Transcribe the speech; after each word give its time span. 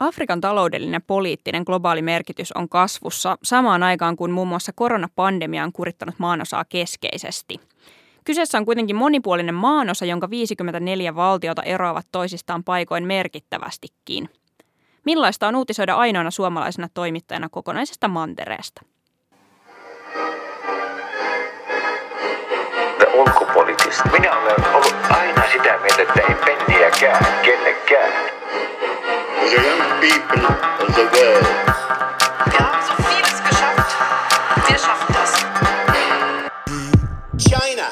Afrikan 0.00 0.40
taloudellinen 0.40 0.92
ja 0.92 1.00
poliittinen 1.06 1.62
globaali 1.66 2.02
merkitys 2.02 2.52
on 2.52 2.68
kasvussa 2.68 3.38
samaan 3.42 3.82
aikaan 3.82 4.16
kuin 4.16 4.30
muun 4.30 4.48
muassa 4.48 4.72
koronapandemia 4.74 5.64
on 5.64 5.72
kurittanut 5.72 6.14
maanosaa 6.18 6.64
keskeisesti. 6.64 7.60
Kyseessä 8.24 8.58
on 8.58 8.64
kuitenkin 8.64 8.96
monipuolinen 8.96 9.54
maanosa, 9.54 10.04
jonka 10.04 10.30
54 10.30 11.14
valtiota 11.14 11.62
eroavat 11.62 12.06
toisistaan 12.12 12.64
paikoin 12.64 13.06
merkittävästikin. 13.06 14.28
Millaista 15.04 15.48
on 15.48 15.56
uutisoida 15.56 15.94
ainoana 15.94 16.30
suomalaisena 16.30 16.88
toimittajana 16.94 17.48
kokonaisesta 17.48 18.08
mantereesta? 18.08 18.82
Minä 24.12 24.38
olen 24.38 24.74
ollut 24.74 24.94
aina 25.10 25.42
sitä 25.52 25.78
mieltä, 25.78 26.02
että 26.02 26.20
ei 26.28 26.34
penniäkään 26.34 27.26
kellekään. 29.40 29.46
The 29.46 29.48
young 29.56 30.00
people 30.00 30.46
of 30.80 30.94
the 30.94 31.04
world. 31.14 31.46
Wir 32.52 32.60
haben 32.60 32.82
so 32.86 32.94
vieles 33.02 33.42
geschafft. 33.48 33.96
Wir 34.66 34.78
schaffen 34.78 35.14
das. 35.14 35.32
China. 37.38 37.86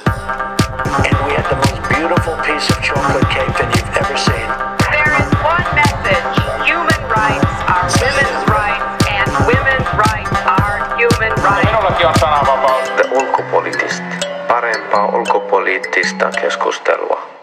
And 1.04 1.16
we 1.26 1.32
had 1.32 1.46
the 1.48 1.56
most 1.56 1.88
beautiful 1.88 2.36
piece 2.42 2.68
of 2.70 2.82
chocolate 2.82 3.28
cake 3.30 3.52
that 3.58 3.68
you've 3.74 3.96
ever 3.96 4.16
seen. 4.16 4.48
There 4.90 5.12
is 5.22 5.28
one 5.44 5.68
message. 5.74 6.26
Human 6.66 7.02
rights 7.08 7.54
are 7.66 7.88
women's 8.04 8.44
rights 8.48 9.06
and 9.08 9.28
women's 9.46 9.90
rights 9.96 10.38
are 10.46 10.96
human 10.96 11.32
rights. 11.42 11.66
Minullakin 11.66 12.06
on 12.06 12.14
sananvapaus. 12.20 12.88
Ulkopoliittista. 13.10 14.04
Parempaa 14.48 15.06
ulkopoliittista 15.06 16.30
keskustelua. 16.40 17.37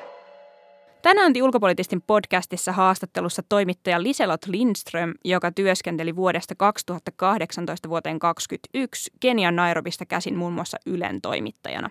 Tänään 1.06 1.34
ulkopoliittistin 1.44 2.02
podcastissa 2.08 2.72
haastattelussa 2.72 3.44
toimittaja 3.50 4.04
Liselot 4.04 4.46
Lindström, 4.48 5.14
joka 5.26 5.52
työskenteli 5.52 6.16
vuodesta 6.16 6.56
2018 6.56 7.90
vuoteen 7.90 8.20
2021 8.20 9.12
Kenian 9.20 9.56
Nairobista 9.56 10.06
käsin 10.06 10.38
muun 10.38 10.54
muassa 10.54 10.78
Ylen 10.86 11.22
toimittajana. 11.22 11.90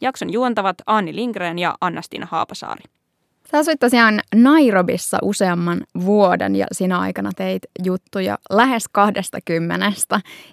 Jakson 0.00 0.32
juontavat 0.32 0.76
Anni 0.86 1.14
Lindgren 1.14 1.58
ja 1.58 1.74
Annastina 1.80 2.26
Haapasaari. 2.30 2.82
Sä 3.50 3.58
asuit 3.58 3.80
tosiaan 3.80 4.20
Nairobissa 4.34 5.18
useamman 5.22 5.84
vuoden 6.04 6.56
ja 6.56 6.66
siinä 6.72 6.98
aikana 6.98 7.30
teit 7.36 7.62
juttuja 7.84 8.38
lähes 8.50 8.84
20 8.92 9.90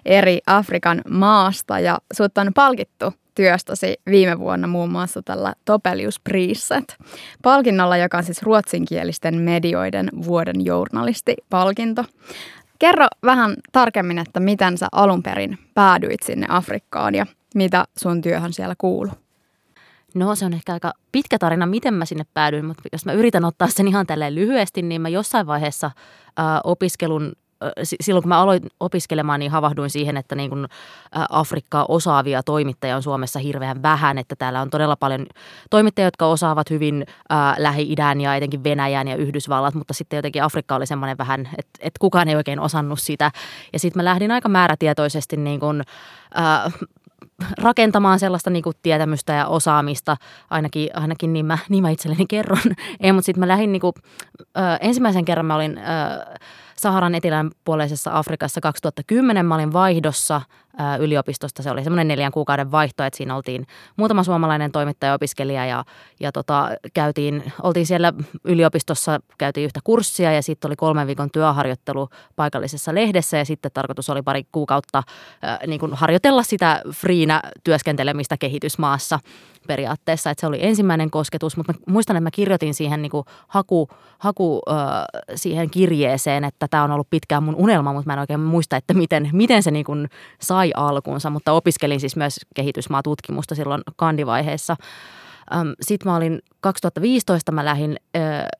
eri 0.04 0.38
Afrikan 0.46 1.02
maasta 1.10 1.80
ja 1.80 1.98
sut 2.12 2.38
on 2.38 2.54
palkittu 2.54 3.12
työstäsi 3.34 3.96
viime 4.06 4.38
vuonna 4.38 4.66
muun 4.66 4.90
muassa 4.90 5.22
tällä 5.22 5.54
Topelius 5.64 6.20
Priset 6.20 6.96
palkinnolla, 7.42 7.96
joka 7.96 8.18
on 8.18 8.24
siis 8.24 8.42
ruotsinkielisten 8.42 9.34
medioiden 9.34 10.08
vuoden 10.24 10.64
journalistipalkinto. 10.64 12.04
Kerro 12.78 13.06
vähän 13.24 13.56
tarkemmin, 13.72 14.18
että 14.18 14.40
miten 14.40 14.78
sä 14.78 14.88
alun 14.92 15.22
perin 15.22 15.58
päädyit 15.74 16.22
sinne 16.22 16.46
Afrikkaan 16.48 17.14
ja 17.14 17.26
mitä 17.54 17.84
sun 17.96 18.22
työhön 18.22 18.52
siellä 18.52 18.74
kuuluu. 18.78 19.12
No 20.14 20.34
se 20.34 20.44
on 20.44 20.52
ehkä 20.54 20.72
aika 20.72 20.92
pitkä 21.12 21.38
tarina, 21.38 21.66
miten 21.66 21.94
mä 21.94 22.04
sinne 22.04 22.24
päädyin, 22.34 22.64
mutta 22.64 22.82
jos 22.92 23.04
mä 23.04 23.12
yritän 23.12 23.44
ottaa 23.44 23.68
sen 23.68 23.88
ihan 23.88 24.06
tälleen 24.06 24.34
lyhyesti, 24.34 24.82
niin 24.82 25.00
mä 25.00 25.08
jossain 25.08 25.46
vaiheessa 25.46 25.86
äh, 25.86 26.44
opiskelun 26.64 27.32
silloin 28.00 28.22
kun 28.22 28.28
mä 28.28 28.40
aloin 28.40 28.62
opiskelemaan, 28.80 29.40
niin 29.40 29.50
havahduin 29.50 29.90
siihen, 29.90 30.16
että 30.16 30.34
niin 30.34 30.50
kuin 30.50 30.66
Afrikkaa 31.30 31.84
osaavia 31.88 32.42
toimittajia 32.42 32.96
on 32.96 33.02
Suomessa 33.02 33.38
hirveän 33.38 33.82
vähän, 33.82 34.18
että 34.18 34.36
täällä 34.36 34.60
on 34.60 34.70
todella 34.70 34.96
paljon 34.96 35.26
toimittajia, 35.70 36.06
jotka 36.06 36.26
osaavat 36.26 36.70
hyvin 36.70 37.06
äh, 37.32 37.54
Lähi-idän 37.58 38.20
ja 38.20 38.36
etenkin 38.36 38.64
Venäjän 38.64 39.08
ja 39.08 39.16
Yhdysvallat, 39.16 39.74
mutta 39.74 39.94
sitten 39.94 40.16
jotenkin 40.16 40.42
Afrikka 40.42 40.74
oli 40.74 40.86
semmoinen 40.86 41.18
vähän, 41.18 41.40
että, 41.40 41.78
että 41.80 41.98
kukaan 42.00 42.28
ei 42.28 42.36
oikein 42.36 42.60
osannut 42.60 43.00
sitä. 43.00 43.30
Ja 43.72 43.78
sitten 43.78 44.00
mä 44.00 44.04
lähdin 44.04 44.30
aika 44.30 44.48
määrätietoisesti 44.48 45.36
niin 45.36 45.60
kuin, 45.60 45.82
äh, 46.38 46.72
rakentamaan 47.58 48.18
sellaista 48.18 48.50
niin 48.50 48.62
kuin 48.62 48.76
tietämystä 48.82 49.32
ja 49.32 49.46
osaamista, 49.46 50.16
ainakin, 50.50 50.90
ainakin 50.94 51.32
niin, 51.32 51.46
mä, 51.46 51.58
niin 51.68 51.82
mä 51.82 51.90
itselleni 51.90 52.26
kerron. 52.28 52.62
Ei, 53.00 53.12
mutta 53.12 53.26
sitten 53.26 53.40
mä 53.40 53.48
lähdin, 53.48 53.72
niin 53.72 53.80
kuin, 53.80 53.92
ensimmäisen 54.80 55.24
kerran 55.24 55.46
mä 55.46 55.54
olin... 55.54 55.78
Ö, 55.78 56.34
Saharan 56.76 57.14
etelänpuoleisessa 57.14 58.18
Afrikassa 58.18 58.60
2010 58.60 59.46
mä 59.46 59.54
olin 59.54 59.72
vaihdossa 59.72 60.42
yliopistosta. 61.00 61.62
Se 61.62 61.70
oli 61.70 61.84
semmoinen 61.84 62.08
neljän 62.08 62.32
kuukauden 62.32 62.70
vaihto, 62.70 63.04
että 63.04 63.16
siinä 63.16 63.36
oltiin 63.36 63.66
muutama 63.96 64.22
suomalainen 64.22 64.72
toimittaja 64.72 65.14
opiskelija 65.14 65.66
ja, 65.66 65.84
ja 66.20 66.32
tota, 66.32 66.70
käytiin, 66.94 67.52
oltiin 67.62 67.86
siellä 67.86 68.12
yliopistossa, 68.44 69.20
käytiin 69.38 69.64
yhtä 69.64 69.80
kurssia 69.84 70.32
ja 70.32 70.42
sitten 70.42 70.68
oli 70.68 70.76
kolmen 70.76 71.06
viikon 71.06 71.30
työharjoittelu 71.30 72.08
paikallisessa 72.36 72.94
lehdessä 72.94 73.36
ja 73.38 73.44
sitten 73.44 73.70
tarkoitus 73.74 74.10
oli 74.10 74.22
pari 74.22 74.42
kuukautta 74.52 74.98
äh, 75.44 75.58
niin 75.66 75.80
kuin 75.80 75.94
harjoitella 75.94 76.42
sitä 76.42 76.82
friinä 76.90 77.42
työskentelemistä 77.64 78.36
kehitysmaassa 78.36 79.20
periaatteessa, 79.66 80.30
että 80.30 80.40
se 80.40 80.46
oli 80.46 80.58
ensimmäinen 80.60 81.10
kosketus, 81.10 81.56
mutta 81.56 81.74
muistan, 81.86 82.16
että 82.16 82.24
mä 82.24 82.30
kirjoitin 82.30 82.74
siihen 82.74 83.02
niin 83.02 83.10
kuin 83.10 83.24
haku, 83.48 83.88
haku 84.18 84.62
äh, 84.70 84.76
siihen 85.34 85.70
kirjeeseen, 85.70 86.44
että 86.44 86.68
tämä 86.68 86.84
on 86.84 86.90
ollut 86.90 87.10
pitkään 87.10 87.42
mun 87.42 87.54
unelma, 87.54 87.92
mutta 87.92 88.06
mä 88.06 88.12
en 88.12 88.18
oikein 88.18 88.40
muista, 88.40 88.76
että 88.76 88.94
miten, 88.94 89.30
miten 89.32 89.62
se 89.62 89.70
niin 89.70 89.84
kuin 89.84 90.08
sai 90.40 90.63
alkunsa, 90.74 91.30
mutta 91.30 91.52
opiskelin 91.52 92.00
siis 92.00 92.16
myös 92.16 92.40
kehitysmaatutkimusta 92.54 93.54
silloin 93.54 93.82
kandivaiheessa. 93.96 94.76
Sitten 95.80 96.12
mä 96.12 96.16
olin 96.16 96.38
2015 96.60 97.52
mä 97.52 97.64
lähdin, 97.64 97.96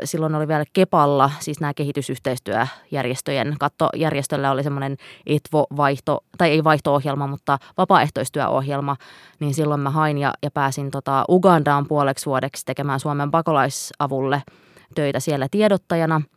silloin 0.04 0.34
oli 0.34 0.48
vielä 0.48 0.64
Kepalla, 0.72 1.30
siis 1.40 1.60
nämä 1.60 1.74
kehitysyhteistyöjärjestöjen 1.74 3.56
kattojärjestöllä 3.60 4.50
oli 4.50 4.62
semmoinen 4.62 4.96
ETVO-vaihto, 5.26 6.24
tai 6.38 6.50
ei 6.50 6.64
vaihto-ohjelma, 6.64 7.26
mutta 7.26 7.58
vapaaehtoistyöohjelma, 7.78 8.96
niin 9.40 9.54
silloin 9.54 9.80
mä 9.80 9.90
hain 9.90 10.18
ja, 10.18 10.32
ja 10.42 10.50
pääsin 10.50 10.90
tota 10.90 11.24
Ugandaan 11.28 11.88
puoleksi 11.88 12.26
vuodeksi 12.26 12.64
tekemään 12.66 13.00
Suomen 13.00 13.30
pakolaisavulle 13.30 14.42
töitä 14.94 15.20
siellä 15.20 15.46
tiedottajana– 15.50 16.22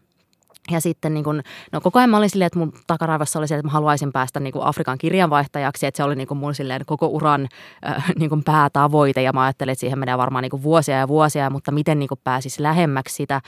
ja 0.72 0.82
sitten 0.82 1.14
niin 1.14 1.24
kun, 1.24 1.42
no 1.72 1.82
koko 1.82 2.00
ajan 2.00 2.10
mä 2.10 2.18
olin 2.18 2.30
silleen, 2.30 2.48
että 2.48 2.60
mun 2.60 2.74
takaraivassa 2.88 3.40
oli 3.40 3.48
se, 3.48 3.56
että 3.56 3.68
mä 3.68 3.72
haluaisin 3.72 4.12
päästä 4.12 4.40
niin 4.40 4.54
Afrikan 4.62 4.98
kirjanvaihtajaksi, 4.98 5.86
että 5.86 5.98
se 5.98 6.04
oli 6.04 6.16
niin 6.16 6.28
mun 6.36 6.56
silleen 6.56 6.82
koko 6.86 7.08
uran 7.08 7.48
äh, 7.88 8.12
niin 8.20 8.44
päätavoite. 8.44 9.22
Ja 9.22 9.34
mä 9.34 9.44
ajattelin, 9.44 9.72
että 9.72 9.80
siihen 9.80 10.00
menee 10.00 10.18
varmaan 10.18 10.42
niin 10.42 10.64
vuosia 10.64 10.98
ja 10.98 11.08
vuosia, 11.08 11.50
mutta 11.50 11.72
miten 11.72 12.00
niin 12.00 12.10
pääsisi 12.24 12.64
lähemmäksi 12.64 13.16
sitä. 13.16 13.42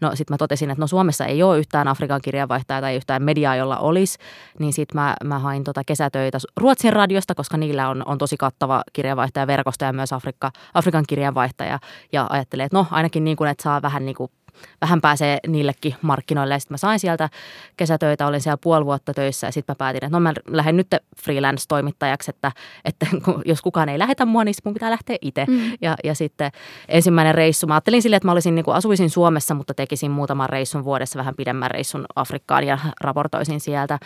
No 0.00 0.16
sitten 0.16 0.34
mä 0.34 0.38
totesin, 0.38 0.70
että 0.70 0.80
no 0.80 0.86
Suomessa 0.86 1.24
ei 1.24 1.42
ole 1.42 1.58
yhtään 1.58 1.88
Afrikan 1.88 2.20
kirjanvaihtajaa 2.20 2.80
tai 2.80 2.96
yhtään 2.96 3.22
mediaa, 3.22 3.56
jolla 3.56 3.78
olisi, 3.78 4.18
niin 4.58 4.72
sitten 4.72 5.00
mä, 5.00 5.14
mä 5.24 5.38
hain 5.38 5.64
tota 5.64 5.82
kesätöitä 5.86 6.38
Ruotsin 6.56 6.92
radiosta, 6.92 7.34
koska 7.34 7.56
niillä 7.56 7.88
on, 7.88 8.02
on 8.06 8.18
tosi 8.18 8.36
kattava 8.36 8.82
kirjanvaihtajaverkosto 8.92 9.84
ja 9.84 9.92
myös 9.92 10.12
Afrikka, 10.12 10.50
Afrikan 10.74 11.04
kirjanvaihtaja. 11.08 11.78
Ja 12.12 12.26
ajattelin, 12.30 12.66
että 12.66 12.76
no 12.76 12.86
ainakin 12.90 13.24
niin 13.24 13.36
kuin, 13.36 13.50
että 13.50 13.62
saa 13.62 13.82
vähän 13.82 14.06
niin 14.06 14.16
kuin 14.16 14.30
vähän 14.80 15.00
pääsee 15.00 15.38
niillekin 15.46 15.94
markkinoille. 16.02 16.54
Ja 16.54 16.58
sitten 16.58 16.74
mä 16.74 16.78
sain 16.78 17.00
sieltä 17.00 17.28
kesätöitä, 17.76 18.26
olin 18.26 18.40
siellä 18.40 18.58
puoli 18.62 18.84
vuotta 18.84 19.14
töissä 19.14 19.46
ja 19.46 19.52
sitten 19.52 19.72
mä 19.72 19.76
päätin, 19.78 20.04
että 20.04 20.16
no 20.16 20.20
mä 20.20 20.32
lähden 20.48 20.76
nyt 20.76 20.86
freelance-toimittajaksi, 21.22 22.30
että, 22.30 22.52
että 22.84 23.06
jos 23.44 23.62
kukaan 23.62 23.88
ei 23.88 23.98
lähetä 23.98 24.24
mua, 24.24 24.44
niin 24.44 24.54
mun 24.64 24.74
pitää 24.74 24.90
lähteä 24.90 25.16
itse. 25.20 25.44
Mm. 25.48 25.60
Ja, 25.80 25.96
ja 26.04 26.14
sitten 26.14 26.52
ensimmäinen 26.88 27.34
reissu, 27.34 27.66
mä 27.66 27.74
ajattelin 27.74 28.02
silleen, 28.02 28.16
että 28.16 28.28
mä 28.28 28.32
olisin, 28.32 28.54
niin 28.54 28.64
kuin 28.64 28.74
asuisin 28.74 29.10
Suomessa, 29.10 29.54
mutta 29.54 29.74
tekisin 29.74 30.10
muutaman 30.10 30.48
reissun 30.48 30.84
vuodessa, 30.84 31.18
vähän 31.18 31.34
pidemmän 31.34 31.70
reissun 31.70 32.06
Afrikkaan 32.16 32.64
ja 32.64 32.78
raportoisin 33.00 33.60
sieltä. 33.60 33.98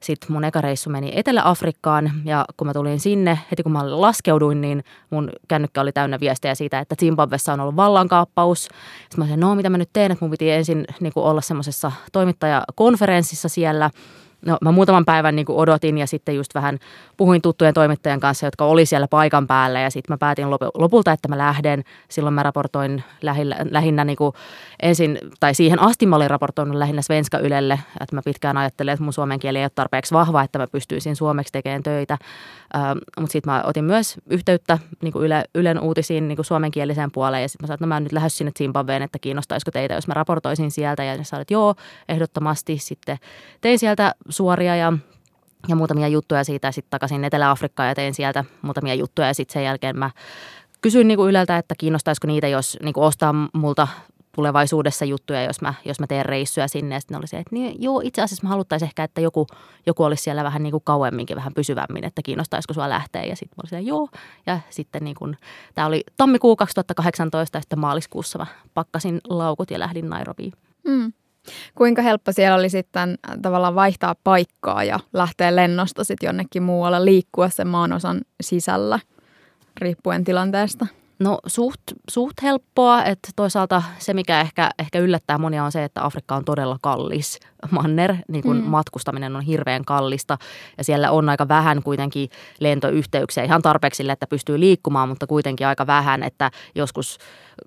Sitten 0.00 0.32
mun 0.32 0.44
eka 0.44 0.60
reissu 0.60 0.90
meni 0.90 1.12
Etelä-Afrikkaan 1.14 2.12
ja 2.24 2.44
kun 2.56 2.66
mä 2.66 2.72
tulin 2.72 3.00
sinne, 3.00 3.38
heti 3.50 3.62
kun 3.62 3.72
mä 3.72 4.00
laskeuduin, 4.00 4.60
niin 4.60 4.84
mun 5.10 5.30
kännykkä 5.48 5.80
oli 5.80 5.92
täynnä 5.92 6.20
viestejä 6.20 6.54
siitä, 6.54 6.78
että 6.78 6.94
Zimbabwessa 7.00 7.52
on 7.52 7.60
ollut 7.60 7.76
vallankaappaus. 7.76 8.62
Sitten 8.62 9.18
mä 9.18 9.24
sanoin, 9.24 9.40
no 9.40 9.54
mitä 9.54 9.70
mä 9.70 9.78
nyt 9.78 9.92
teen, 9.98 10.12
että 10.12 10.24
mun 10.24 10.30
piti 10.30 10.50
ensin 10.50 10.84
niin 11.00 11.12
kuin 11.12 11.24
olla 11.24 11.40
semmoisessa 11.40 11.92
toimittajakonferenssissa 12.12 13.48
siellä– 13.48 13.90
No 14.46 14.58
mä 14.60 14.72
muutaman 14.72 15.04
päivän 15.04 15.36
niin 15.36 15.46
kuin 15.46 15.58
odotin 15.58 15.98
ja 15.98 16.06
sitten 16.06 16.36
just 16.36 16.54
vähän 16.54 16.78
puhuin 17.16 17.42
tuttujen 17.42 17.74
toimittajien 17.74 18.20
kanssa, 18.20 18.46
jotka 18.46 18.64
oli 18.64 18.86
siellä 18.86 19.08
paikan 19.08 19.46
päällä 19.46 19.80
ja 19.80 19.90
sitten 19.90 20.14
mä 20.14 20.18
päätin 20.18 20.50
lopulta, 20.74 21.12
että 21.12 21.28
mä 21.28 21.38
lähden. 21.38 21.84
Silloin 22.08 22.34
mä 22.34 22.42
raportoin 22.42 23.04
lähinnä, 23.22 23.56
lähinnä 23.70 24.04
niin 24.04 24.16
kuin 24.16 24.32
ensin, 24.82 25.18
tai 25.40 25.54
siihen 25.54 25.82
asti 25.82 26.06
mä 26.06 26.16
olin 26.16 26.30
raportoinut 26.30 26.76
lähinnä 26.76 27.02
Svenska 27.02 27.38
Ylelle, 27.38 27.80
että 28.00 28.16
mä 28.16 28.22
pitkään 28.24 28.56
ajattelin, 28.56 28.92
että 28.92 29.02
mun 29.02 29.12
suomen 29.12 29.38
kieli 29.38 29.58
ei 29.58 29.64
ole 29.64 29.70
tarpeeksi 29.74 30.14
vahva, 30.14 30.42
että 30.42 30.58
mä 30.58 30.66
pystyisin 30.66 31.16
suomeksi 31.16 31.52
tekemään 31.52 31.82
töitä. 31.82 32.18
Mutta 33.20 33.32
sitten 33.32 33.52
mä 33.52 33.62
otin 33.66 33.84
myös 33.84 34.16
yhteyttä 34.30 34.78
niin 35.02 35.12
kuin 35.12 35.24
Yle, 35.24 35.44
Ylen 35.54 35.80
uutisiin 35.80 36.28
niin 36.28 36.36
kuin 36.36 36.46
suomenkieliseen 36.46 37.12
puoleen 37.12 37.42
ja 37.42 37.48
sitten 37.48 37.64
mä 37.64 37.66
sanoin, 37.66 37.76
että 37.76 37.86
no 37.86 37.88
mä 37.88 38.00
nyt 38.00 38.12
lähden 38.12 38.30
sinne 38.30 38.52
Zimbabween, 38.58 39.02
että 39.02 39.18
kiinnostaisiko 39.18 39.70
teitä, 39.70 39.94
jos 39.94 40.08
mä 40.08 40.14
raportoisin 40.14 40.70
sieltä 40.70 41.04
ja 41.04 41.16
ne 41.16 41.24
sanoivat, 41.24 41.42
että 41.42 41.54
joo, 41.54 41.74
ehdottomasti. 42.08 42.78
Sitten 42.78 43.18
tein 43.60 43.78
sieltä 43.78 44.14
suoria 44.28 44.76
ja 44.76 44.92
ja 45.68 45.76
muutamia 45.76 46.08
juttuja 46.08 46.44
siitä 46.44 46.72
sitten 46.72 46.90
takaisin 46.90 47.24
Etelä-Afrikkaan 47.24 47.88
ja 47.88 47.94
tein 47.94 48.14
sieltä 48.14 48.44
muutamia 48.62 48.94
juttuja 48.94 49.28
ja 49.28 49.34
sitten 49.34 49.52
sen 49.52 49.64
jälkeen 49.64 49.98
mä 49.98 50.10
kysyin 50.80 51.08
niin 51.08 51.18
kuin 51.18 51.30
Yleltä, 51.30 51.58
että 51.58 51.74
kiinnostaisiko 51.78 52.26
niitä, 52.26 52.48
jos 52.48 52.78
niin 52.82 52.92
kuin 52.92 53.04
ostaa 53.04 53.34
multa 53.52 53.88
tulevaisuudessa 54.38 55.04
juttuja, 55.04 55.42
jos 55.42 55.60
mä, 55.60 55.74
jos 55.84 56.00
mä 56.00 56.06
teen 56.06 56.26
reissuja 56.26 56.68
sinne. 56.68 56.94
Ja 56.94 57.00
sitten 57.00 57.18
oli 57.18 57.26
se, 57.26 57.36
että 57.36 57.54
niin, 57.54 57.82
joo, 57.82 58.00
itse 58.04 58.22
asiassa 58.22 58.42
mä 58.42 58.48
haluttaisiin 58.48 58.86
ehkä, 58.86 59.04
että 59.04 59.20
joku, 59.20 59.46
joku 59.86 60.04
olisi 60.04 60.22
siellä 60.22 60.44
vähän 60.44 60.62
niin 60.62 60.70
kuin 60.70 60.82
kauemminkin, 60.84 61.36
vähän 61.36 61.54
pysyvämmin, 61.54 62.04
että 62.04 62.22
kiinnostaisiko 62.22 62.74
sua 62.74 62.88
lähteä. 62.88 63.22
Ja 63.24 63.36
sitten 63.36 63.56
mä 63.56 63.60
olin 63.60 63.84
se, 63.84 63.88
joo. 63.88 64.08
Ja 64.46 64.60
sitten 64.70 65.04
niin 65.04 65.16
kuin, 65.16 65.36
tämä 65.74 65.86
oli 65.86 66.04
tammikuu 66.16 66.56
2018 66.56 67.58
ja 67.58 67.62
sitten 67.62 67.78
maaliskuussa 67.78 68.38
mä 68.38 68.46
pakkasin 68.74 69.20
laukut 69.28 69.70
ja 69.70 69.78
lähdin 69.78 70.08
Nairobiin. 70.08 70.52
Mm. 70.88 71.12
Kuinka 71.74 72.02
helppo 72.02 72.32
siellä 72.32 72.58
oli 72.58 72.68
sitten 72.68 73.18
tavallaan 73.42 73.74
vaihtaa 73.74 74.14
paikkaa 74.24 74.84
ja 74.84 75.00
lähteä 75.12 75.56
lennosta 75.56 76.04
sitten 76.04 76.26
jonnekin 76.26 76.62
muualle 76.62 77.04
liikkua 77.04 77.48
sen 77.48 77.68
maanosan 77.68 78.20
sisällä, 78.40 78.98
riippuen 79.80 80.24
tilanteesta? 80.24 80.86
No 81.18 81.38
suht, 81.46 81.80
suht 82.10 82.42
helppoa, 82.42 83.04
että 83.04 83.28
toisaalta 83.36 83.82
se, 83.98 84.14
mikä 84.14 84.40
ehkä, 84.40 84.70
ehkä 84.78 84.98
yllättää 84.98 85.38
monia 85.38 85.64
on 85.64 85.72
se, 85.72 85.84
että 85.84 86.04
Afrikka 86.04 86.36
on 86.36 86.44
todella 86.44 86.78
kallis 86.82 87.40
manner. 87.70 88.14
Niin 88.28 88.42
kuin 88.42 88.58
mm. 88.58 88.64
matkustaminen 88.64 89.36
on 89.36 89.42
hirveän 89.42 89.84
kallista 89.84 90.38
ja 90.78 90.84
siellä 90.84 91.10
on 91.10 91.28
aika 91.28 91.48
vähän 91.48 91.82
kuitenkin 91.82 92.30
lentoyhteyksiä. 92.60 93.44
Ihan 93.44 93.62
tarpeeksi 93.62 93.96
sille, 93.96 94.12
että 94.12 94.26
pystyy 94.26 94.60
liikkumaan, 94.60 95.08
mutta 95.08 95.26
kuitenkin 95.26 95.66
aika 95.66 95.86
vähän, 95.86 96.22
että 96.22 96.50
joskus 96.74 97.18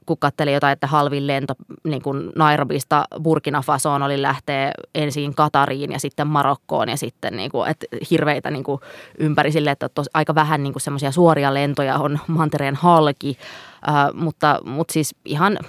kun 0.05 0.17
katselin 0.17 0.53
jotain, 0.53 0.73
että 0.73 0.87
halvin 0.87 1.27
lento 1.27 1.53
niin 1.83 2.01
kuin 2.01 2.29
Nairobista 2.35 3.05
Burkina 3.23 3.61
Fasoon 3.61 4.03
oli 4.03 4.21
lähteä 4.21 4.71
ensin 4.95 5.35
Katariin 5.35 5.91
ja 5.91 5.99
sitten 5.99 6.27
Marokkoon 6.27 6.89
ja 6.89 6.97
sitten 6.97 7.37
niin 7.37 7.51
kuin, 7.51 7.69
että 7.69 7.85
hirveitä 8.11 8.51
niin 8.51 8.63
kuin 8.63 8.81
ympäri 9.17 9.51
sille, 9.51 9.71
että 9.71 9.89
tos, 9.89 10.09
aika 10.13 10.35
vähän 10.35 10.63
niin 10.63 10.73
semmoisia 10.77 11.11
suoria 11.11 11.53
lentoja 11.53 11.97
on 11.97 12.19
mantereen 12.27 12.75
halki, 12.75 13.37
äh, 13.89 14.13
mutta, 14.13 14.59
mutta 14.65 14.93
siis 14.93 15.15
ihan 15.25 15.59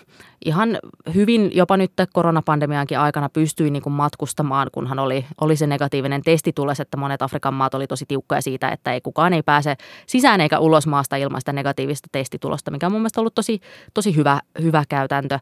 ihan 0.44 0.78
hyvin 1.14 1.50
jopa 1.54 1.76
nyt 1.76 1.92
koronapandemiankin 2.12 2.98
aikana 2.98 3.28
pystyi 3.28 3.70
niin 3.70 3.82
kuin 3.82 3.92
matkustamaan, 3.92 4.68
kunhan 4.72 4.98
oli, 4.98 5.26
oli 5.40 5.56
se 5.56 5.66
negatiivinen 5.66 6.22
testitulos, 6.22 6.80
että 6.80 6.96
monet 6.96 7.22
Afrikan 7.22 7.54
maat 7.54 7.74
oli 7.74 7.86
tosi 7.86 8.04
tiukkoja 8.08 8.42
siitä, 8.42 8.68
että 8.68 8.92
ei 8.92 9.00
kukaan 9.00 9.32
ei 9.32 9.42
pääse 9.42 9.76
sisään 10.06 10.40
eikä 10.40 10.58
ulos 10.58 10.86
maasta 10.86 11.16
ilman 11.16 11.40
sitä 11.40 11.52
negatiivista 11.52 12.08
testitulosta, 12.12 12.70
mikä 12.70 12.86
on 12.86 12.92
mun 12.92 13.00
mielestä 13.00 13.20
ollut 13.20 13.34
tosi, 13.34 13.60
tosi 13.94 14.16
hyvä, 14.16 14.40
hyvä 14.62 14.84
käytäntö. 14.88 15.38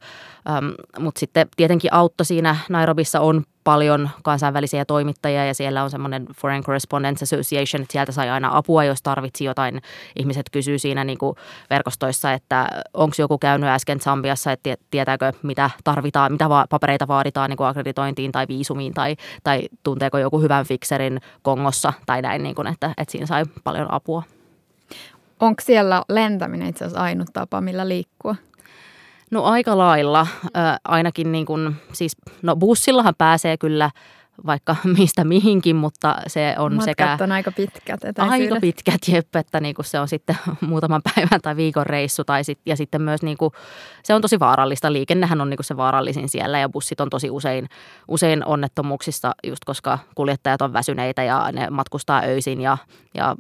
Mutta 0.99 1.19
sitten 1.19 1.49
tietenkin 1.57 1.95
auttoi 1.95 2.27
siinä 2.27 2.57
Nairobissa 2.69 3.21
on 3.21 3.45
paljon 3.65 4.11
kansainvälisiä 4.23 4.85
toimittajia 4.85 5.47
ja 5.47 5.55
siellä 5.55 5.83
on 5.83 5.91
semmoinen 5.91 6.27
Foreign 6.37 6.65
Correspondents 6.65 7.23
Association, 7.23 7.83
että 7.83 7.93
sieltä 7.93 8.13
sai 8.13 8.31
aina 8.31 8.51
apua, 8.53 8.85
jos 8.85 9.03
tarvitsi 9.03 9.45
jotain. 9.45 9.81
Ihmiset 10.17 10.47
kysyy 10.53 10.79
siinä 10.79 11.05
niin 11.05 11.19
kuin 11.19 11.37
verkostoissa, 11.71 12.33
että 12.33 12.69
onko 12.95 13.15
joku 13.19 13.39
käynyt 13.39 13.69
äsken 13.69 14.01
Zambiassa, 14.01 14.53
että 14.53 14.77
tietääkö 14.91 15.33
mitä 15.43 15.71
tarvitaan, 15.85 16.33
mitä 16.33 16.49
papereita 16.71 17.09
vaaditaan 17.09 17.51
niin 17.51 17.57
kuin 17.57 17.67
akkreditointiin 17.67 18.33
tai 18.33 18.47
viisumiin 18.49 18.95
tai, 18.95 19.17
tai 19.45 19.63
tunteeko 19.83 20.19
joku 20.19 20.41
hyvän 20.41 20.67
fikserin 20.67 21.21
Kongossa 21.43 21.93
tai 22.07 22.23
näin, 22.23 22.43
niin 22.43 22.55
kuin, 22.55 22.67
että, 22.67 22.95
että 22.97 23.13
siinä 23.13 23.27
sai 23.27 23.45
paljon 23.65 23.93
apua. 23.93 24.23
Onko 25.41 25.63
siellä 25.63 26.03
lentäminen 26.09 26.69
itse 26.69 26.85
asiassa 26.85 27.03
ainut 27.03 27.29
tapa, 27.33 27.61
millä 27.61 27.89
liikkua? 27.89 28.37
No 29.31 29.45
aika 29.45 29.79
lailla. 29.79 30.21
Äh, 30.21 30.81
ainakin 30.85 31.33
niin 31.33 31.47
kuin, 31.47 31.77
siis, 31.93 32.17
no 32.43 32.57
bussillahan 32.57 33.15
pääsee 33.19 33.57
kyllä 33.57 33.91
vaikka 34.47 34.77
mistä 34.99 35.25
mihinkin, 35.25 35.77
mutta 35.77 36.17
se 36.27 36.55
on 36.59 36.75
Matkat 36.75 36.91
sekä... 36.91 37.19
on 37.21 37.33
aika 37.33 37.53
pitkät 37.53 38.01
Aika 38.19 38.57
pitkät, 38.61 39.01
jep, 39.09 39.37
että 39.37 39.61
niin 39.61 39.75
kuin 39.75 39.87
se 39.87 40.01
on 40.01 40.09
sitten 40.09 40.37
muutaman 40.61 41.03
päivän 41.15 41.41
tai 41.43 41.57
viikon 41.57 41.87
reissu. 41.87 42.25
Tai 42.25 42.45
sit, 42.45 42.59
ja 42.67 42.77
sitten 42.77 43.03
myös 43.03 43.23
niin 43.23 43.37
kuin, 43.37 43.53
se 44.03 44.15
on 44.15 44.23
tosi 44.23 44.41
vaarallista. 44.41 44.93
Liikennehän 44.93 45.41
on 45.41 45.51
niin 45.51 45.57
kuin 45.57 45.65
se 45.65 45.77
vaarallisin 45.77 46.29
siellä 46.29 46.59
ja 46.59 46.69
bussit 46.69 47.01
on 47.01 47.11
tosi 47.11 47.31
usein, 47.31 47.69
usein 48.09 48.47
onnettomuuksissa, 48.47 49.35
just 49.47 49.65
koska 49.65 49.99
kuljettajat 50.15 50.63
on 50.63 50.73
väsyneitä 50.73 51.23
ja 51.23 51.53
ne 51.53 51.71
matkustaa 51.71 52.23
öisin 52.25 52.61
ja, 52.61 52.79
ja, 53.15 53.37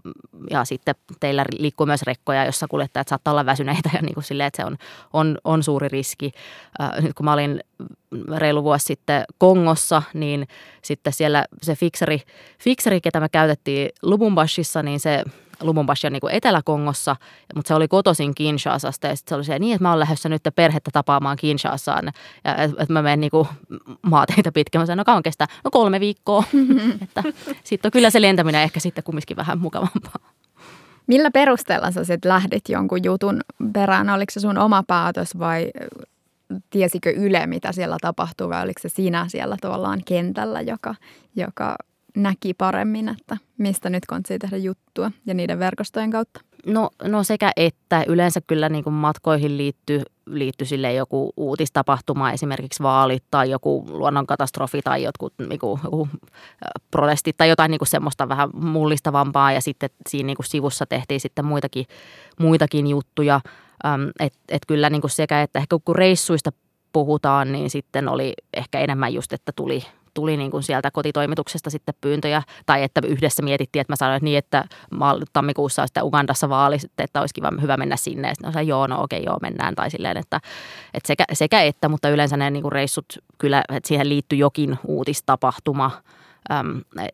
ja 0.50 0.64
sitten 0.64 0.94
teillä 1.20 1.44
liikkuu 1.58 1.86
myös 1.86 2.02
rekkoja, 2.02 2.44
jossa 2.44 2.68
kuljettajat 2.68 3.08
saattaa 3.08 3.32
olla 3.32 3.46
väsyneitä 3.46 3.90
ja 3.96 4.02
niin 4.02 4.14
kuin 4.14 4.24
silleen, 4.24 4.46
että 4.46 4.62
se 4.62 4.66
on, 4.66 4.76
on, 5.12 5.38
on 5.44 5.62
suuri 5.62 5.88
riski. 5.88 6.32
Äh, 6.80 7.02
nyt 7.02 7.14
kun 7.14 7.24
mä 7.24 7.32
olin 7.32 7.60
reilu 8.36 8.64
vuosi 8.64 8.84
sitten 8.84 9.24
Kongossa, 9.38 10.02
niin 10.14 10.48
sitten 10.90 11.12
siellä 11.12 11.44
se 11.62 11.76
fikseri, 11.76 12.22
fikseri 12.58 13.00
ketä 13.00 13.20
me 13.20 13.28
käytettiin 13.28 13.88
Lubumbashissa, 14.02 14.82
niin 14.82 15.00
se 15.00 15.24
Lubumbashi 15.62 16.06
on 16.06 16.12
niin 16.12 16.20
kuin 16.20 16.34
Etelä-Kongossa, 16.34 17.16
mutta 17.54 17.68
se 17.68 17.74
oli 17.74 17.88
kotoisin 17.88 18.34
Kinshasasta 18.34 19.06
ja 19.06 19.16
sitten 19.16 19.30
se 19.30 19.34
oli 19.34 19.44
se, 19.44 19.58
niin, 19.58 19.74
että 19.74 19.84
mä 19.84 19.90
oon 19.90 19.98
lähdössä 19.98 20.28
nyt 20.28 20.42
perhettä 20.56 20.90
tapaamaan 20.92 21.36
Kinshasaan 21.36 22.04
ja 22.44 22.56
että 22.56 22.82
et 22.82 22.88
mä 22.88 23.02
menen 23.02 23.20
niin 23.20 23.30
maateita 24.02 24.52
pitkin. 24.52 24.80
Mä 24.80 24.86
sanoin, 24.86 24.98
no 24.98 25.04
kauan 25.04 25.22
kestää? 25.22 25.46
No 25.64 25.70
kolme 25.70 26.00
viikkoa. 26.00 26.44
että 27.02 27.22
sitten 27.64 27.88
on 27.88 27.92
kyllä 27.92 28.10
se 28.10 28.22
lentäminen 28.22 28.62
ehkä 28.62 28.80
sitten 28.80 29.04
kumminkin 29.04 29.36
vähän 29.36 29.58
mukavampaa. 29.58 30.30
Millä 31.06 31.30
perusteella 31.30 31.90
sä 31.90 32.04
sitten 32.04 32.28
lähdit 32.28 32.68
jonkun 32.68 33.04
jutun 33.04 33.40
perään? 33.72 34.10
Oliko 34.10 34.30
se 34.30 34.40
sun 34.40 34.58
oma 34.58 34.82
päätös 34.86 35.38
vai 35.38 35.70
tiesikö 36.70 37.10
Yle, 37.10 37.46
mitä 37.46 37.72
siellä 37.72 37.96
tapahtuu, 38.00 38.48
vai 38.48 38.62
oliko 38.62 38.80
se 38.80 38.88
sinä 38.88 39.26
siellä 39.28 39.56
tavallaan 39.60 40.02
kentällä, 40.04 40.60
joka, 40.60 40.94
joka 41.36 41.76
näki 42.16 42.54
paremmin, 42.54 43.08
että 43.08 43.36
mistä 43.58 43.90
nyt 43.90 44.06
kansi 44.06 44.38
tehdä 44.38 44.56
juttua 44.56 45.10
ja 45.26 45.34
niiden 45.34 45.58
verkostojen 45.58 46.10
kautta? 46.10 46.40
No, 46.66 46.90
no 47.02 47.24
sekä 47.24 47.52
että. 47.56 48.04
Yleensä 48.08 48.40
kyllä 48.46 48.68
niin 48.68 48.84
kuin 48.84 48.94
matkoihin 48.94 49.56
liittyy, 49.56 50.02
liittyy 50.30 50.66
sille 50.66 50.92
joku 50.92 51.32
uutistapahtuma, 51.36 52.32
esimerkiksi 52.32 52.82
vaalit 52.82 53.24
tai 53.30 53.50
joku 53.50 53.86
luonnonkatastrofi 53.88 54.82
tai 54.82 55.02
jotkut, 55.02 55.34
joku, 55.50 55.80
joku 55.84 56.08
protestit 56.90 57.36
tai 57.36 57.48
jotain 57.48 57.70
niin 57.70 57.78
kuin 57.78 57.88
semmoista 57.88 58.28
vähän 58.28 58.50
mullistavampaa. 58.54 59.52
Ja 59.52 59.60
sitten 59.60 59.90
siinä 60.08 60.26
niin 60.26 60.36
kuin 60.36 60.46
sivussa 60.46 60.86
tehtiin 60.86 61.20
sitten 61.20 61.44
muitakin, 61.44 61.86
muitakin 62.38 62.86
juttuja. 62.86 63.40
Että 64.20 64.38
et 64.48 64.62
kyllä 64.66 64.90
niin 64.90 65.00
kuin 65.00 65.10
sekä, 65.10 65.42
että 65.42 65.58
ehkä 65.58 65.76
kun 65.84 65.96
reissuista 65.96 66.50
puhutaan, 66.92 67.52
niin 67.52 67.70
sitten 67.70 68.08
oli 68.08 68.34
ehkä 68.54 68.80
enemmän 68.80 69.14
just, 69.14 69.32
että 69.32 69.52
tuli, 69.56 69.84
tuli 70.14 70.36
niin 70.36 70.50
kuin 70.50 70.62
sieltä 70.62 70.90
kotitoimituksesta 70.90 71.70
sitten 71.70 71.94
pyyntöjä, 72.00 72.42
tai 72.66 72.82
että 72.82 73.00
yhdessä 73.06 73.42
mietittiin, 73.42 73.80
että 73.80 73.92
mä 73.92 73.96
sanoin 73.96 74.16
että 74.16 74.24
niin, 74.24 74.38
että 74.38 74.64
tammikuussa 75.32 75.86
sitten 75.86 76.04
Ugandassa 76.04 76.48
vaali, 76.48 76.76
että 76.98 77.20
olisi 77.20 77.34
kiva, 77.34 77.50
hyvä 77.60 77.76
mennä 77.76 77.96
sinne, 77.96 78.28
ja 78.28 78.34
sitten 78.34 78.52
sanoin, 78.52 78.68
joo, 78.68 78.86
no 78.86 79.02
okei, 79.02 79.22
joo, 79.24 79.38
mennään, 79.42 79.74
tai 79.74 79.90
silleen, 79.90 80.16
että, 80.16 80.40
että 80.94 81.06
sekä, 81.06 81.24
sekä 81.32 81.62
että, 81.62 81.88
mutta 81.88 82.08
yleensä 82.08 82.36
ne 82.36 82.50
niin 82.50 82.62
kuin 82.62 82.72
reissut, 82.72 83.06
kyllä, 83.38 83.62
että 83.68 83.88
siihen 83.88 84.08
liittyy 84.08 84.38
jokin 84.38 84.78
uutistapahtuma, 84.86 85.90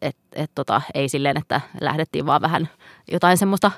et, 0.02 0.16
et 0.32 0.50
tota, 0.54 0.82
ei 0.94 1.09
silleen, 1.09 1.38
että 1.38 1.61
lähdettiin 1.80 2.26
vaan 2.26 2.42
vähän 2.42 2.68
jotain 3.12 3.38
semmoista 3.38 3.70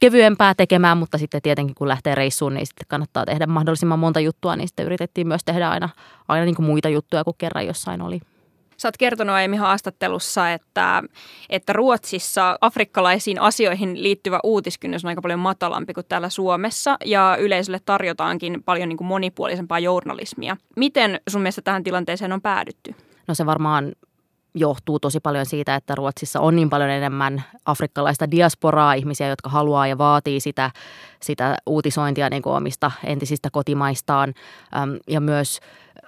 kevyempää 0.00 0.54
tekemään, 0.54 0.98
mutta 0.98 1.18
sitten 1.18 1.42
tietenkin 1.42 1.74
kun 1.74 1.88
lähtee 1.88 2.14
reissuun, 2.14 2.54
niin 2.54 2.66
sitten 2.66 2.86
kannattaa 2.88 3.24
tehdä 3.24 3.46
mahdollisimman 3.46 3.98
monta 3.98 4.20
juttua, 4.20 4.56
niin 4.56 4.68
sitten 4.68 4.86
yritettiin 4.86 5.28
myös 5.28 5.44
tehdä 5.44 5.70
aina, 5.70 5.88
aina 6.28 6.44
niin 6.44 6.54
kuin 6.54 6.66
muita 6.66 6.88
juttuja 6.88 7.24
kuin 7.24 7.34
kerran 7.38 7.66
jossain 7.66 8.02
oli. 8.02 8.20
Sä 8.86 8.88
oot 8.88 8.96
kertonut 8.96 9.34
aiemmin 9.34 9.60
haastattelussa, 9.60 10.52
että, 10.52 11.02
että 11.50 11.72
Ruotsissa 11.72 12.58
afrikkalaisiin 12.60 13.40
asioihin 13.40 14.02
liittyvä 14.02 14.40
uutiskynnys 14.42 15.04
on 15.04 15.08
aika 15.08 15.22
paljon 15.22 15.40
matalampi 15.40 15.94
kuin 15.94 16.06
täällä 16.08 16.28
Suomessa 16.28 16.96
ja 17.04 17.36
yleisölle 17.40 17.80
tarjotaankin 17.84 18.62
paljon 18.62 18.88
niin 18.88 18.96
kuin 18.96 19.08
monipuolisempaa 19.08 19.78
journalismia. 19.78 20.56
Miten 20.76 21.20
sun 21.28 21.42
mielestä 21.42 21.62
tähän 21.62 21.84
tilanteeseen 21.84 22.32
on 22.32 22.42
päädytty? 22.42 22.94
No 23.28 23.34
se 23.34 23.46
varmaan 23.46 23.92
johtuu 24.54 25.00
tosi 25.00 25.20
paljon 25.20 25.46
siitä, 25.46 25.74
että 25.74 25.94
Ruotsissa 25.94 26.40
on 26.40 26.56
niin 26.56 26.70
paljon 26.70 26.90
enemmän 26.90 27.44
afrikkalaista 27.64 28.30
diasporaa, 28.30 28.94
ihmisiä, 28.94 29.28
jotka 29.28 29.50
haluaa 29.50 29.86
ja 29.86 29.98
vaatii 29.98 30.40
sitä, 30.40 30.70
sitä 31.22 31.56
uutisointia 31.66 32.30
niin 32.30 32.42
kuin 32.42 32.56
omista 32.56 32.90
entisistä 33.04 33.48
kotimaistaan. 33.52 34.34
Ja 35.08 35.20
myös 35.20 35.60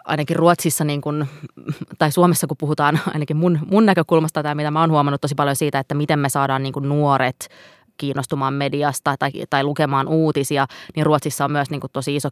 ainakin 0.08 0.36
Ruotsissa, 0.36 0.84
niin 0.84 1.00
kuin, 1.00 1.28
tai 1.98 2.12
Suomessa 2.12 2.46
kun 2.46 2.56
puhutaan 2.56 3.00
ainakin 3.14 3.36
mun, 3.36 3.58
mun 3.70 3.86
näkökulmasta 3.86 4.42
tai 4.42 4.54
mitä 4.54 4.70
mä 4.70 4.80
oon 4.80 4.90
huomannut 4.90 5.20
tosi 5.20 5.34
paljon 5.34 5.56
siitä, 5.56 5.78
että 5.78 5.94
miten 5.94 6.18
me 6.18 6.28
saadaan 6.28 6.62
niin 6.62 6.72
kuin 6.72 6.88
nuoret 6.88 7.48
kiinnostumaan 7.96 8.54
mediasta 8.54 9.14
tai, 9.18 9.30
tai 9.50 9.64
lukemaan 9.64 10.08
uutisia, 10.08 10.66
niin 10.96 11.06
Ruotsissa 11.06 11.44
on 11.44 11.52
myös 11.52 11.70
niin 11.70 11.80
kuin 11.80 11.90
tosi 11.92 12.16
iso 12.16 12.28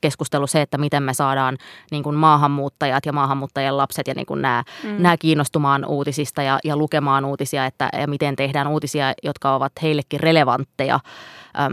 keskustelu 0.00 0.46
se, 0.46 0.62
että 0.62 0.78
miten 0.78 1.02
me 1.02 1.14
saadaan 1.14 1.58
niin 1.90 2.02
kuin 2.02 2.16
maahanmuuttajat 2.16 3.06
ja 3.06 3.12
maahanmuuttajien 3.12 3.76
lapset 3.76 4.08
ja 4.08 4.14
niin 4.14 4.26
kuin 4.26 4.42
nämä, 4.42 4.64
mm. 4.84 5.02
nämä 5.02 5.16
kiinnostumaan 5.16 5.84
uutisista 5.84 6.42
ja, 6.42 6.58
ja 6.64 6.76
lukemaan 6.76 7.24
uutisia, 7.24 7.66
että 7.66 7.88
ja 8.00 8.06
miten 8.06 8.36
tehdään 8.36 8.68
uutisia, 8.68 9.12
jotka 9.22 9.54
ovat 9.54 9.72
heillekin 9.82 10.20
relevantteja. 10.20 11.00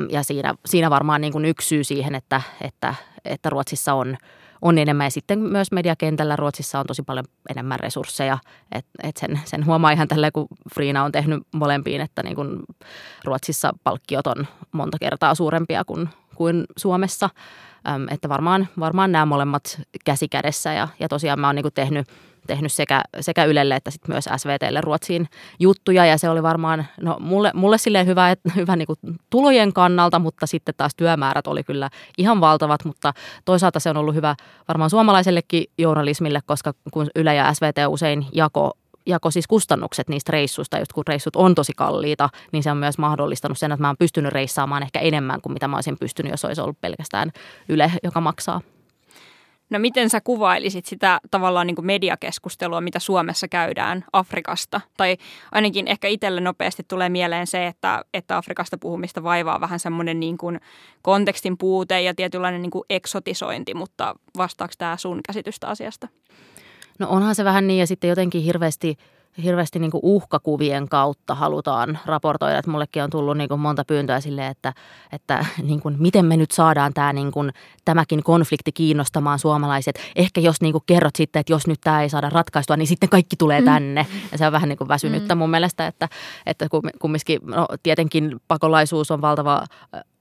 Ja 0.10 0.24
siinä, 0.24 0.56
siinä 0.66 0.90
varmaan 0.90 1.22
niin 1.22 1.34
kuin 1.34 1.46
yksi 1.46 1.68
syy 1.68 1.84
siihen, 1.84 2.16
että, 2.16 2.42
että, 2.62 2.96
että 3.26 3.50
Ruotsissa 3.50 3.94
on– 3.94 4.18
on 4.66 4.78
enemmän. 4.78 5.06
Ja 5.06 5.12
sitten 5.12 5.40
myös 5.40 5.72
mediakentällä 5.72 6.36
Ruotsissa 6.36 6.80
on 6.80 6.86
tosi 6.86 7.04
paljon 7.04 7.26
enemmän 7.50 7.80
resursseja. 7.80 8.38
Et, 8.72 8.86
et 9.04 9.18
sen, 9.18 9.40
sen 9.46 9.66
huomaa 9.66 9.92
ihan 9.92 10.08
tällä, 10.08 10.32
kun 10.32 10.48
Friina 10.74 11.04
on 11.04 11.12
tehnyt 11.12 11.44
molempiin, 11.54 12.02
että 12.02 12.24
niin 12.24 12.36
kun 12.36 12.64
Ruotsissa 13.24 13.74
palkkiot 13.84 14.28
on 14.28 14.48
monta 14.72 14.98
kertaa 15.00 15.36
suurempia 15.36 15.86
kuin, 15.86 16.10
kuin 16.36 16.66
Suomessa. 16.78 17.30
Että 18.12 18.30
varmaan, 18.30 18.68
varmaan 18.80 19.12
nämä 19.12 19.26
molemmat 19.26 19.82
käsikädessä 20.06 20.74
ja, 20.74 20.88
ja 21.00 21.08
tosiaan 21.08 21.40
mä 21.40 21.48
oon 21.48 21.56
niin 21.56 21.66
tehnyt 21.74 22.08
tehnyt 22.48 22.74
sekä, 22.74 23.02
sekä 23.20 23.46
Ylelle 23.46 23.76
että 23.76 23.92
sit 23.92 24.08
myös 24.08 24.26
SVTlle 24.38 24.82
Ruotsiin 24.82 25.28
juttuja 25.60 26.06
ja 26.06 26.18
se 26.18 26.30
oli 26.30 26.44
varmaan 26.44 26.86
no, 27.02 27.18
mulle, 27.20 27.52
mulle 27.54 27.78
silleen 27.78 28.08
hyvä, 28.08 28.32
et, 28.32 28.40
hyvä 28.56 28.76
niin 28.76 28.86
kuin 28.86 29.00
tulojen 29.30 29.74
kannalta, 29.74 30.20
mutta 30.20 30.48
sitten 30.48 30.74
taas 30.78 30.96
työmäärät 30.96 31.48
oli 31.48 31.64
kyllä 31.64 31.90
ihan 32.18 32.42
valtavat, 32.42 32.86
mutta 32.86 33.14
toisaalta 33.46 33.80
se 33.80 33.90
on 33.90 33.98
ollut 33.98 34.16
hyvä 34.16 34.36
varmaan 34.68 34.90
suomalaisellekin 34.90 35.64
journalismille, 35.78 36.40
koska 36.46 36.74
kun 36.92 37.08
Yle 37.16 37.36
ja 37.36 37.54
SVT 37.54 37.76
usein 37.88 38.26
jako 38.34 38.72
jako 39.08 39.32
siis 39.32 39.48
kustannukset 39.48 40.10
niistä 40.10 40.32
reissuista, 40.32 40.80
just 40.80 40.94
kun 40.94 41.04
reissut 41.08 41.36
on 41.36 41.56
tosi 41.56 41.74
kalliita, 41.76 42.30
niin 42.52 42.64
se 42.64 42.72
on 42.72 42.78
myös 42.78 42.98
mahdollistanut 42.98 43.58
sen, 43.58 43.72
että 43.72 43.82
mä 43.82 43.88
oon 43.90 43.96
pystynyt 44.00 44.34
reissaamaan 44.34 44.84
ehkä 44.84 45.00
enemmän 45.00 45.42
kuin 45.42 45.54
mitä 45.54 45.68
mä 45.68 45.78
olisin 45.78 45.98
pystynyt, 46.00 46.32
jos 46.32 46.46
olisi 46.46 46.62
ollut 46.62 46.82
pelkästään 46.82 47.32
Yle, 47.70 47.92
joka 48.04 48.22
maksaa. 48.22 48.62
No 49.70 49.80
miten 49.80 50.10
sä 50.10 50.22
kuvailisit 50.22 50.86
sitä 50.86 51.20
tavallaan 51.32 51.68
niin 51.68 51.76
kuin 51.76 51.86
mediakeskustelua, 51.86 52.82
mitä 52.82 53.00
Suomessa 53.00 53.48
käydään 53.48 54.06
Afrikasta? 54.14 54.82
Tai 54.98 55.18
ainakin 55.52 55.88
ehkä 55.88 56.08
itselle 56.08 56.42
nopeasti 56.42 56.84
tulee 56.88 57.10
mieleen 57.10 57.48
se, 57.48 57.68
että, 57.68 58.06
että 58.14 58.38
Afrikasta 58.38 58.78
puhumista 58.78 59.24
vaivaa 59.24 59.62
vähän 59.62 59.80
semmoinen 59.80 60.20
niin 60.20 60.38
kuin 60.38 60.60
kontekstin 61.02 61.58
puute 61.58 62.02
ja 62.02 62.16
tietynlainen 62.16 62.62
niin 62.62 62.72
kuin 62.72 62.84
eksotisointi, 62.90 63.74
mutta 63.74 64.16
vastaako 64.38 64.74
tämä 64.78 64.98
sun 64.98 65.20
käsitystä 65.28 65.68
asiasta? 65.68 66.08
No 67.00 67.08
onhan 67.10 67.36
se 67.36 67.44
vähän 67.44 67.68
niin 67.68 67.80
ja 67.80 67.88
sitten 67.88 68.10
jotenkin 68.10 68.44
hirveästi– 68.44 68.98
hirveästi 69.44 69.80
niin 69.80 69.92
uhkakuvien 69.94 70.90
kautta 70.90 71.36
halutaan 71.36 72.00
raportoida. 72.06 72.58
Että 72.58 72.72
mullekin 72.72 73.04
on 73.04 73.10
tullut 73.10 73.38
niin 73.38 73.60
monta 73.60 73.86
pyyntöä 73.86 74.20
sille, 74.20 74.48
että, 74.48 74.74
että 75.12 75.46
niin 75.64 75.82
kuin, 75.82 75.96
miten 76.00 76.26
me 76.26 76.38
nyt 76.38 76.52
saadaan 76.52 76.94
tämä, 76.94 77.14
niin 77.14 77.32
kuin, 77.32 77.52
tämäkin 77.86 78.24
konflikti 78.24 78.72
kiinnostamaan 78.72 79.40
suomalaiset. 79.40 80.00
Ehkä 80.16 80.42
jos 80.42 80.62
niin 80.62 80.72
kuin 80.72 80.84
kerrot 80.86 81.16
sitten, 81.16 81.40
että 81.40 81.54
jos 81.54 81.68
nyt 81.68 81.82
tämä 81.84 82.02
ei 82.02 82.10
saada 82.10 82.30
ratkaistua, 82.30 82.78
niin 82.78 82.88
sitten 82.88 83.10
kaikki 83.10 83.36
tulee 83.36 83.62
mm. 83.62 83.66
tänne. 83.66 84.06
Ja 84.32 84.38
se 84.38 84.46
on 84.46 84.52
vähän 84.52 84.70
niin 84.70 84.78
kuin 84.78 84.88
väsynyttä 84.88 85.36
mm. 85.36 85.40
mun 85.40 85.50
mielestä, 85.50 85.88
että, 85.88 86.10
että 86.46 86.68
kumminkin 87.00 87.40
no, 87.44 87.68
tietenkin 87.84 88.42
pakolaisuus 88.48 89.12
on 89.12 89.22
valtava 89.22 89.64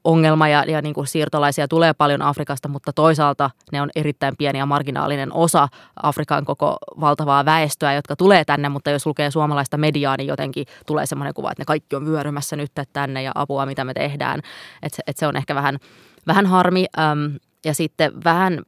ongelma 0.04 0.49
ja, 0.49 0.64
ja 0.68 0.82
niin 0.82 0.94
kuin 0.94 1.06
siirtolaisia 1.06 1.68
tulee 1.68 1.94
paljon 1.94 2.23
Afrikasta, 2.23 2.68
mutta 2.68 2.92
toisaalta 2.92 3.50
ne 3.73 3.82
on 3.82 3.90
erittäin 3.96 4.37
pieni 4.37 4.58
ja 4.58 4.66
marginaalinen 4.66 5.32
osa 5.32 5.68
Afrikan 6.02 6.44
koko 6.44 6.76
valtavaa 7.00 7.44
väestöä, 7.44 7.94
jotka 7.94 8.16
tulee 8.16 8.44
tänne, 8.44 8.68
mutta 8.68 8.90
jos 8.90 9.06
lukee 9.06 9.30
suomalaista 9.30 9.76
mediaa, 9.76 10.16
niin 10.16 10.26
jotenkin 10.26 10.66
tulee 10.87 11.06
semmoinen 11.06 11.34
kuva, 11.34 11.50
että 11.50 11.61
ne 11.61 11.64
kaikki 11.64 11.96
on 11.96 12.06
vyörymässä 12.06 12.56
nyt 12.56 12.73
tänne 12.92 13.23
ja 13.23 13.32
apua, 13.34 13.66
mitä 13.66 13.84
me 13.84 13.94
tehdään. 13.94 14.40
Että 14.82 15.02
et 15.06 15.16
se 15.16 15.26
on 15.26 15.37
ehkä 15.37 15.54
vähän, 15.54 15.78
vähän 16.26 16.46
harmi. 16.46 16.87
Äm, 16.99 17.38
ja 17.64 17.75
sitten 17.75 18.25
vähän, 18.25 18.61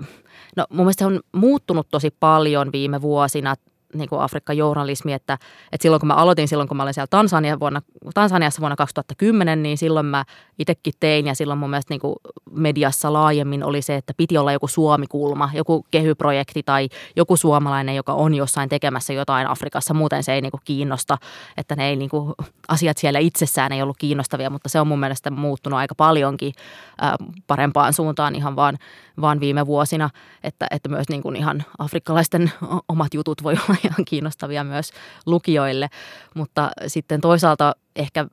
no 0.56 0.64
mun 0.70 0.78
mielestä 0.86 0.98
se 0.98 1.06
on 1.06 1.20
muuttunut 1.32 1.88
tosi 1.90 2.10
paljon 2.20 2.72
viime 2.72 3.02
vuosina 3.02 3.54
niin 3.94 4.08
kuin 4.08 4.20
Afrikka-journalismi, 4.20 5.12
että, 5.12 5.38
että 5.72 5.82
silloin 5.82 6.00
kun 6.00 6.06
mä 6.06 6.14
aloitin, 6.14 6.48
silloin 6.48 6.68
kun 6.68 6.76
mä 6.76 6.82
olin 6.82 6.94
siellä 6.94 7.06
Tansania 7.10 7.60
vuonna, 7.60 7.82
Tansaniassa 8.14 8.60
vuonna 8.60 8.76
2010, 8.76 9.62
niin 9.62 9.78
silloin 9.78 10.06
mä 10.06 10.24
itsekin 10.58 10.92
tein 11.00 11.26
ja 11.26 11.34
silloin 11.34 11.58
mun 11.58 11.70
mielestä 11.70 11.92
niin 11.94 12.00
kuin 12.00 12.14
mediassa 12.50 13.12
laajemmin 13.12 13.64
oli 13.64 13.82
se, 13.82 13.96
että 13.96 14.12
piti 14.16 14.38
olla 14.38 14.52
joku 14.52 14.68
Suomi-kulma, 14.68 15.50
joku 15.54 15.86
kehyprojekti 15.90 16.62
tai 16.62 16.88
joku 17.16 17.36
suomalainen, 17.36 17.96
joka 17.96 18.12
on 18.12 18.34
jossain 18.34 18.68
tekemässä 18.68 19.12
jotain 19.12 19.46
Afrikassa, 19.46 19.94
muuten 19.94 20.22
se 20.22 20.32
ei 20.32 20.40
niin 20.40 20.50
kuin 20.50 20.60
kiinnosta, 20.64 21.18
että 21.56 21.76
ne 21.76 21.88
ei 21.88 21.96
niin 21.96 22.10
kuin, 22.10 22.34
asiat 22.68 22.98
siellä 22.98 23.18
itsessään 23.18 23.72
ei 23.72 23.82
ollut 23.82 23.96
kiinnostavia, 23.96 24.50
mutta 24.50 24.68
se 24.68 24.80
on 24.80 24.86
mun 24.86 25.00
mielestä 25.00 25.30
muuttunut 25.30 25.78
aika 25.78 25.94
paljonkin 25.94 26.52
ää, 27.00 27.16
parempaan 27.46 27.92
suuntaan 27.92 28.34
ihan 28.34 28.56
vaan, 28.56 28.78
vaan 29.20 29.40
viime 29.40 29.66
vuosina, 29.66 30.10
että, 30.44 30.66
että 30.70 30.88
myös 30.88 31.08
niin 31.08 31.22
kuin 31.22 31.36
ihan 31.36 31.64
afrikkalaisten 31.78 32.52
omat 32.88 33.14
jutut 33.14 33.42
voi 33.42 33.54
olla 33.68 33.75
ihan 33.84 34.04
kiinnostavia 34.04 34.64
myös 34.64 34.90
lukijoille, 35.26 35.88
mutta 36.34 36.70
sitten 36.86 37.20
toisaalta 37.20 37.76
ehkä 37.96 38.26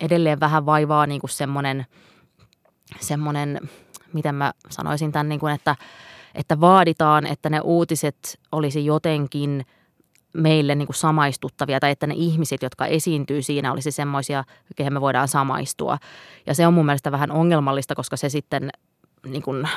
edelleen 0.00 0.40
vähän 0.40 0.66
vaivaa 0.66 1.06
niin 1.06 1.20
kuin 1.20 1.30
semmoinen, 1.30 1.86
semmoinen, 3.00 3.60
miten 4.12 4.34
mä 4.34 4.52
sanoisin 4.70 5.12
tämän, 5.12 5.28
niin 5.28 5.40
kuin, 5.40 5.54
että, 5.54 5.76
että 6.34 6.60
vaaditaan, 6.60 7.26
että 7.26 7.50
ne 7.50 7.60
uutiset 7.60 8.40
olisi 8.52 8.84
jotenkin 8.84 9.66
meille 10.34 10.74
niin 10.74 10.86
kuin 10.86 10.96
samaistuttavia 10.96 11.80
tai 11.80 11.90
että 11.90 12.06
ne 12.06 12.14
ihmiset, 12.16 12.62
jotka 12.62 12.86
esiintyy 12.86 13.42
siinä, 13.42 13.72
olisi 13.72 13.90
semmoisia, 13.90 14.44
kehen 14.76 14.92
me 14.92 15.00
voidaan 15.00 15.28
samaistua. 15.28 15.98
Ja 16.46 16.54
se 16.54 16.66
on 16.66 16.74
mun 16.74 16.86
mielestä 16.86 17.12
vähän 17.12 17.30
ongelmallista, 17.30 17.94
koska 17.94 18.16
se 18.16 18.28
sitten 18.28 18.70
niin 19.26 19.42
kuin 19.42 19.68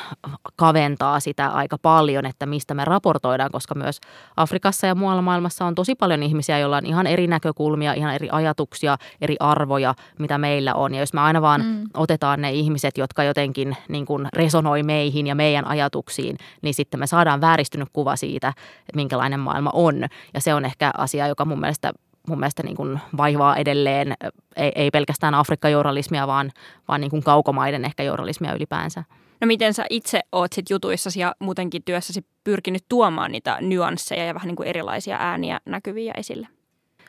kaventaa 0.56 1.20
sitä 1.20 1.48
aika 1.48 1.78
paljon, 1.78 2.26
että 2.26 2.46
mistä 2.46 2.74
me 2.74 2.86
raportoidaan, 2.86 3.52
koska 3.52 3.76
myös 3.76 4.00
Afrikassa 4.38 4.88
ja 4.88 4.96
muualla 4.96 5.22
maailmassa 5.22 5.66
on 5.66 5.76
tosi 5.76 5.96
paljon 5.96 6.24
ihmisiä, 6.24 6.60
joilla 6.60 6.78
on 6.78 6.86
ihan 6.86 7.08
eri 7.08 7.28
näkökulmia, 7.28 7.94
ihan 7.94 8.16
eri 8.16 8.30
ajatuksia, 8.32 8.98
eri 9.22 9.36
arvoja, 9.40 9.96
mitä 10.20 10.38
meillä 10.38 10.74
on. 10.74 10.94
Ja 10.94 11.00
jos 11.00 11.14
me 11.14 11.22
aina 11.22 11.42
vaan 11.42 11.66
mm. 11.66 11.84
otetaan 11.94 12.42
ne 12.42 12.52
ihmiset, 12.52 12.98
jotka 12.98 13.24
jotenkin 13.24 13.78
niin 13.90 14.06
kuin 14.06 14.28
resonoi 14.34 14.84
meihin 14.84 15.28
ja 15.28 15.36
meidän 15.36 15.68
ajatuksiin, 15.68 16.38
niin 16.62 16.74
sitten 16.74 17.00
me 17.00 17.08
saadaan 17.08 17.42
vääristynyt 17.42 17.90
kuva 17.94 18.16
siitä, 18.16 18.48
että 18.80 18.96
minkälainen 18.96 19.40
maailma 19.40 19.70
on. 19.74 20.06
Ja 20.34 20.42
se 20.42 20.54
on 20.54 20.66
ehkä 20.66 20.92
asia, 20.98 21.28
joka 21.28 21.46
mun 21.46 21.60
mielestä 21.60 21.94
mun 22.28 22.40
mielestä 22.40 22.64
niin 22.64 22.76
kuin 22.76 23.00
vaivaa 23.18 23.56
edelleen, 23.56 24.14
ei, 24.56 24.72
ei 24.76 24.92
pelkästään 24.92 25.34
Afrikka-journalismia, 25.34 26.28
vaan, 26.28 26.52
vaan 26.88 27.02
niin 27.02 27.12
kuin 27.12 27.24
kaukomaiden 27.24 27.86
ehkä 27.86 28.04
journalismia 28.04 28.54
ylipäänsä. 28.54 29.04
No 29.44 29.48
miten 29.48 29.74
sä 29.74 29.86
itse 29.90 30.22
oot 30.32 30.54
sit 30.54 30.70
jutuissasi 30.70 31.20
ja 31.20 31.36
muutenkin 31.40 31.82
työssäsi 31.86 32.26
pyrkinyt 32.44 32.86
tuomaan 32.90 33.32
niitä 33.32 33.58
nyansseja 33.62 34.26
ja 34.26 34.34
vähän 34.34 34.48
niin 34.48 34.56
kuin 34.56 34.70
erilaisia 34.70 35.18
ääniä 35.20 35.60
näkyviä 35.66 36.14
esille? 36.18 36.48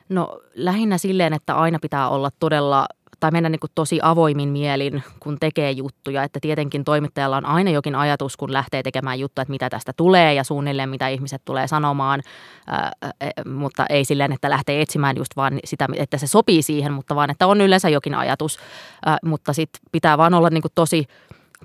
No 0.08 0.40
lähinnä 0.54 0.98
silleen, 0.98 1.32
että 1.32 1.54
aina 1.54 1.78
pitää 1.78 2.08
olla 2.08 2.30
todella 2.38 2.86
tai 3.20 3.30
mennä 3.30 3.48
niin 3.48 3.60
kuin 3.60 3.70
tosi 3.74 3.98
avoimin 4.02 4.48
mielin, 4.48 5.02
kun 5.20 5.36
tekee 5.40 5.70
juttuja. 5.70 6.22
Että 6.22 6.40
tietenkin 6.40 6.84
toimittajalla 6.84 7.36
on 7.36 7.46
aina 7.46 7.70
jokin 7.70 7.94
ajatus, 7.94 8.36
kun 8.36 8.52
lähtee 8.52 8.82
tekemään 8.82 9.20
juttuja, 9.20 9.42
että 9.42 9.52
mitä 9.52 9.70
tästä 9.70 9.92
tulee 9.96 10.34
ja 10.34 10.44
suunnilleen 10.44 10.88
mitä 10.88 11.08
ihmiset 11.08 11.42
tulee 11.44 11.66
sanomaan. 11.66 12.22
Ää, 12.66 12.92
mutta 13.46 13.86
ei 13.86 14.04
silleen, 14.04 14.32
että 14.32 14.50
lähtee 14.50 14.82
etsimään 14.82 15.16
just 15.16 15.36
vaan 15.36 15.60
sitä, 15.64 15.88
että 15.96 16.18
se 16.18 16.26
sopii 16.26 16.62
siihen, 16.62 16.92
mutta 16.92 17.14
vaan, 17.14 17.30
että 17.30 17.46
on 17.46 17.60
yleensä 17.60 17.88
jokin 17.88 18.14
ajatus. 18.14 18.58
Ää, 19.06 19.18
mutta 19.24 19.52
sitten 19.52 19.80
pitää 19.92 20.18
vaan 20.18 20.34
olla 20.34 20.50
niin 20.50 20.62
kuin 20.62 20.72
tosi 20.74 21.06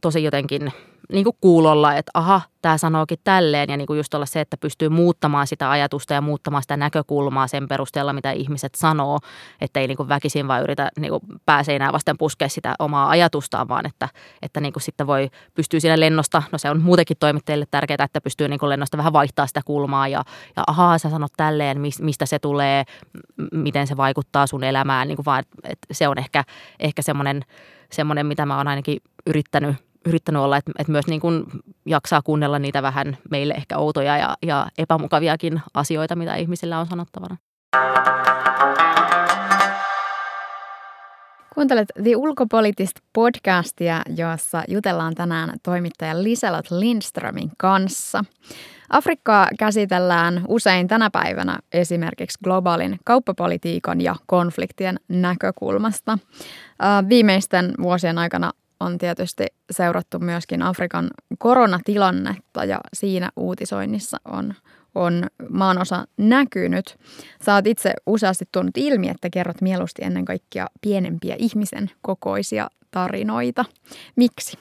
tosi 0.01 0.23
jotenkin 0.23 0.71
niin 1.13 1.23
kuin 1.23 1.35
kuulolla, 1.41 1.95
että 1.95 2.11
aha, 2.13 2.41
tämä 2.61 2.77
sanookin 2.77 3.17
tälleen. 3.23 3.69
Ja 3.69 3.77
niin 3.77 3.87
kuin 3.87 3.97
just 3.97 4.13
olla 4.13 4.25
se, 4.25 4.41
että 4.41 4.57
pystyy 4.57 4.89
muuttamaan 4.89 5.47
sitä 5.47 5.71
ajatusta 5.71 6.13
ja 6.13 6.21
muuttamaan 6.21 6.63
sitä 6.63 6.77
näkökulmaa 6.77 7.47
sen 7.47 7.67
perusteella, 7.67 8.13
mitä 8.13 8.31
ihmiset 8.31 8.75
sanoo. 8.75 9.19
Että 9.61 9.79
ei 9.79 9.87
niin 9.87 9.97
kuin 9.97 10.09
väkisin 10.09 10.47
vaan 10.47 10.63
yritä 10.63 10.91
niin 10.99 11.09
kuin 11.09 11.21
pääseinää 11.45 11.93
vasten 11.93 12.17
puskea 12.17 12.49
sitä 12.49 12.75
omaa 12.79 13.09
ajatustaan, 13.09 13.67
vaan 13.67 13.85
että, 13.85 14.09
että 14.41 14.61
niin 14.61 14.73
kuin 14.73 14.83
sitten 14.83 15.07
voi 15.07 15.29
pystyä 15.53 15.79
siinä 15.79 15.99
lennosta. 15.99 16.43
No 16.51 16.57
se 16.57 16.69
on 16.69 16.81
muutenkin 16.81 17.17
toimittajille 17.19 17.65
tärkeää, 17.71 18.05
että 18.05 18.21
pystyy 18.21 18.47
niin 18.47 18.59
kuin 18.59 18.69
lennosta 18.69 18.97
vähän 18.97 19.13
vaihtaa 19.13 19.47
sitä 19.47 19.61
kulmaa. 19.65 20.07
Ja, 20.07 20.23
ja 20.55 20.63
ahaa, 20.67 20.97
sä 20.97 21.09
sanot 21.09 21.31
tälleen, 21.37 21.81
mistä 22.01 22.25
se 22.25 22.39
tulee, 22.39 22.83
miten 23.51 23.87
se 23.87 23.97
vaikuttaa 23.97 24.47
sun 24.47 24.63
elämään. 24.63 25.07
Niin 25.07 25.15
kuin 25.15 25.25
vaan, 25.25 25.43
että 25.63 25.87
se 25.91 26.07
on 26.07 26.17
ehkä, 26.17 26.43
ehkä 26.79 27.01
semmoinen, 27.01 27.41
semmoinen, 27.91 28.25
mitä 28.25 28.45
mä 28.45 28.57
oon 28.57 28.67
ainakin 28.67 28.97
yrittänyt 29.25 29.88
yrittänyt 30.05 30.41
olla, 30.41 30.57
että, 30.57 30.71
että 30.79 30.91
myös 30.91 31.07
niin 31.07 31.21
kuin 31.21 31.45
jaksaa 31.85 32.21
kuunnella 32.21 32.59
niitä 32.59 32.81
vähän 32.81 33.17
meille 33.31 33.53
ehkä 33.53 33.77
outoja 33.77 34.17
ja, 34.17 34.37
ja 34.41 34.67
epämukaviakin 34.77 35.61
asioita, 35.73 36.15
mitä 36.15 36.35
ihmisillä 36.35 36.79
on 36.79 36.87
sanottavana. 36.87 37.37
Kuuntelet 41.53 41.87
The 42.03 42.15
Ulkopoliittista 42.15 43.01
podcastia, 43.13 44.01
jossa 44.17 44.63
jutellaan 44.67 45.15
tänään 45.15 45.53
toimittaja 45.63 46.23
Liselot 46.23 46.71
Lindströmin 46.71 47.51
kanssa. 47.57 48.23
Afrikkaa 48.89 49.47
käsitellään 49.59 50.41
usein 50.47 50.87
tänä 50.87 51.09
päivänä 51.09 51.59
esimerkiksi 51.73 52.39
globaalin 52.43 52.99
kauppapolitiikan 53.05 54.01
ja 54.01 54.15
konfliktien 54.25 54.99
näkökulmasta. 55.07 56.17
Viimeisten 57.09 57.73
vuosien 57.81 58.17
aikana 58.17 58.51
on 58.79 58.97
tietysti 58.97 59.45
seurattu 59.71 60.19
myöskin 60.19 60.61
Afrikan 60.61 61.09
koronatilannetta 61.37 62.65
ja 62.65 62.79
siinä 62.93 63.29
uutisoinnissa 63.35 64.17
on, 64.25 64.53
on 64.95 65.27
maanosa 65.49 66.05
näkynyt. 66.17 66.97
Sä 67.45 67.55
oot 67.55 67.67
itse 67.67 67.93
useasti 68.05 68.45
tuonut 68.51 68.77
ilmi, 68.77 69.09
että 69.09 69.29
kerrot 69.29 69.61
mieluusti 69.61 70.01
ennen 70.05 70.25
kaikkea 70.25 70.67
pienempiä 70.81 71.35
ihmisen 71.39 71.91
kokoisia 72.01 72.69
tarinoita. 72.91 73.65
Miksi? 74.15 74.57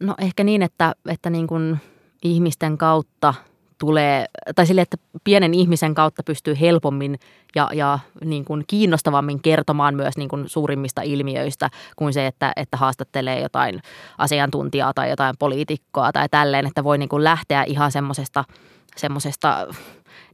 No 0.00 0.14
ehkä 0.18 0.44
niin, 0.44 0.62
että, 0.62 0.94
että 1.08 1.30
niin 1.30 1.46
kuin 1.46 1.78
ihmisten 2.22 2.78
kautta 2.78 3.34
tulee, 3.82 4.26
tai 4.54 4.66
sille, 4.66 4.80
että 4.80 4.96
pienen 5.24 5.54
ihmisen 5.54 5.94
kautta 5.94 6.22
pystyy 6.22 6.56
helpommin 6.60 7.18
ja, 7.54 7.70
ja 7.74 7.98
niin 8.24 8.44
kuin 8.44 8.64
kiinnostavammin 8.66 9.42
kertomaan 9.42 9.94
myös 9.94 10.16
niin 10.16 10.28
kuin 10.28 10.48
suurimmista 10.48 11.02
ilmiöistä 11.02 11.70
kuin 11.96 12.12
se, 12.12 12.26
että, 12.26 12.52
että 12.56 12.76
haastattelee 12.76 13.40
jotain 13.40 13.82
asiantuntijaa 14.18 14.94
tai 14.94 15.10
jotain 15.10 15.34
poliitikkoa 15.38 16.12
tai 16.12 16.28
tälleen, 16.28 16.66
että 16.66 16.84
voi 16.84 16.98
niin 16.98 17.08
kuin 17.08 17.24
lähteä 17.24 17.64
ihan 17.64 17.92
semmoisesta 17.92 18.44
semmoisesta 18.96 19.66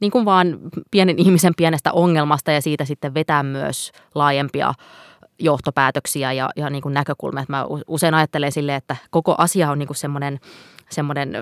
niin 0.00 0.12
kuin 0.12 0.25
vaan 0.25 0.59
pienen 0.90 1.19
ihmisen 1.19 1.52
pienestä 1.57 1.93
ongelmasta 1.93 2.52
ja 2.52 2.62
siitä 2.62 2.85
sitten 2.85 3.14
vetää 3.14 3.43
myös 3.43 3.93
laajempia 4.14 4.75
johtopäätöksiä 5.38 6.33
ja, 6.33 6.50
ja 6.57 6.71
niin 6.71 6.83
kuin 6.83 6.95
näkökulmia. 6.95 7.45
Mä 7.49 7.67
usein 7.87 8.14
ajattelen 8.14 8.52
sille, 8.52 8.75
että 8.75 8.97
koko 9.11 9.35
asia 9.38 9.71
on 9.71 9.78
niin 9.78 9.87
kuin 9.87 9.97
semmoinen, 9.97 10.40
semmoinen 10.90 11.35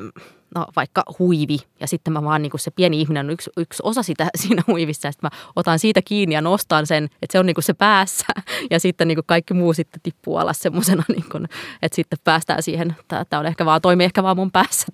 no 0.55 0.67
vaikka 0.77 1.03
huivi. 1.19 1.59
Ja 1.81 1.87
sitten 1.87 2.13
mä 2.13 2.25
vaan 2.25 2.43
niin 2.43 2.51
kuin 2.51 2.61
se 2.61 2.71
pieni 2.71 3.01
ihminen 3.01 3.27
on 3.27 3.31
yksi, 3.31 3.51
yksi 3.57 3.83
osa 3.83 4.03
sitä 4.03 4.29
siinä 4.43 4.63
huivissa 4.67 5.09
ja 5.09 5.13
sitten 5.13 5.31
mä 5.33 5.39
otan 5.57 5.79
siitä 5.79 6.03
kiinni 6.03 6.35
ja 6.35 6.41
nostan 6.41 6.87
sen, 6.87 7.05
että 7.05 7.33
se 7.33 7.39
on 7.39 7.47
niin 7.47 7.55
kuin 7.55 7.65
se 7.65 7.75
päässä. 7.75 8.27
Ja 8.71 8.81
sitten 8.81 9.09
niin 9.09 9.17
kuin 9.17 9.25
kaikki 9.27 9.55
muu 9.55 9.73
sitten 9.73 10.01
tippuu 10.03 10.37
alas 10.37 10.59
semmoisena, 10.59 11.03
niin 11.15 11.49
että 11.83 11.97
sitten 11.97 12.19
päästään 12.25 12.63
siihen, 12.63 12.97
tämä 13.09 13.41
on 13.41 13.47
ehkä 13.47 13.65
vaan, 13.65 13.81
toimii 13.81 14.05
ehkä 14.05 14.23
vaan 14.23 14.37
mun 14.37 14.51
päässä 14.51 14.87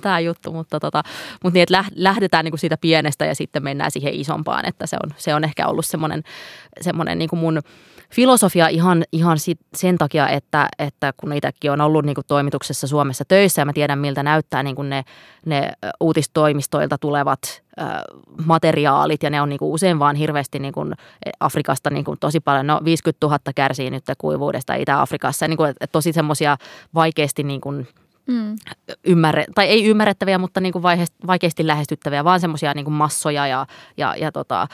tämä 0.00 0.20
juttu, 0.20 0.52
mutta, 0.52 0.80
tota, 0.80 1.02
mutta 1.42 1.54
niin, 1.54 1.62
että 1.62 1.84
lähdetään 1.94 2.44
niin 2.44 2.52
kuin 2.52 2.60
siitä 2.60 2.76
pienestä 2.76 3.24
ja 3.24 3.34
sitten 3.34 3.64
mennään 3.64 3.90
siihen 3.90 4.14
isompaan, 4.14 4.68
että 4.68 4.86
se 4.86 4.96
on, 5.04 5.10
se 5.16 5.34
on 5.34 5.44
ehkä 5.44 5.66
ollut 5.66 5.86
semmoinen, 5.86 6.22
semmoinen 6.80 7.18
niin 7.18 7.28
kuin 7.28 7.40
mun 7.40 7.60
filosofia 8.12 8.68
ihan, 8.68 9.04
ihan 9.12 9.38
sit, 9.38 9.58
sen 9.74 9.98
takia, 9.98 10.28
että, 10.28 10.68
että 10.78 11.12
kun 11.16 11.32
itsekin 11.32 11.70
on 11.70 11.80
ollut 11.80 12.04
niin 12.04 12.14
kuin 12.14 12.26
toimituksessa 12.26 12.86
Suomessa 12.86 13.24
töissä 13.28 13.62
ja 13.62 13.66
mä 13.66 13.72
tiedän 13.72 13.98
miltä 13.98 14.22
näyttää 14.22 14.62
niin 14.62 14.76
kuin 14.76 14.90
ne, 14.90 15.04
ne 15.46 15.72
uutistoimistoilta 16.00 16.98
tulevat 16.98 17.62
äh, 17.80 17.86
materiaalit 18.44 19.22
ja 19.22 19.30
ne 19.30 19.40
on 19.40 19.48
niin 19.48 19.58
kuin 19.58 19.72
usein 19.72 19.98
vaan 19.98 20.16
hirveästi 20.16 20.58
niin 20.58 20.74
kuin 20.74 20.92
Afrikasta 21.40 21.90
niin 21.90 22.04
kuin 22.04 22.18
tosi 22.20 22.40
paljon, 22.40 22.66
no 22.66 22.80
50 22.84 23.26
000 23.26 23.38
kärsii 23.54 23.90
nyt 23.90 24.04
kuivuudesta 24.18 24.74
Itä-Afrikassa, 24.74 25.48
niin 25.48 25.56
kuin, 25.56 25.70
että 25.70 25.86
tosi 25.86 26.12
semmoisia 26.12 26.56
vaikeasti 26.94 27.42
niin 27.42 27.60
kuin– 27.60 27.88
mm. 28.26 28.56
ymmärre, 29.04 29.44
tai 29.54 29.66
ei 29.66 29.84
ymmärrettäviä, 29.84 30.38
mutta 30.38 30.60
niin 30.60 30.72
kuin 30.72 30.82
vaikeasti 31.26 31.66
lähestyttäviä, 31.66 32.24
vaan 32.24 32.40
semmoisia 32.40 32.74
niin 32.74 32.84
kuin 32.84 32.94
massoja 32.94 33.46
ja, 33.46 33.66
ja, 33.96 34.14
ja 34.18 34.32
tota, 34.32 34.66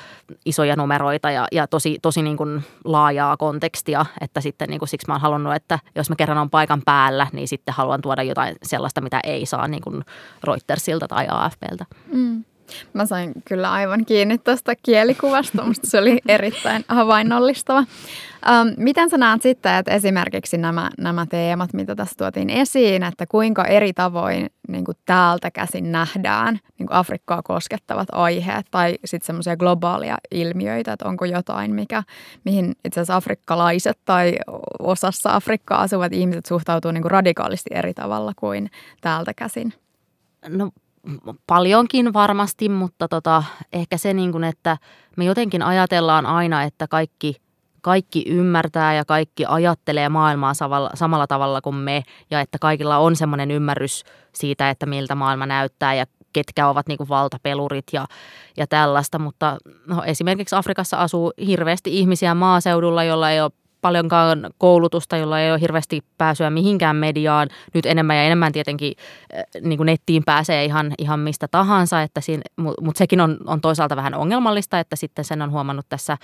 isoja 0.44 0.76
numeroita 0.76 1.30
ja, 1.30 1.46
ja 1.52 1.66
tosi, 1.66 1.98
tosi 2.02 2.22
niin 2.22 2.36
kuin 2.36 2.62
laajaa 2.84 3.36
kontekstia, 3.36 4.06
että 4.20 4.40
sitten 4.40 4.68
niin 4.68 4.78
kuin 4.78 4.88
siksi 4.88 5.06
mä 5.08 5.14
oon 5.14 5.20
halunnut, 5.20 5.54
että 5.54 5.78
jos 5.94 6.10
mä 6.10 6.16
kerran 6.16 6.38
on 6.38 6.50
paikan 6.50 6.82
päällä, 6.84 7.26
niin 7.32 7.48
sitten 7.48 7.74
haluan 7.74 8.00
tuoda 8.00 8.22
jotain 8.22 8.56
sellaista, 8.62 9.00
mitä 9.00 9.20
ei 9.24 9.46
saa 9.46 9.68
niin 9.68 9.82
kuin 9.82 10.04
Reutersilta 10.44 11.08
tai 11.08 11.26
AFPltä. 11.30 11.84
Mm. 12.12 12.44
Mä 12.92 13.06
sain 13.06 13.32
kyllä 13.44 13.72
aivan 13.72 14.04
kiinni 14.04 14.38
tuosta 14.38 14.72
kielikuvasta, 14.82 15.64
mutta 15.64 15.90
se 15.90 15.98
oli 15.98 16.18
erittäin 16.28 16.84
havainnollistava. 16.88 17.84
Ähm, 18.48 18.68
miten 18.76 19.10
sä 19.10 19.18
näet 19.18 19.42
sitten, 19.42 19.74
että 19.74 19.92
esimerkiksi 19.92 20.58
nämä, 20.58 20.90
nämä 20.98 21.26
teemat, 21.26 21.72
mitä 21.72 21.96
tässä 21.96 22.14
tuotiin 22.18 22.50
esiin, 22.50 23.02
että 23.02 23.26
kuinka 23.26 23.64
eri 23.64 23.92
tavoin 23.92 24.50
niin 24.68 24.84
kuin 24.84 24.96
täältä 25.04 25.50
käsin 25.50 25.92
nähdään 25.92 26.58
niin 26.78 26.86
kuin 26.86 26.96
Afrikkaa 26.96 27.42
koskettavat 27.42 28.08
aiheet 28.12 28.66
tai 28.70 28.98
sitten 29.04 29.26
semmoisia 29.26 29.56
globaalia 29.56 30.16
ilmiöitä, 30.30 30.92
että 30.92 31.08
onko 31.08 31.24
jotain, 31.24 31.74
mikä, 31.74 32.02
mihin 32.44 32.74
itse 32.84 33.00
asiassa 33.00 33.16
afrikkalaiset 33.16 33.98
tai 34.04 34.36
osassa 34.78 35.34
Afrikkaa 35.34 35.80
asuvat 35.80 36.12
ihmiset 36.12 36.46
suhtautuu 36.46 36.90
niin 36.90 37.02
kuin 37.02 37.10
radikaalisti 37.10 37.70
eri 37.74 37.94
tavalla 37.94 38.32
kuin 38.36 38.70
täältä 39.00 39.34
käsin? 39.34 39.72
No 40.48 40.70
paljonkin 41.46 42.12
varmasti, 42.12 42.68
mutta 42.68 43.08
tota, 43.08 43.42
ehkä 43.72 43.96
se, 43.96 44.14
niin 44.14 44.32
kuin, 44.32 44.44
että 44.44 44.76
me 45.16 45.24
jotenkin 45.24 45.62
ajatellaan 45.62 46.26
aina, 46.26 46.62
että 46.62 46.88
kaikki, 46.88 47.36
kaikki 47.82 48.24
ymmärtää 48.26 48.94
ja 48.94 49.04
kaikki 49.04 49.44
ajattelee 49.48 50.08
maailmaa 50.08 50.54
samalla, 50.54 50.90
samalla 50.94 51.26
tavalla 51.26 51.60
kuin 51.60 51.76
me. 51.76 52.02
Ja 52.30 52.40
että 52.40 52.58
kaikilla 52.60 52.98
on 52.98 53.16
semmoinen 53.16 53.50
ymmärrys 53.50 54.04
siitä, 54.32 54.70
että 54.70 54.86
miltä 54.86 55.14
maailma 55.14 55.46
näyttää 55.46 55.94
ja 55.94 56.06
ketkä 56.32 56.68
ovat 56.68 56.88
niin 56.88 57.08
valtapelurit 57.08 57.84
ja, 57.92 58.06
ja 58.56 58.66
tällaista, 58.66 59.18
mutta 59.18 59.56
no, 59.86 60.02
esimerkiksi 60.04 60.56
Afrikassa 60.56 60.96
asuu 60.96 61.32
hirveästi 61.46 61.98
ihmisiä 61.98 62.34
maaseudulla, 62.34 63.04
jolla 63.04 63.30
ei 63.30 63.40
ole 63.40 63.50
paljonkaan 63.80 64.50
koulutusta, 64.58 65.16
jolla 65.16 65.40
ei 65.40 65.50
ole 65.50 65.60
hirveästi 65.60 66.02
pääsyä 66.18 66.50
mihinkään 66.50 66.96
mediaan. 66.96 67.48
Nyt 67.74 67.86
enemmän 67.86 68.16
ja 68.16 68.22
enemmän 68.22 68.52
tietenkin 68.52 68.94
äh, 69.34 69.44
niin 69.60 69.76
kuin 69.76 69.86
nettiin 69.86 70.24
pääsee 70.24 70.64
ihan, 70.64 70.92
ihan 70.98 71.20
mistä 71.20 71.48
tahansa, 71.48 72.02
että 72.02 72.20
mutta 72.56 72.82
mut 72.82 72.96
sekin 72.96 73.20
on, 73.20 73.38
on 73.46 73.60
toisaalta 73.60 73.96
vähän 73.96 74.14
ongelmallista, 74.14 74.80
että 74.80 74.96
sitten 74.96 75.24
sen 75.24 75.42
on 75.42 75.50
huomannut 75.50 75.86
tässä 75.88 76.18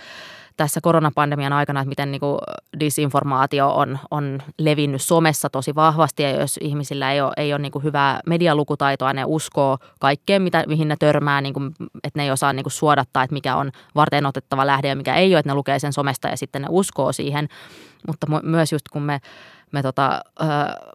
tässä 0.57 0.81
koronapandemian 0.81 1.53
aikana, 1.53 1.81
että 1.81 1.89
miten 1.89 2.13
niin 2.13 2.21
kuin 2.21 2.39
disinformaatio 2.81 3.75
on, 3.75 3.99
on 4.11 4.43
levinnyt 4.59 5.03
somessa 5.03 5.51
tosi 5.51 5.75
vahvasti 5.75 6.23
ja 6.23 6.31
jos 6.31 6.59
ihmisillä 6.63 7.13
ei 7.13 7.21
ole, 7.21 7.33
ei 7.37 7.53
ole 7.53 7.63
niin 7.63 7.73
kuin 7.73 7.85
hyvää 7.85 8.21
medialukutaitoa, 8.27 9.13
ne 9.13 9.25
uskoo 9.27 9.79
kaikkeen, 10.01 10.43
mitä, 10.43 10.65
mihin 10.67 10.89
ne 10.89 10.97
törmää, 10.99 11.41
niin 11.41 11.55
kuin, 11.55 11.75
että 12.05 12.19
ne 12.19 12.25
ei 12.25 12.31
osaa 12.31 12.53
niin 12.53 12.65
kuin 12.65 12.73
suodattaa, 12.73 13.23
että 13.23 13.35
mikä 13.35 13.57
on 13.57 13.73
varten 13.95 14.27
otettava 14.27 14.67
lähde 14.67 14.89
ja 14.89 14.97
mikä 14.97 15.15
ei 15.15 15.35
ole, 15.35 15.39
että 15.39 15.51
ne 15.51 15.55
lukee 15.55 15.79
sen 15.79 15.93
somesta 15.93 16.29
ja 16.29 16.37
sitten 16.37 16.63
ne 16.63 16.69
uskoo 16.71 17.13
siihen. 17.13 17.49
Mutta 18.07 18.27
myös 18.43 18.73
just 18.73 18.89
kun 18.93 19.03
me 19.03 19.21
me 19.73 19.83
tota, 19.83 20.21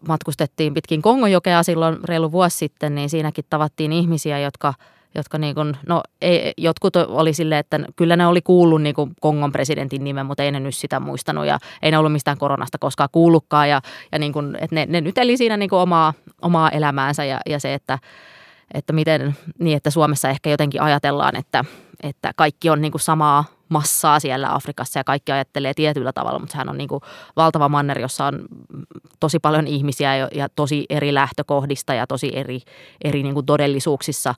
matkustettiin 0.08 0.74
pitkin 0.74 1.02
Kongojokea 1.02 1.62
silloin 1.62 1.98
reilu 2.04 2.32
vuosi 2.32 2.56
sitten, 2.56 2.94
niin 2.94 3.10
siinäkin 3.10 3.44
tavattiin 3.50 3.92
ihmisiä, 3.92 4.38
jotka– 4.38 4.74
jotka 5.14 5.38
niin 5.38 5.54
kuin, 5.54 5.76
no 5.88 6.02
ei, 6.22 6.52
jotkut 6.56 6.96
oli 6.96 7.32
silleen, 7.32 7.58
että 7.58 7.80
kyllä 7.96 8.16
ne 8.16 8.26
oli 8.26 8.42
kuullut 8.42 8.82
niin 8.82 8.94
kuin 8.94 9.10
Kongon 9.20 9.52
presidentin 9.52 10.04
nimen, 10.04 10.26
mutta 10.26 10.42
ei 10.42 10.52
ne 10.52 10.60
nyt 10.60 10.74
sitä 10.74 11.00
muistanut 11.00 11.46
ja 11.46 11.58
ei 11.82 11.90
ne 11.90 11.98
ollut 11.98 12.12
mistään 12.12 12.38
koronasta 12.38 12.78
koskaan 12.78 13.08
kuullutkaan 13.12 13.68
ja, 13.68 13.80
ja 14.12 14.18
niin 14.18 14.32
kuin, 14.32 14.56
että 14.60 14.74
ne, 14.74 14.86
ne 14.86 15.00
nyt 15.00 15.18
eli 15.18 15.36
siinä 15.36 15.56
niin 15.56 15.70
kuin 15.70 15.80
omaa, 15.80 16.14
omaa 16.42 16.70
elämäänsä 16.70 17.24
ja, 17.24 17.40
ja 17.46 17.60
se, 17.60 17.74
että, 17.74 17.98
että 18.74 18.92
miten 18.92 19.36
niin, 19.58 19.76
että 19.76 19.90
Suomessa 19.90 20.28
ehkä 20.28 20.50
jotenkin 20.50 20.82
ajatellaan, 20.82 21.36
että, 21.36 21.64
että 22.02 22.32
kaikki 22.36 22.70
on 22.70 22.80
niin 22.80 22.92
kuin 22.92 23.02
samaa 23.02 23.44
massaa 23.72 24.20
siellä 24.20 24.54
Afrikassa 24.54 25.00
ja 25.00 25.04
kaikki 25.04 25.32
ajattelee 25.32 25.74
tietyllä 25.74 26.12
tavalla, 26.12 26.38
mutta 26.38 26.52
sehän 26.52 26.68
on 26.68 26.78
niin 26.78 26.88
kuin 26.88 27.00
valtava 27.36 27.68
manner, 27.68 27.98
jossa 27.98 28.24
on 28.24 28.44
tosi 29.20 29.38
paljon 29.38 29.66
ihmisiä 29.66 30.16
ja 30.16 30.48
tosi 30.56 30.86
eri 30.90 31.14
lähtökohdista 31.14 31.94
ja 31.94 32.06
tosi 32.06 32.30
eri, 32.34 32.60
eri 33.04 33.22
niin 33.22 33.34
kuin 33.34 33.46
todellisuuksissa 33.46 34.34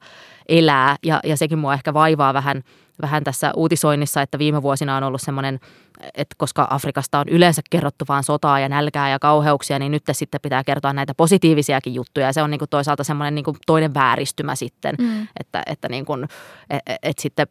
elää. 0.49 0.97
Ja, 1.03 1.21
ja 1.25 1.37
sekin 1.37 1.59
mua 1.59 1.75
ehkä 1.75 1.95
vaivaa 1.95 2.35
vähän, 2.35 2.63
vähän 3.03 3.25
tässä 3.25 3.53
uutisoinnissa, 3.57 4.23
että 4.23 4.39
viime 4.39 4.63
vuosina 4.63 4.97
on 4.97 5.03
ollut 5.03 5.21
semmoinen, 5.21 5.61
että 6.15 6.35
koska 6.39 6.67
Afrikasta 6.71 7.19
on 7.19 7.29
yleensä 7.29 7.63
kerrottu 7.71 8.05
vain 8.09 8.25
sotaa 8.25 8.61
ja 8.61 8.69
nälkää 8.69 9.11
ja 9.11 9.19
kauheuksia, 9.19 9.79
niin 9.79 9.93
nyt 9.93 10.03
sitten 10.13 10.41
pitää 10.41 10.65
kertoa 10.65 10.93
näitä 10.93 11.15
positiivisiakin 11.17 11.95
juttuja. 11.95 12.27
Ja 12.27 12.33
se 12.33 12.43
on 12.43 12.51
niin 12.51 12.59
kuin 12.59 12.69
toisaalta 12.69 13.05
semmoinen 13.05 13.35
niin 13.35 13.45
kuin 13.45 13.57
toinen 13.67 13.95
vääristymä 13.95 14.55
sitten, 14.55 14.95
mm. 14.99 15.29
että, 15.41 15.63
että 15.67 15.89
niin 15.89 16.05
kuin, 16.05 16.29
et, 16.71 16.83
et 17.03 17.19
sitten 17.19 17.47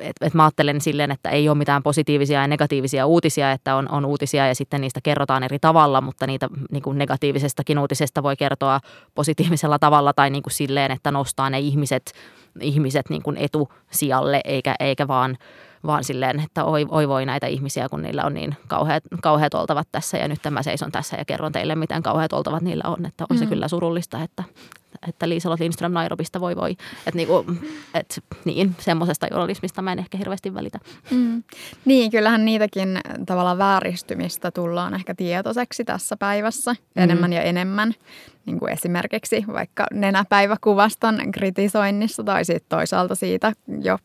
että 0.00 0.26
et 0.26 0.34
mä 0.34 0.44
ajattelen 0.44 0.80
silleen, 0.80 1.10
että 1.10 1.30
ei 1.30 1.48
ole 1.48 1.58
mitään 1.58 1.82
positiivisia 1.82 2.40
ja 2.40 2.46
negatiivisia 2.46 3.06
uutisia, 3.06 3.52
että 3.52 3.76
on, 3.76 3.90
on 3.90 4.04
uutisia 4.04 4.46
ja 4.46 4.54
sitten 4.54 4.80
niistä 4.80 5.00
kerrotaan 5.02 5.42
eri 5.42 5.58
tavalla, 5.58 6.00
mutta 6.00 6.26
niitä 6.26 6.48
niin 6.70 6.82
kuin 6.82 6.98
negatiivisestakin 6.98 7.78
uutisesta 7.78 8.22
voi 8.22 8.36
kertoa 8.36 8.80
positiivisella 9.14 9.78
tavalla 9.78 10.12
tai 10.12 10.30
niin 10.30 10.42
kuin 10.42 10.52
silleen, 10.52 10.90
että 10.90 11.10
nostaa 11.10 11.50
ne 11.50 11.58
ihmiset, 11.58 12.12
ihmiset 12.60 13.10
niin 13.10 13.22
kuin 13.22 13.36
etusijalle 13.36 14.40
eikä, 14.44 14.74
eikä 14.80 15.08
vaan, 15.08 15.38
vaan 15.86 16.04
silleen, 16.04 16.40
että 16.40 16.64
oi, 16.64 16.86
oi 16.88 17.08
voi 17.08 17.26
näitä 17.26 17.46
ihmisiä, 17.46 17.88
kun 17.88 18.02
niillä 18.02 18.24
on 18.24 18.34
niin 18.34 18.56
kauheat, 18.66 19.04
kauheat 19.22 19.54
oltavat 19.54 19.88
tässä 19.92 20.18
ja 20.18 20.28
nyt 20.28 20.40
mä 20.50 20.62
seison 20.62 20.92
tässä 20.92 21.16
ja 21.16 21.24
kerron 21.24 21.52
teille, 21.52 21.74
miten 21.74 22.02
kauheat 22.02 22.32
oltavat 22.32 22.62
niillä 22.62 22.84
on, 22.86 23.06
että 23.06 23.24
on 23.30 23.38
se 23.38 23.44
mm. 23.44 23.48
kyllä 23.48 23.68
surullista, 23.68 24.22
että, 24.22 24.44
että 25.08 25.28
Liisa 25.28 25.50
Lindström 25.50 25.92
Nairobista 25.92 26.40
voi 26.40 26.56
voi. 26.56 26.70
Että 26.70 27.16
niinku, 27.16 27.46
et, 27.94 28.22
niin, 28.44 28.76
semmoisesta 28.78 29.26
journalismista 29.26 29.82
mä 29.82 29.92
en 29.92 29.98
ehkä 29.98 30.18
hirveästi 30.18 30.54
välitä. 30.54 30.78
Mm. 31.10 31.42
Niin, 31.84 32.10
kyllähän 32.10 32.44
niitäkin 32.44 33.00
tavallaan 33.26 33.58
vääristymistä 33.58 34.50
tullaan 34.50 34.94
ehkä 34.94 35.14
tietoiseksi 35.14 35.84
tässä 35.84 36.16
päivässä 36.16 36.72
mm. 36.72 37.02
enemmän 37.02 37.32
ja 37.32 37.42
enemmän. 37.42 37.94
Niin 38.46 38.58
kuin 38.58 38.72
esimerkiksi 38.72 39.44
vaikka 39.52 39.86
nenäpäiväkuvaston 39.92 41.32
kritisoinnissa 41.32 42.24
tai 42.24 42.44
sitten 42.44 42.68
toisaalta 42.68 43.14
siitä 43.14 43.52
jo 43.80 43.98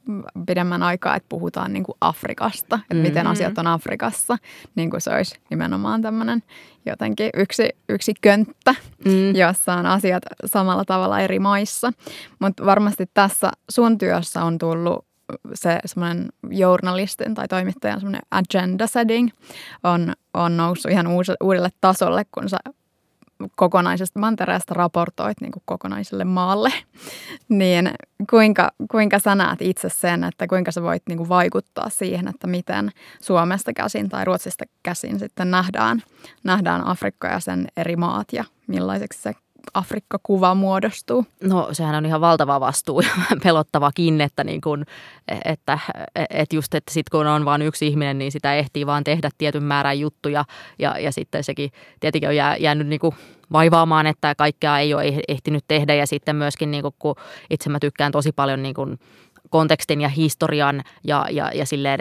pidemmän 0.45 0.83
aikaa, 0.83 1.15
että 1.15 1.29
puhutaan 1.29 1.73
niin 1.73 1.83
kuin 1.83 1.95
Afrikasta, 2.01 2.79
että 2.81 2.93
mm. 2.93 3.01
miten 3.01 3.27
asiat 3.27 3.57
on 3.57 3.67
Afrikassa, 3.67 4.37
niin 4.75 4.89
kuin 4.89 5.01
se 5.01 5.13
olisi 5.13 5.39
nimenomaan 5.49 6.01
tämmöinen 6.01 6.43
jotenkin 6.85 7.29
yksi, 7.33 7.69
yksi 7.89 8.13
könttä, 8.21 8.75
mm. 9.05 9.35
jossa 9.35 9.73
on 9.73 9.85
asiat 9.85 10.23
samalla 10.45 10.85
tavalla 10.85 11.19
eri 11.19 11.39
maissa. 11.39 11.93
Mutta 12.39 12.65
varmasti 12.65 13.05
tässä 13.13 13.51
sun 13.69 13.97
työssä 13.97 14.43
on 14.43 14.57
tullut 14.57 15.09
se 15.53 15.79
semmoinen 15.85 16.27
journalistin 16.49 17.33
tai 17.33 17.47
toimittajan 17.47 17.99
semmoinen 17.99 18.21
agenda 18.31 18.87
setting 18.87 19.29
on, 19.83 20.13
on 20.33 20.57
noussut 20.57 20.91
ihan 20.91 21.07
uudelle 21.43 21.69
tasolle, 21.81 22.25
kun 22.31 22.49
sä 22.49 22.57
kokonaisesta 23.55 24.19
mantereesta 24.19 24.73
raportoit 24.73 25.41
niin 25.41 25.51
kuin 25.51 25.63
kokonaiselle 25.65 26.23
maalle, 26.23 26.73
niin 27.49 27.91
kuinka, 28.29 28.71
kuinka 28.91 29.19
sä 29.19 29.35
näet 29.35 29.61
itse 29.61 29.89
sen, 29.89 30.23
että 30.23 30.47
kuinka 30.47 30.71
sä 30.71 30.83
voit 30.83 31.03
niin 31.07 31.17
kuin 31.17 31.29
vaikuttaa 31.29 31.89
siihen, 31.89 32.27
että 32.27 32.47
miten 32.47 32.91
Suomesta 33.21 33.73
käsin 33.73 34.09
tai 34.09 34.25
Ruotsista 34.25 34.65
käsin 34.83 35.19
sitten 35.19 35.51
nähdään, 35.51 36.03
nähdään 36.43 36.87
Afrikka 36.87 37.27
ja 37.27 37.39
sen 37.39 37.67
eri 37.77 37.95
maat 37.95 38.33
ja 38.33 38.43
millaiseksi 38.67 39.21
se 39.21 39.33
Afrikka-kuva 39.73 40.55
muodostuu? 40.55 41.25
No 41.43 41.69
sehän 41.71 41.95
on 41.95 42.05
ihan 42.05 42.21
valtava 42.21 42.59
vastuu 42.59 42.99
ja 42.99 43.09
pelottavakin, 43.43 44.21
että, 44.21 44.43
niin 44.43 44.61
kun, 44.61 44.85
että, 45.45 45.79
että 46.29 46.55
just, 46.55 46.75
että 46.75 46.93
sit 46.93 47.09
kun 47.09 47.27
on 47.27 47.45
vain 47.45 47.61
yksi 47.61 47.87
ihminen, 47.87 48.17
niin 48.17 48.31
sitä 48.31 48.55
ehtii 48.55 48.85
vaan 48.85 49.03
tehdä 49.03 49.29
tietyn 49.37 49.63
määrän 49.63 49.99
juttuja 49.99 50.45
ja, 50.79 50.99
ja 50.99 51.11
sitten 51.11 51.43
sekin 51.43 51.71
tietenkin 51.99 52.29
on 52.29 52.35
jää, 52.35 52.57
jäänyt 52.57 52.87
niin 52.87 52.99
kuin 52.99 53.15
vaivaamaan, 53.51 54.07
että 54.07 54.35
kaikkea 54.35 54.79
ei 54.79 54.93
ole 54.93 55.21
ehtinyt 55.27 55.63
tehdä 55.67 55.93
ja 55.93 56.07
sitten 56.07 56.35
myöskin 56.35 56.71
niin 56.71 56.81
kuin, 56.81 56.95
kun 56.99 57.15
itse 57.49 57.69
mä 57.69 57.79
tykkään 57.79 58.11
tosi 58.11 58.31
paljon 58.31 58.63
niin 58.63 58.75
kuin 58.75 58.99
kontekstin 59.49 60.01
ja 60.01 60.09
historian 60.09 60.83
ja, 61.03 61.25
ja, 61.31 61.51
ja 61.53 61.65
silleen 61.65 61.99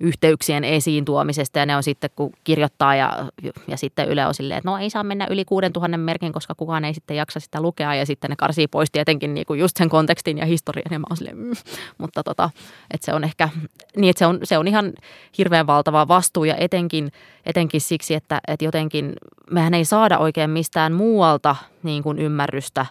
yhteyksien 0.00 0.64
esiin 0.64 1.04
tuomisesta. 1.04 1.58
Ja 1.58 1.66
ne 1.66 1.76
on 1.76 1.82
sitten, 1.82 2.10
kun 2.16 2.32
kirjoittaa 2.44 2.94
ja, 2.94 3.26
ja 3.68 3.76
sitten 3.76 4.08
Yle 4.08 4.26
on 4.26 4.34
silleen, 4.34 4.58
että 4.58 4.70
no 4.70 4.78
ei 4.78 4.90
saa 4.90 5.02
mennä 5.02 5.26
yli 5.30 5.44
6000 5.44 5.98
merkin, 5.98 6.32
koska 6.32 6.54
kukaan 6.54 6.84
ei 6.84 6.94
sitten 6.94 7.16
jaksa 7.16 7.40
sitä 7.40 7.60
lukea. 7.60 7.94
Ja 7.94 8.06
sitten 8.06 8.30
ne 8.30 8.36
karsii 8.36 8.66
pois 8.66 8.90
tietenkin 8.90 9.34
niin 9.34 9.46
kuin 9.46 9.60
just 9.60 9.76
sen 9.76 9.88
kontekstin 9.88 10.38
ja 10.38 10.46
historian. 10.46 10.92
Ja 10.92 10.98
mä 10.98 11.06
oon 11.10 11.16
silleen, 11.16 11.36
mm. 11.36 11.52
mutta 11.98 12.22
tota, 12.22 12.50
että 12.90 13.04
se 13.04 13.14
on 13.14 13.24
ehkä, 13.24 13.48
niin 13.96 14.10
että 14.10 14.18
se 14.18 14.26
on, 14.26 14.38
se 14.44 14.58
on 14.58 14.68
ihan 14.68 14.92
hirveän 15.38 15.66
valtava 15.66 16.08
vastuu. 16.08 16.44
Ja 16.44 16.56
etenkin, 16.56 17.12
etenkin 17.46 17.80
siksi, 17.80 18.14
että, 18.14 18.40
että 18.48 18.64
jotenkin 18.64 19.12
mehän 19.50 19.74
ei 19.74 19.84
saada 19.84 20.18
oikein 20.18 20.50
mistään 20.50 20.92
muualta 20.92 21.56
niin 21.82 22.02
kuin 22.02 22.18
ymmärrystä, 22.18 22.86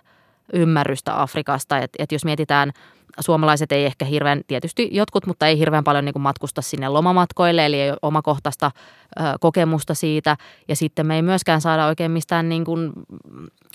ymmärrystä 0.53 1.21
Afrikasta, 1.21 1.77
että, 1.77 2.03
että 2.03 2.15
jos 2.15 2.25
mietitään– 2.25 2.71
suomalaiset 3.19 3.71
ei 3.71 3.85
ehkä 3.85 4.05
hirveän, 4.05 4.41
tietysti 4.47 4.89
jotkut, 4.91 5.25
mutta 5.25 5.47
ei 5.47 5.57
hirveän 5.57 5.83
paljon 5.83 6.05
niin 6.05 6.13
kuin 6.13 6.23
matkusta 6.23 6.61
sinne 6.61 6.89
lomamatkoille, 6.89 7.65
eli 7.65 7.81
ei 7.81 7.89
ole 7.89 7.97
omakohtaista 8.01 8.71
ö, 9.19 9.23
kokemusta 9.39 9.93
siitä. 9.93 10.37
Ja 10.67 10.75
sitten 10.75 11.05
me 11.05 11.15
ei 11.15 11.21
myöskään 11.21 11.61
saada 11.61 11.85
oikein 11.85 12.11
mistään 12.11 12.49
niin 12.49 12.65
kuin, 12.65 12.93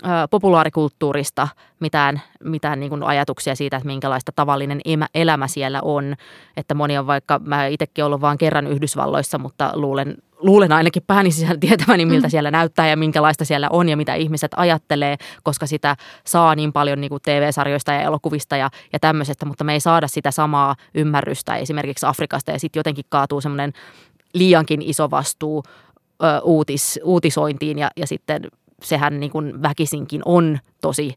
ö, 0.04 0.08
populaarikulttuurista 0.30 1.48
mitään, 1.80 2.22
mitään 2.44 2.80
niin 2.80 2.90
kuin 2.90 3.02
ajatuksia 3.02 3.54
siitä, 3.54 3.76
että 3.76 3.86
minkälaista 3.86 4.32
tavallinen 4.36 4.80
elämä 5.14 5.48
siellä 5.48 5.80
on. 5.82 6.14
Että 6.56 6.74
moni 6.74 6.98
on 6.98 7.06
vaikka, 7.06 7.40
mä 7.44 7.66
itsekin 7.66 8.04
ollut 8.04 8.20
vain 8.20 8.38
kerran 8.38 8.66
Yhdysvalloissa, 8.66 9.38
mutta 9.38 9.70
luulen 9.74 10.16
luulen 10.38 10.72
ainakin 10.72 11.02
pääni 11.06 11.30
sisällä 11.30 11.58
tietäväni, 11.66 12.06
miltä 12.06 12.26
mm. 12.26 12.30
siellä 12.30 12.50
näyttää 12.50 12.88
ja 12.88 12.96
minkälaista 12.96 13.44
siellä 13.44 13.68
on 13.70 13.88
ja 13.88 13.96
mitä 13.96 14.14
ihmiset 14.14 14.52
ajattelee, 14.56 15.16
koska 15.42 15.66
sitä 15.66 15.96
saa 16.24 16.54
niin 16.54 16.72
paljon 16.72 17.00
niin 17.00 17.08
kuin 17.08 17.22
TV-sarjoista 17.22 17.92
ja 17.92 18.02
elokuvista 18.02 18.56
ja, 18.56 18.70
ja 18.92 18.98
tämmöisestä, 18.98 19.46
mutta 19.46 19.64
me 19.64 19.72
ei 19.72 19.80
saada 19.80 20.08
sitä 20.08 20.30
samaa 20.30 20.76
ymmärrystä 20.94 21.56
esimerkiksi 21.56 22.06
Afrikasta 22.06 22.50
ja 22.50 22.58
sitten 22.58 22.80
jotenkin 22.80 23.04
kaatuu 23.08 23.40
semmoinen 23.40 23.72
liiankin 24.34 24.82
iso 24.82 25.10
vastuu 25.10 25.62
ö, 26.22 26.40
uutis, 26.42 27.00
uutisointiin 27.04 27.78
ja, 27.78 27.90
ja 27.96 28.06
sitten 28.06 28.42
sehän 28.82 29.20
niin 29.20 29.30
kuin 29.30 29.62
väkisinkin 29.62 30.22
on 30.24 30.58
tosi 30.80 31.14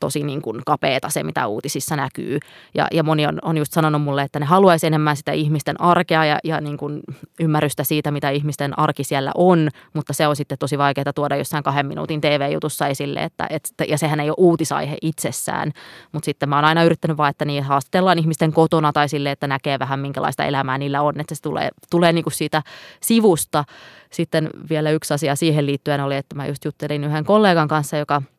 tosi 0.00 0.22
niin 0.22 0.42
kuin 0.42 0.62
kapeeta 0.66 1.08
se, 1.08 1.22
mitä 1.22 1.46
uutisissa 1.46 1.96
näkyy. 1.96 2.38
Ja, 2.74 2.86
ja 2.92 3.02
moni 3.02 3.26
on, 3.26 3.38
on 3.42 3.56
just 3.56 3.72
sanonut 3.72 4.02
mulle, 4.02 4.22
että 4.22 4.40
ne 4.40 4.46
haluaisi 4.46 4.86
enemmän 4.86 5.16
sitä 5.16 5.32
ihmisten 5.32 5.80
arkea 5.80 6.24
ja, 6.24 6.38
ja 6.44 6.60
niin 6.60 6.76
kuin 6.76 7.00
ymmärrystä 7.40 7.84
siitä, 7.84 8.10
mitä 8.10 8.30
ihmisten 8.30 8.78
arki 8.78 9.04
siellä 9.04 9.32
on, 9.34 9.68
mutta 9.92 10.12
se 10.12 10.26
on 10.26 10.36
sitten 10.36 10.58
tosi 10.58 10.78
vaikeaa 10.78 11.12
tuoda 11.14 11.36
jossain 11.36 11.64
kahden 11.64 11.86
minuutin 11.86 12.20
TV-jutussa 12.20 12.86
esille, 12.86 13.22
että, 13.22 13.46
että, 13.50 13.84
ja 13.88 13.98
sehän 13.98 14.20
ei 14.20 14.30
ole 14.30 14.36
uutisaihe 14.38 14.96
itsessään. 15.02 15.72
Mutta 16.12 16.24
sitten 16.24 16.48
mä 16.48 16.56
oon 16.56 16.64
aina 16.64 16.84
yrittänyt 16.84 17.16
vaan, 17.16 17.30
että 17.30 17.44
niin 17.44 17.64
haastatellaan 17.64 18.18
ihmisten 18.18 18.52
kotona 18.52 18.92
tai 18.92 19.08
sille, 19.08 19.30
että 19.30 19.46
näkee 19.46 19.78
vähän 19.78 20.00
minkälaista 20.00 20.44
elämää 20.44 20.78
niillä 20.78 21.02
on, 21.02 21.20
että 21.20 21.34
se 21.34 21.42
tulee, 21.42 21.68
tulee 21.90 22.12
niin 22.12 22.24
kuin 22.24 22.34
siitä 22.34 22.62
sivusta. 23.00 23.64
Sitten 24.10 24.50
vielä 24.70 24.90
yksi 24.90 25.14
asia 25.14 25.36
siihen 25.36 25.66
liittyen 25.66 26.00
oli, 26.00 26.16
että 26.16 26.36
mä 26.36 26.46
just 26.46 26.64
juttelin 26.64 27.04
yhden 27.04 27.24
kollegan 27.24 27.68
kanssa, 27.68 27.96
joka– 27.96 28.22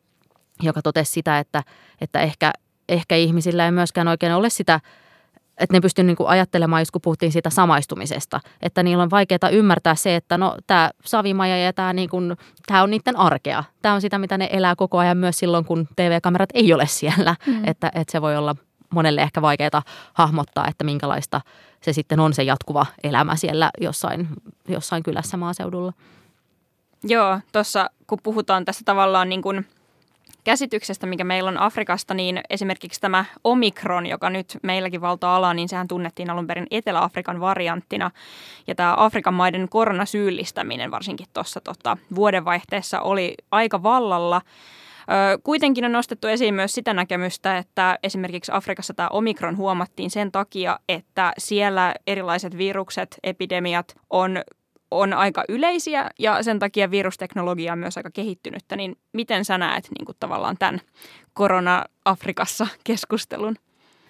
joka 0.62 0.82
totesi 0.82 1.12
sitä, 1.12 1.38
että, 1.38 1.62
että 2.00 2.20
ehkä, 2.20 2.52
ehkä 2.88 3.16
ihmisillä 3.16 3.64
ei 3.64 3.72
myöskään 3.72 4.08
oikein 4.08 4.32
ole 4.32 4.50
sitä, 4.50 4.80
että 5.58 5.76
ne 5.76 5.80
pystyy 5.80 6.04
niin 6.04 6.16
ajattelemaan, 6.26 6.82
just 6.82 6.90
kun 6.90 7.02
puhuttiin 7.02 7.32
siitä 7.32 7.50
samaistumisesta, 7.50 8.40
että 8.62 8.82
niillä 8.82 9.02
on 9.02 9.10
vaikeaa 9.10 9.48
ymmärtää 9.52 9.94
se, 9.94 10.16
että 10.16 10.38
no 10.38 10.56
tämä 10.66 10.90
savimaja 11.04 11.56
ja 11.56 11.72
tämä, 11.72 11.92
niin 11.92 12.08
kuin, 12.08 12.36
on 12.82 12.90
niiden 12.90 13.16
arkea. 13.16 13.64
Tämä 13.82 13.94
on 13.94 14.00
sitä, 14.00 14.18
mitä 14.18 14.38
ne 14.38 14.48
elää 14.52 14.76
koko 14.76 14.98
ajan 14.98 15.16
myös 15.16 15.38
silloin, 15.38 15.64
kun 15.64 15.88
TV-kamerat 15.96 16.48
ei 16.54 16.72
ole 16.72 16.86
siellä, 16.86 17.36
mm. 17.46 17.64
että, 17.64 17.90
että 17.94 18.12
se 18.12 18.22
voi 18.22 18.36
olla 18.36 18.56
monelle 18.90 19.22
ehkä 19.22 19.42
vaikeaa 19.42 19.82
hahmottaa, 20.12 20.68
että 20.68 20.84
minkälaista 20.84 21.40
se 21.80 21.92
sitten 21.92 22.20
on 22.20 22.34
se 22.34 22.42
jatkuva 22.42 22.86
elämä 23.02 23.36
siellä 23.36 23.70
jossain, 23.80 24.28
jossain 24.68 25.02
kylässä 25.02 25.36
maaseudulla. 25.36 25.92
Joo, 27.04 27.40
tuossa 27.52 27.90
kun 28.06 28.18
puhutaan 28.22 28.64
tästä 28.64 28.82
tavallaan 28.84 29.28
niin 29.28 29.42
kuin– 29.42 29.66
käsityksestä, 30.44 31.06
mikä 31.06 31.24
meillä 31.24 31.48
on 31.48 31.58
Afrikasta, 31.58 32.14
niin 32.14 32.40
esimerkiksi 32.50 33.00
tämä 33.00 33.24
Omikron, 33.44 34.06
joka 34.06 34.30
nyt 34.30 34.58
meilläkin 34.62 35.00
valtaa 35.00 35.36
alaa, 35.36 35.54
niin 35.54 35.68
sehän 35.68 35.88
tunnettiin 35.88 36.30
alun 36.30 36.46
perin 36.46 36.66
Etelä-Afrikan 36.70 37.40
varianttina. 37.40 38.10
Ja 38.66 38.74
tämä 38.74 38.94
Afrikan 38.96 39.34
maiden 39.34 39.68
koronasyyllistäminen 39.68 40.90
varsinkin 40.90 41.26
tuossa 41.34 41.60
tota, 41.60 41.96
vuodenvaihteessa 42.14 43.00
oli 43.00 43.34
aika 43.50 43.82
vallalla. 43.82 44.42
Kuitenkin 45.42 45.84
on 45.84 45.92
nostettu 45.92 46.26
esiin 46.26 46.54
myös 46.54 46.72
sitä 46.72 46.94
näkemystä, 46.94 47.58
että 47.58 47.98
esimerkiksi 48.02 48.52
Afrikassa 48.54 48.94
tämä 48.94 49.08
omikron 49.08 49.56
huomattiin 49.56 50.10
sen 50.10 50.32
takia, 50.32 50.78
että 50.88 51.32
siellä 51.38 51.94
erilaiset 52.06 52.58
virukset, 52.58 53.18
epidemiat 53.22 53.94
on 54.10 54.38
on 55.00 55.12
aika 55.12 55.44
yleisiä 55.48 56.10
ja 56.18 56.42
sen 56.42 56.58
takia 56.58 56.90
virusteknologia 56.90 57.72
on 57.72 57.78
myös 57.78 57.96
aika 57.96 58.10
kehittynyttä, 58.10 58.76
niin 58.76 58.96
miten 59.12 59.44
sä 59.44 59.58
näet 59.58 59.88
niin 59.98 60.06
kuin 60.06 60.16
tavallaan 60.20 60.56
tämän 60.58 60.80
korona-Afrikassa 61.32 62.66
keskustelun? 62.84 63.56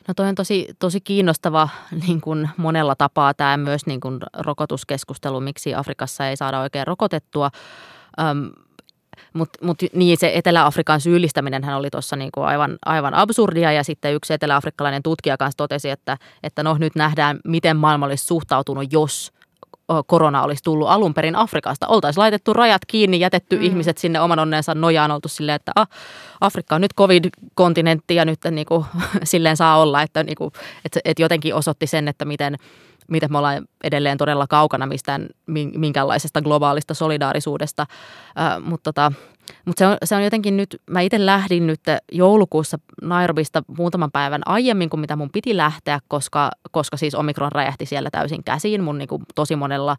No 0.08 0.14
toi 0.14 0.28
on 0.28 0.34
tosi, 0.34 0.68
tosi 0.78 1.00
kiinnostava 1.00 1.68
niin 2.06 2.20
kuin 2.20 2.50
monella 2.56 2.94
tapaa 2.94 3.34
tämä 3.34 3.56
myös 3.56 3.86
niin 3.86 4.00
kuin 4.00 4.18
rokotuskeskustelu, 4.38 5.40
miksi 5.40 5.74
Afrikassa 5.74 6.28
ei 6.28 6.36
saada 6.36 6.60
oikein 6.60 6.86
rokotettua. 6.86 7.50
Öm, 8.20 8.50
mutta 9.32 9.66
mut, 9.66 9.78
niin 9.92 10.18
se 10.18 10.32
Etelä-Afrikan 10.34 11.00
syyllistäminen 11.00 11.64
oli 11.64 11.90
tuossa 11.90 12.16
niinku 12.16 12.40
aivan, 12.40 12.78
aivan 12.86 13.14
absurdia 13.14 13.72
ja 13.72 13.84
sitten 13.84 14.14
yksi 14.14 14.34
etelä-afrikkalainen 14.34 15.02
tutkija 15.02 15.36
kanssa 15.36 15.56
totesi, 15.56 15.90
että, 15.90 16.16
että 16.42 16.62
no 16.62 16.76
nyt 16.78 16.94
nähdään, 16.94 17.40
miten 17.44 17.76
maailma 17.76 18.06
olisi 18.06 18.26
suhtautunut, 18.26 18.92
jos 18.92 19.32
korona 20.06 20.42
olisi 20.42 20.62
tullut 20.62 20.88
alun 20.88 21.14
perin 21.14 21.36
Afrikasta. 21.36 21.86
Oltaisiin 21.86 22.20
laitettu 22.20 22.52
rajat 22.52 22.82
kiinni, 22.86 23.20
jätetty 23.20 23.56
mm. 23.56 23.62
ihmiset 23.62 23.98
sinne 23.98 24.20
oman 24.20 24.38
onneensa 24.38 24.74
nojaan, 24.74 25.10
oltu 25.10 25.28
silleen, 25.28 25.56
että 25.56 25.72
ah, 25.76 25.88
Afrikka 26.40 26.74
on 26.74 26.80
nyt 26.80 26.94
covid-kontinentti 26.94 28.14
ja 28.14 28.24
nyt 28.24 28.40
niin 28.50 28.66
kuin, 28.66 28.84
silleen 29.24 29.56
saa 29.56 29.78
olla, 29.80 30.02
että, 30.02 30.22
niin 30.22 30.36
kuin, 30.36 30.50
että, 30.84 31.00
että 31.04 31.22
jotenkin 31.22 31.54
osoitti 31.54 31.86
sen, 31.86 32.08
että 32.08 32.24
miten, 32.24 32.56
miten 33.08 33.32
me 33.32 33.38
ollaan 33.38 33.64
edelleen 33.84 34.18
todella 34.18 34.46
kaukana 34.46 34.86
mistään 34.86 35.26
minkäänlaisesta 35.76 36.42
globaalista 36.42 36.94
solidaarisuudesta. 36.94 37.86
Äh, 38.40 38.62
mutta 38.64 38.92
tota, 38.92 39.12
mutta 39.64 39.78
se 39.78 39.86
on, 39.86 39.96
se 40.04 40.14
on 40.14 40.24
jotenkin 40.24 40.56
nyt, 40.56 40.82
mä 40.90 41.00
itse 41.00 41.26
lähdin 41.26 41.66
nyt 41.66 41.80
joulukuussa 42.12 42.78
Nairobista 43.02 43.62
muutaman 43.78 44.10
päivän 44.10 44.42
aiemmin 44.46 44.90
kuin 44.90 45.00
mitä 45.00 45.16
mun 45.16 45.30
piti 45.30 45.56
lähteä, 45.56 46.00
koska, 46.08 46.50
koska 46.70 46.96
siis 46.96 47.14
omikron 47.14 47.52
räjähti 47.52 47.86
siellä 47.86 48.10
täysin 48.12 48.44
käsiin. 48.44 48.82
Mun 48.82 48.98
niin 48.98 49.08
kuin, 49.08 49.22
tosi 49.34 49.56
monella 49.56 49.96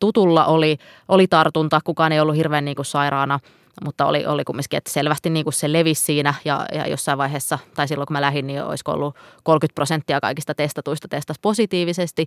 tutulla 0.00 0.44
oli, 0.44 0.78
oli 1.08 1.26
tartunta, 1.26 1.80
kukaan 1.84 2.12
ei 2.12 2.20
ollut 2.20 2.36
hirveän 2.36 2.64
niin 2.64 2.76
kuin, 2.76 2.86
sairaana– 2.86 3.40
mutta 3.84 4.06
oli, 4.06 4.26
oli 4.26 4.44
kumminkin, 4.44 4.76
että 4.76 4.92
selvästi 4.92 5.30
niin 5.30 5.44
kuin 5.44 5.54
se 5.54 5.72
levisi 5.72 6.04
siinä. 6.04 6.34
Ja, 6.44 6.66
ja 6.72 6.88
jossain 6.88 7.18
vaiheessa, 7.18 7.58
tai 7.74 7.88
silloin 7.88 8.06
kun 8.06 8.14
mä 8.14 8.20
lähdin, 8.20 8.46
niin 8.46 8.64
olisiko 8.64 8.92
ollut 8.92 9.16
30 9.42 9.74
prosenttia 9.74 10.20
kaikista 10.20 10.54
testatuista 10.54 11.08
testasi 11.08 11.40
positiivisesti, 11.42 12.26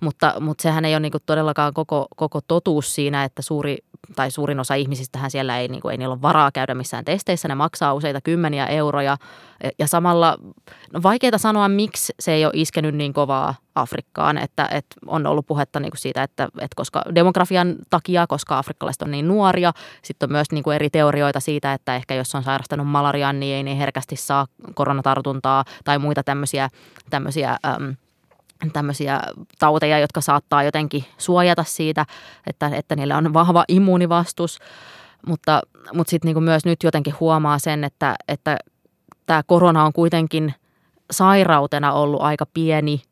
mutta, 0.00 0.34
mutta 0.40 0.62
sehän 0.62 0.84
ei 0.84 0.94
ole 0.94 1.00
niin 1.00 1.12
kuin 1.12 1.22
todellakaan 1.26 1.74
koko, 1.74 2.06
koko 2.16 2.40
totuus 2.48 2.94
siinä, 2.94 3.24
että 3.24 3.42
suuri 3.42 3.78
tai 4.16 4.30
suurin 4.30 4.60
osa 4.60 4.74
ihmisistähän 4.74 5.30
siellä 5.30 5.58
ei, 5.58 5.68
niin 5.68 5.82
kuin, 5.82 5.92
ei 5.92 5.98
niillä 5.98 6.12
ole 6.12 6.22
varaa 6.22 6.52
käydä 6.52 6.74
missään 6.74 7.04
testeissä, 7.04 7.48
ne 7.48 7.54
maksaa 7.54 7.94
useita 7.94 8.20
kymmeniä 8.20 8.66
euroja. 8.66 9.16
Ja 9.78 9.86
samalla 9.86 10.38
no 10.92 11.00
vaikeaa 11.02 11.38
sanoa, 11.38 11.68
miksi 11.68 12.12
se 12.20 12.32
ei 12.32 12.44
ole 12.44 12.52
iskenyt 12.56 12.94
niin 12.94 13.12
kovaa 13.12 13.54
Afrikkaan, 13.74 14.38
että, 14.38 14.68
että 14.70 14.96
on 15.06 15.26
ollut 15.26 15.46
puhetta 15.46 15.80
niin 15.80 15.90
kuin 15.90 16.00
siitä, 16.00 16.22
että, 16.22 16.44
että 16.44 16.76
koska 16.76 17.02
demografian 17.14 17.76
takia, 17.90 18.26
koska 18.26 18.58
afrikkalaiset 18.58 19.02
on 19.02 19.10
niin 19.10 19.28
nuoria, 19.28 19.72
sitten 20.02 20.26
on 20.26 20.32
myös 20.32 20.52
niin 20.52 20.64
kuin 20.64 20.74
eri 20.74 20.90
teorioita 20.90 21.40
siitä, 21.40 21.72
että 21.72 21.96
ehkä 21.96 22.14
jos 22.14 22.34
on 22.34 22.42
sairastanut 22.42 22.88
malariaan, 22.88 23.40
niin 23.40 23.56
ei 23.56 23.62
niin 23.62 23.76
herkästi 23.76 24.16
saa 24.16 24.46
koronatartuntaa 24.74 25.64
tai 25.84 25.98
muita 25.98 26.22
tämmöisiä, 26.22 26.68
tämmöisiä 27.10 27.56
äm, 27.66 27.96
tämmöisiä 28.72 29.20
tauteja, 29.58 29.98
jotka 29.98 30.20
saattaa 30.20 30.62
jotenkin 30.62 31.04
suojata 31.18 31.64
siitä, 31.64 32.06
että, 32.46 32.70
että 32.74 32.96
niillä 32.96 33.16
on 33.16 33.32
vahva 33.32 33.64
immuunivastus. 33.68 34.58
mutta, 35.26 35.60
mutta 35.94 36.10
sitten 36.10 36.34
niin 36.34 36.44
myös 36.44 36.64
nyt 36.64 36.82
jotenkin 36.82 37.14
huomaa 37.20 37.58
sen, 37.58 37.84
että, 37.84 38.14
että 38.28 38.56
tämä 39.26 39.42
korona 39.46 39.84
on 39.84 39.92
kuitenkin 39.92 40.54
sairautena 41.10 41.92
ollut 41.92 42.22
aika 42.22 42.46
pieni 42.54 43.02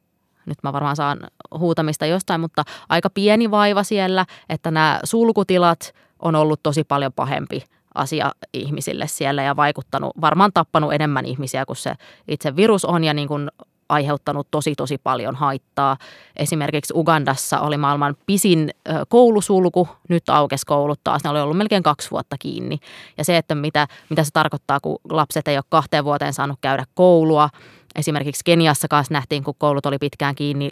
nyt 0.47 0.59
mä 0.63 0.73
varmaan 0.73 0.97
saan 0.97 1.21
huutamista 1.59 2.07
jostain, 2.07 2.41
mutta 2.41 2.65
aika 2.89 3.11
pieni 3.11 3.51
vaiva 3.51 3.83
siellä, 3.83 4.27
että 4.49 4.71
nämä 4.71 5.01
sulkutilat 5.05 5.95
on 6.19 6.35
ollut 6.35 6.63
tosi 6.63 6.85
paljon 6.85 7.13
pahempi 7.13 7.65
asia 7.95 8.33
ihmisille 8.53 9.07
siellä 9.07 9.43
ja 9.43 9.57
vaikuttanut, 9.57 10.13
varmaan 10.21 10.53
tappanut 10.55 10.93
enemmän 10.93 11.25
ihmisiä 11.25 11.67
kuin 11.67 11.77
se 11.77 11.95
itse 12.29 12.57
virus 12.57 12.85
on 12.85 13.05
ja 13.05 13.15
niin 13.15 13.29
kuin 13.29 13.51
aiheuttanut 13.91 14.47
tosi 14.51 14.75
tosi 14.75 14.99
paljon 14.99 15.35
haittaa. 15.37 15.97
Esimerkiksi 16.37 16.95
Ugandassa 16.97 17.61
oli 17.61 17.77
maailman 17.77 18.17
pisin 18.27 18.71
koulusulku, 19.09 19.89
nyt 20.09 20.29
aukesi 20.29 20.67
koulut 20.67 21.01
taas, 21.05 21.25
ne 21.25 21.31
oli 21.31 21.41
ollut 21.41 21.57
melkein 21.57 21.83
kaksi 21.83 22.11
vuotta 22.11 22.37
kiinni. 22.39 22.79
Ja 23.19 23.25
se, 23.25 23.37
että 23.37 23.55
mitä, 23.55 23.87
mitä 24.11 24.25
se 24.25 24.31
tarkoittaa, 24.33 24.81
kun 24.81 24.99
lapset 25.11 25.49
ei 25.49 25.57
ole 25.57 25.65
kahteen 25.69 26.05
vuoteen 26.05 26.33
saanut 26.33 26.59
käydä 26.61 26.85
koulua, 26.95 27.49
Esimerkiksi 27.97 28.43
Keniassa 28.45 28.89
kanssa 28.89 29.15
nähtiin, 29.15 29.45
kun 29.45 29.55
koulut 29.59 29.87
oli 29.87 29.99
pitkään 29.99 30.35
kiinni, 30.35 30.71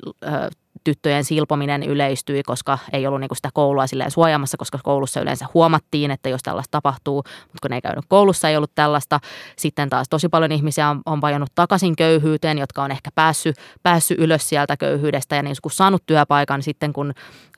tyttöjen 0.85 1.25
silpominen 1.25 1.83
yleistyi, 1.83 2.43
koska 2.43 2.79
ei 2.93 3.07
ollut 3.07 3.21
niin 3.21 3.29
sitä 3.35 3.49
koulua 3.55 3.87
silleen 3.87 4.11
suojaamassa, 4.11 4.57
koska 4.57 4.79
koulussa 4.85 5.21
yleensä 5.21 5.47
huomattiin, 5.55 6.11
että 6.11 6.29
jos 6.29 6.43
tällaista 6.43 6.71
tapahtuu, 6.71 7.17
mutta 7.43 7.59
kun 7.62 7.73
ei 7.73 7.81
käynyt 7.81 8.05
koulussa, 8.09 8.49
ei 8.49 8.57
ollut 8.57 8.75
tällaista. 8.75 9.21
Sitten 9.57 9.91
taas 9.91 10.09
tosi 10.09 10.29
paljon 10.29 10.53
ihmisiä 10.53 10.88
on, 10.88 11.03
on 11.07 11.21
vajonnut 11.21 11.51
takaisin 11.55 11.97
köyhyyteen, 11.97 12.59
jotka 12.59 12.83
on 12.83 12.91
ehkä 12.91 13.11
päässyt, 13.14 13.57
päässyt 13.83 14.19
ylös 14.19 14.49
sieltä 14.49 14.77
köyhyydestä 14.77 15.37
ja 15.37 15.43
niin 15.43 15.57
kun 15.62 15.71
saanut 15.71 16.03
työpaikan 16.07 16.62
sitten, 16.62 16.93
kun, 16.93 17.14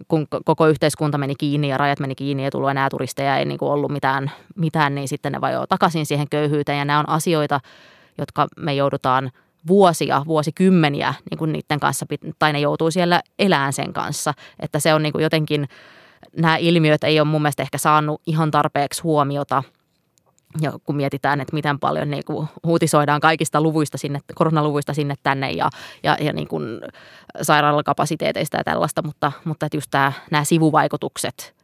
kun 0.09 0.27
koko 0.45 0.67
yhteiskunta 0.67 1.19
meni 1.19 1.35
kiinni 1.35 1.69
ja 1.69 1.79
rajat 1.79 2.01
meni 2.01 2.15
kiinni 2.15 2.45
ja 2.45 2.51
tullut 2.51 2.71
enää 2.71 2.89
turisteja, 2.91 3.37
ei 3.37 3.45
niin 3.45 3.59
kuin 3.59 3.73
ollut 3.73 3.91
mitään, 3.91 4.31
mitään, 4.57 4.95
niin 4.95 5.09
sitten 5.09 5.33
ne 5.33 5.41
vajoo 5.41 5.67
takaisin 5.67 6.07
siihen 6.07 6.29
köyhyyteen 6.29 6.79
ja 6.79 6.85
nämä 6.85 6.99
on 6.99 7.09
asioita, 7.09 7.61
jotka 8.19 8.49
me 8.57 8.75
joudutaan– 8.75 9.31
vuosia, 9.67 10.23
vuosikymmeniä 10.27 11.15
niin 11.31 11.39
kuin 11.39 11.53
niiden 11.53 11.81
kanssa, 11.81 12.07
tai 12.39 12.53
ne 12.53 12.61
joutuu 12.61 12.91
siellä 12.91 13.23
elämään 13.39 13.73
sen 13.73 13.93
kanssa. 13.93 14.35
Että 14.61 14.79
se 14.79 14.95
on 14.95 15.03
niin 15.03 15.13
kuin 15.13 15.23
jotenkin, 15.23 15.69
nämä 16.37 16.57
ilmiöt 16.57 17.05
ei 17.05 17.21
ole 17.21 17.29
mun 17.29 17.43
mielestä 17.43 17.63
ehkä 17.63 17.79
saanut 17.79 18.23
ihan 18.27 18.51
tarpeeksi 18.51 19.03
huomiota 19.03 19.63
ja 20.61 20.73
kun 20.85 20.97
mietitään, 20.97 21.41
että 21.41 21.55
miten 21.55 21.79
paljon 21.79 22.11
niin 22.11 22.25
kuin 22.27 22.49
uutisoidaan 22.67 23.21
kaikista 23.21 23.61
luvuista 23.61 23.99
sinne, 23.99 24.21
koronaluvuista 24.35 24.95
sinne 24.95 25.15
tänne 25.23 25.51
ja, 25.51 25.71
ja, 26.03 26.17
ja 26.21 26.33
niin 26.33 26.49
kuin 26.49 26.81
sairaalakapasiteeteista 27.43 28.57
ja 28.57 28.65
tällaista, 28.65 29.03
mutta, 29.03 29.33
mutta 29.45 29.67
että 29.67 29.77
just 29.77 29.91
tämä, 29.91 30.13
nämä 30.31 30.45
sivuvaikutukset, 30.45 31.55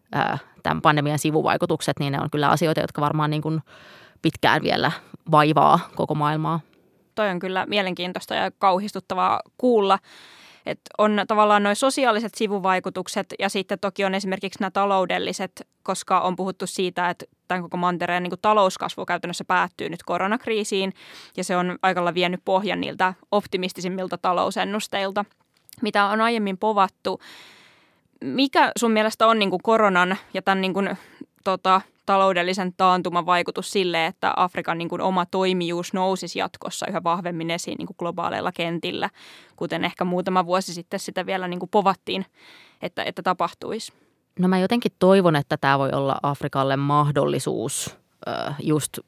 tämän 0.63 0.83
pandemian 0.83 1.19
sivuvaikutukset, 1.19 1.99
niin 2.01 2.13
ne 2.13 2.21
on 2.21 2.31
kyllä 2.31 2.49
asioita, 2.49 2.81
jotka 2.81 3.01
varmaan 3.01 3.31
niin 3.31 3.43
kuin 3.43 3.61
pitkään 4.23 4.63
vielä 4.63 4.93
vaivaa 5.31 5.79
koko 5.95 6.15
maailmaa 6.15 6.61
toi 7.17 7.31
on 7.31 7.39
kyllä 7.39 7.67
mielenkiintoista 7.67 8.35
ja 8.35 8.51
kauhistuttavaa 8.59 9.41
kuulla. 9.59 9.99
Et 10.67 10.81
on 10.99 11.25
tavallaan 11.29 11.63
noin 11.63 11.77
sosiaaliset 11.77 12.35
sivuvaikutukset 12.35 13.35
ja 13.39 13.49
sitten 13.49 13.79
toki 13.79 14.05
on 14.05 14.15
esimerkiksi 14.15 14.61
nämä 14.61 14.71
taloudelliset, 14.71 15.67
koska 15.83 16.21
on 16.21 16.37
puhuttu 16.37 16.67
siitä, 16.67 17.11
että 17.11 17.25
tämän 17.49 17.63
koko 17.63 17.77
mantereen 17.77 18.23
niin 18.23 18.33
talouskasvu 18.43 19.07
käytännössä 19.07 19.45
päättyy 19.45 19.89
nyt 19.89 20.03
koronakriisiin 20.03 20.93
ja 21.37 21.45
se 21.45 21.57
on 21.57 21.79
aikalla 21.83 22.15
vienyt 22.15 22.41
pohjan 22.45 22.81
niiltä 22.81 23.15
optimistisimmilta 23.33 24.19
talousennusteilta, 24.19 25.25
mitä 25.83 26.05
on 26.05 26.21
aiemmin 26.21 26.59
povattu. 26.59 27.21
Mikä 28.25 28.73
sun 28.79 28.93
mielestä 28.93 29.27
on 29.27 29.39
niin 29.39 29.51
koronan 29.63 30.17
ja 30.35 30.43
tämän 30.43 30.61
niin 30.61 30.75
tota, 31.47 31.81
taloudellisen 32.07 32.73
taantuman 32.77 33.27
vaikutus 33.27 33.71
sille, 33.71 34.07
että 34.07 34.33
Afrikan 34.37 34.79
niin 34.79 34.89
kuin 34.89 35.01
oma 35.01 35.27
toimijuus 35.27 35.93
nousisi 35.93 36.39
jatkossa 36.39 36.87
yhä 36.87 37.05
vahvemmin 37.05 37.51
esiin 37.51 37.77
niin 37.79 37.87
kuin 37.87 37.97
globaaleilla 37.99 38.53
kentillä, 38.53 39.11
kuten 39.57 39.85
ehkä 39.85 40.05
muutama 40.05 40.47
vuosi 40.47 40.75
sitten 40.75 41.01
sitä 41.01 41.27
vielä 41.27 41.49
niin 41.49 41.59
kuin 41.59 41.71
povattiin, 41.71 42.27
että, 42.83 43.03
että 43.03 43.23
tapahtuisi. 43.23 43.93
No 44.39 44.49
mä 44.49 44.59
jotenkin 44.59 44.93
toivon, 44.99 45.37
että 45.37 45.57
tämä 45.57 45.79
voi 45.79 45.91
olla 45.93 46.19
Afrikalle 46.23 46.77
mahdollisuus 46.77 47.97
just 48.63 48.99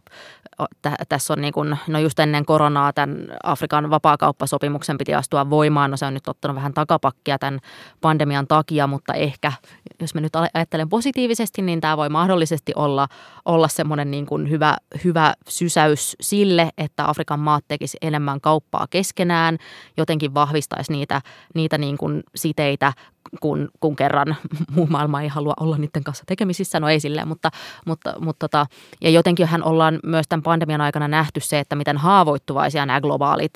tässä 1.09 1.33
on 1.33 1.41
niin 1.41 1.53
kuin, 1.53 1.79
no 1.89 1.99
just 1.99 2.19
ennen 2.19 2.45
koronaa 2.45 2.93
tämän 2.93 3.17
Afrikan 3.43 3.91
vapaakauppasopimuksen 3.91 4.99
piti 4.99 5.15
astua 5.15 5.51
voimaan. 5.51 5.91
No 5.91 5.97
se 5.97 6.07
on 6.07 6.15
nyt 6.15 6.29
ottanut 6.29 6.55
vähän 6.55 6.75
takapakkia 6.75 7.39
tämän 7.39 7.61
pandemian 8.01 8.47
takia, 8.47 8.87
mutta 8.87 9.15
ehkä 9.15 9.53
jos 10.01 10.15
mä 10.15 10.21
nyt 10.21 10.33
ajattelen 10.55 10.89
positiivisesti, 10.89 11.63
niin 11.63 11.81
tämä 11.81 11.97
voi 11.97 12.09
mahdollisesti 12.09 12.73
olla, 12.77 13.09
olla 13.45 13.69
semmoinen 13.69 14.11
niin 14.11 14.27
kuin 14.27 14.51
hyvä, 14.51 14.77
hyvä 15.05 15.35
sysäys 15.49 16.17
sille, 16.21 16.71
että 16.79 17.09
Afrikan 17.09 17.41
maat 17.41 17.65
tekisi 17.69 17.99
enemmän 18.03 18.41
kauppaa 18.41 18.87
keskenään, 18.91 19.59
jotenkin 19.97 20.35
vahvistaisi 20.35 20.93
niitä, 20.93 21.23
niitä 21.55 21.79
niin 21.79 21.99
kuin 21.99 22.23
siteitä 22.35 22.93
kun, 23.41 23.69
kun 23.81 23.97
kerran 23.97 24.37
muu 24.75 24.87
maailma 24.87 25.23
ei 25.23 25.29
halua 25.29 25.55
olla 25.61 25.79
niiden 25.79 26.05
kanssa 26.05 26.25
tekemisissä, 26.27 26.81
no 26.81 26.89
ei 26.89 27.01
silleen, 27.01 27.29
mutta, 27.29 27.51
mutta, 27.87 28.15
mutta 28.21 28.49
tota, 28.49 28.67
ja 29.01 29.11
jotenkinhan 29.11 29.63
ollaan 29.63 30.01
myös 30.05 30.27
tämän 30.29 30.43
pandemian 30.43 30.81
aikana 30.81 31.09
nähty 31.09 31.41
se, 31.41 31.59
että 31.59 31.77
miten 31.77 31.97
haavoittuvaisia 31.97 32.87
nämä 32.87 33.01
globaalit 33.01 33.55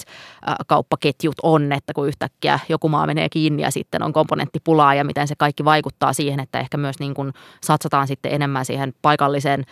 ä, 0.48 0.54
kauppaketjut 0.66 1.37
on, 1.42 1.72
että 1.72 1.92
kun 1.92 2.08
yhtäkkiä 2.08 2.58
joku 2.68 2.88
maa 2.88 3.06
menee 3.06 3.28
kiinni 3.28 3.62
ja 3.62 3.70
sitten 3.70 4.02
on 4.02 4.12
komponenttipulaa 4.12 4.94
ja 4.94 5.04
miten 5.04 5.28
se 5.28 5.35
kaikki 5.38 5.64
vaikuttaa 5.64 6.12
siihen, 6.12 6.40
että 6.40 6.61
ehkä 6.61 6.76
myös 6.76 6.98
niin 7.00 7.14
kuin 7.14 7.32
satsataan 7.64 8.06
sitten 8.06 8.32
enemmän 8.32 8.64
siihen 8.64 8.94
paikalliseen 9.02 9.64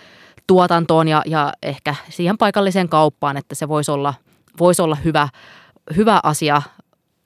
tuotantoon 0.47 1.09
ja, 1.09 1.23
ja 1.27 1.53
ehkä 1.63 1.95
siihen 2.09 2.39
paikalliseen 2.39 2.89
kauppaan, 2.89 3.37
että 3.37 3.55
se 3.55 3.69
voisi 3.69 3.91
olla, 3.91 4.15
voisi 4.59 4.83
olla 4.83 4.95
hyvä, 4.95 5.29
hyvä 5.97 6.21
asia 6.23 6.63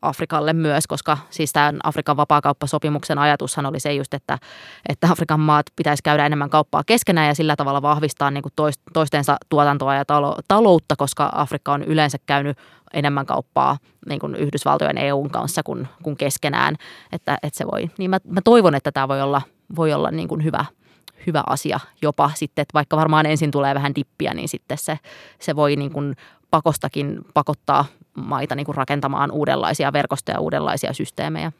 Afrikalle 0.04 0.52
myös, 0.52 0.86
koska 0.86 1.18
siis 1.30 1.52
tämän 1.52 1.80
Afrikan 1.84 2.16
vapaakauppasopimuksen 2.16 3.18
ajatushan 3.18 3.66
oli 3.66 3.80
se 3.80 3.94
just, 3.94 4.14
että, 4.14 4.38
että 4.88 5.08
Afrikan 5.10 5.40
maat 5.40 5.66
pitäisi 5.76 6.02
käydä 6.02 6.26
enemmän 6.26 6.50
kauppaa 6.50 6.84
keskenään 6.86 7.28
ja 7.28 7.34
sillä 7.34 7.56
tavalla 7.56 7.82
vahvistaa 7.82 8.30
niin 8.30 8.42
kuin 8.42 8.52
toistensa 8.92 9.36
tuotantoa 9.48 9.94
ja 9.94 10.04
taloutta, 10.48 10.96
koska 10.96 11.30
Afrikka 11.34 11.72
on 11.72 11.82
yleensä 11.82 12.18
käynyt 12.26 12.58
enemmän 12.94 13.26
kauppaa 13.26 13.78
niin 14.08 14.20
kuin 14.20 14.34
Yhdysvaltojen 14.34 14.98
EUn 14.98 15.30
kanssa 15.30 15.62
kuin, 15.62 15.88
kuin 16.02 16.16
keskenään. 16.16 16.76
Että, 17.12 17.38
että 17.42 17.58
se 17.58 17.66
voi, 17.72 17.90
niin 17.98 18.10
mä, 18.10 18.18
mä 18.28 18.40
toivon, 18.44 18.74
että 18.74 18.92
tämä 18.92 19.08
voi 19.08 19.22
olla, 19.22 19.42
voi 19.76 19.92
olla 19.92 20.10
niin 20.10 20.28
kuin 20.28 20.44
hyvä, 20.44 20.64
hyvä 21.26 21.42
asia 21.46 21.80
jopa 22.02 22.30
sitten, 22.34 22.62
että 22.62 22.74
vaikka 22.74 22.96
varmaan 22.96 23.26
ensin 23.26 23.50
tulee 23.50 23.74
vähän 23.74 23.94
dippiä, 23.94 24.34
niin 24.34 24.48
sitten 24.48 24.78
se, 24.78 24.98
se 25.38 25.56
voi 25.56 25.76
niin 25.76 25.92
kuin 25.92 26.16
pakostakin 26.54 27.20
pakottaa 27.34 27.84
maita 28.14 28.54
niin 28.54 28.66
kuin 28.66 28.76
rakentamaan 28.76 29.30
uudenlaisia 29.30 29.92
verkostoja, 29.92 30.40
uudenlaisia 30.40 30.92
systeemejä. 30.92 31.52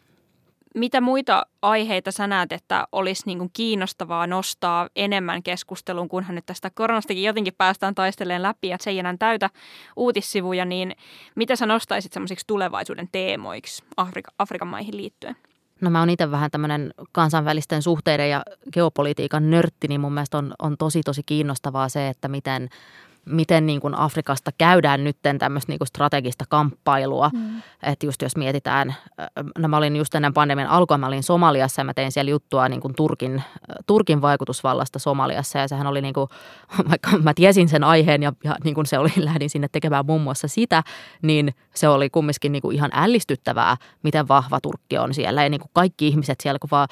Mitä 0.75 1.01
muita 1.01 1.47
aiheita 1.63 2.11
sä 2.13 2.27
näet, 2.27 2.53
että 2.53 2.89
olisi 2.93 3.23
niin 3.27 3.39
kuin 3.39 3.51
kiinnostavaa 3.53 4.27
nostaa 4.27 4.89
enemmän 4.97 5.43
keskusteluun, 5.43 6.09
kunhan 6.09 6.35
nyt 6.35 6.47
tästä 6.47 6.71
koronastakin 6.71 7.23
jotenkin 7.23 7.55
päästään 7.59 7.95
taistelemaan 7.95 8.43
läpi 8.43 8.69
ja 8.69 8.77
se 8.81 8.91
ei 8.91 8.99
enää 8.99 9.17
täytä 9.19 9.51
uutissivuja, 9.97 10.65
niin 10.65 10.97
mitä 11.35 11.57
sä 11.57 11.67
nostaisit 11.67 12.13
semmoisiksi 12.13 12.47
tulevaisuuden 12.47 13.09
teemoiksi 13.13 13.85
Afrika, 13.97 14.31
Afrikan 14.39 14.69
maihin 14.69 14.97
liittyen? 14.97 15.37
No 15.81 15.91
mä 15.91 16.01
oon 16.01 16.11
itse 16.11 16.31
vähän 16.31 16.51
tämmöinen 16.51 16.95
kansainvälisten 17.13 17.83
suhteiden 17.83 18.31
ja 18.31 18.43
geopolitiikan 18.73 19.51
nörtti, 19.51 19.89
niin 19.89 20.01
mun 20.01 20.13
mielestä 20.13 20.39
on, 20.39 20.55
on 20.63 20.77
tosi 20.79 21.03
tosi 21.05 21.23
kiinnostavaa 21.27 21.89
se, 21.89 22.09
että 22.09 22.29
miten 22.29 22.69
miten 23.27 23.67
niin 23.67 23.81
kuin 23.81 23.99
Afrikasta 23.99 24.51
käydään 24.59 25.05
nyt 25.05 25.17
tämmöistä 25.39 25.73
niin 25.73 25.79
kuin 25.79 25.89
strategista 25.89 26.45
kamppailua. 26.49 27.31
Mm. 27.33 27.63
Että 27.83 28.07
just 28.07 28.23
jos 28.23 28.37
mietitään, 28.37 28.95
no 29.59 29.69
mä 29.69 29.77
olin 29.77 29.97
just 29.97 30.15
ennen 30.15 30.35
pandemian 30.35 30.69
alkua, 30.69 30.99
mä 30.99 31.07
olin 31.07 31.23
Somaliassa 31.23 31.81
ja 31.81 31.85
mä 31.85 31.95
tein 31.95 32.13
siellä 32.13 32.31
juttua 32.31 32.69
niin 32.69 32.81
kuin 32.81 32.95
Turkin, 32.95 33.43
Turkin 33.87 34.23
vaikutusvallasta 34.23 34.99
Somaliassa. 34.99 35.59
Ja 35.59 35.69
sehän 35.69 35.87
oli 35.87 36.03
niin 36.03 36.15
kuin, 36.15 36.29
vaikka 36.91 37.11
mä 37.19 37.33
tiesin 37.35 37.69
sen 37.69 37.85
aiheen 37.85 38.23
ja, 38.23 38.33
ja 38.45 38.57
niin 38.65 38.75
kuin 38.75 38.87
se 38.87 38.99
oli, 38.99 39.13
lähdin 39.25 39.51
sinne 39.51 39.69
tekemään 39.73 40.07
muun 40.07 40.23
muassa 40.23 40.49
sitä, 40.49 40.83
niin 41.23 41.55
se 41.75 41.89
oli 41.89 42.11
kumminkin 42.11 42.53
niin 42.53 42.63
kuin 42.63 42.77
ihan 42.77 42.91
ällistyttävää, 42.95 43.77
miten 44.03 44.29
vahva 44.29 44.61
Turkki 44.61 44.99
on 44.99 45.15
siellä. 45.15 45.43
Ja 45.43 45.49
niin 45.49 45.61
kuin 45.61 45.71
kaikki 45.73 46.09
ihmiset 46.09 46.41
siellä, 46.41 46.59
kun 46.59 46.71
vaan 46.71 46.89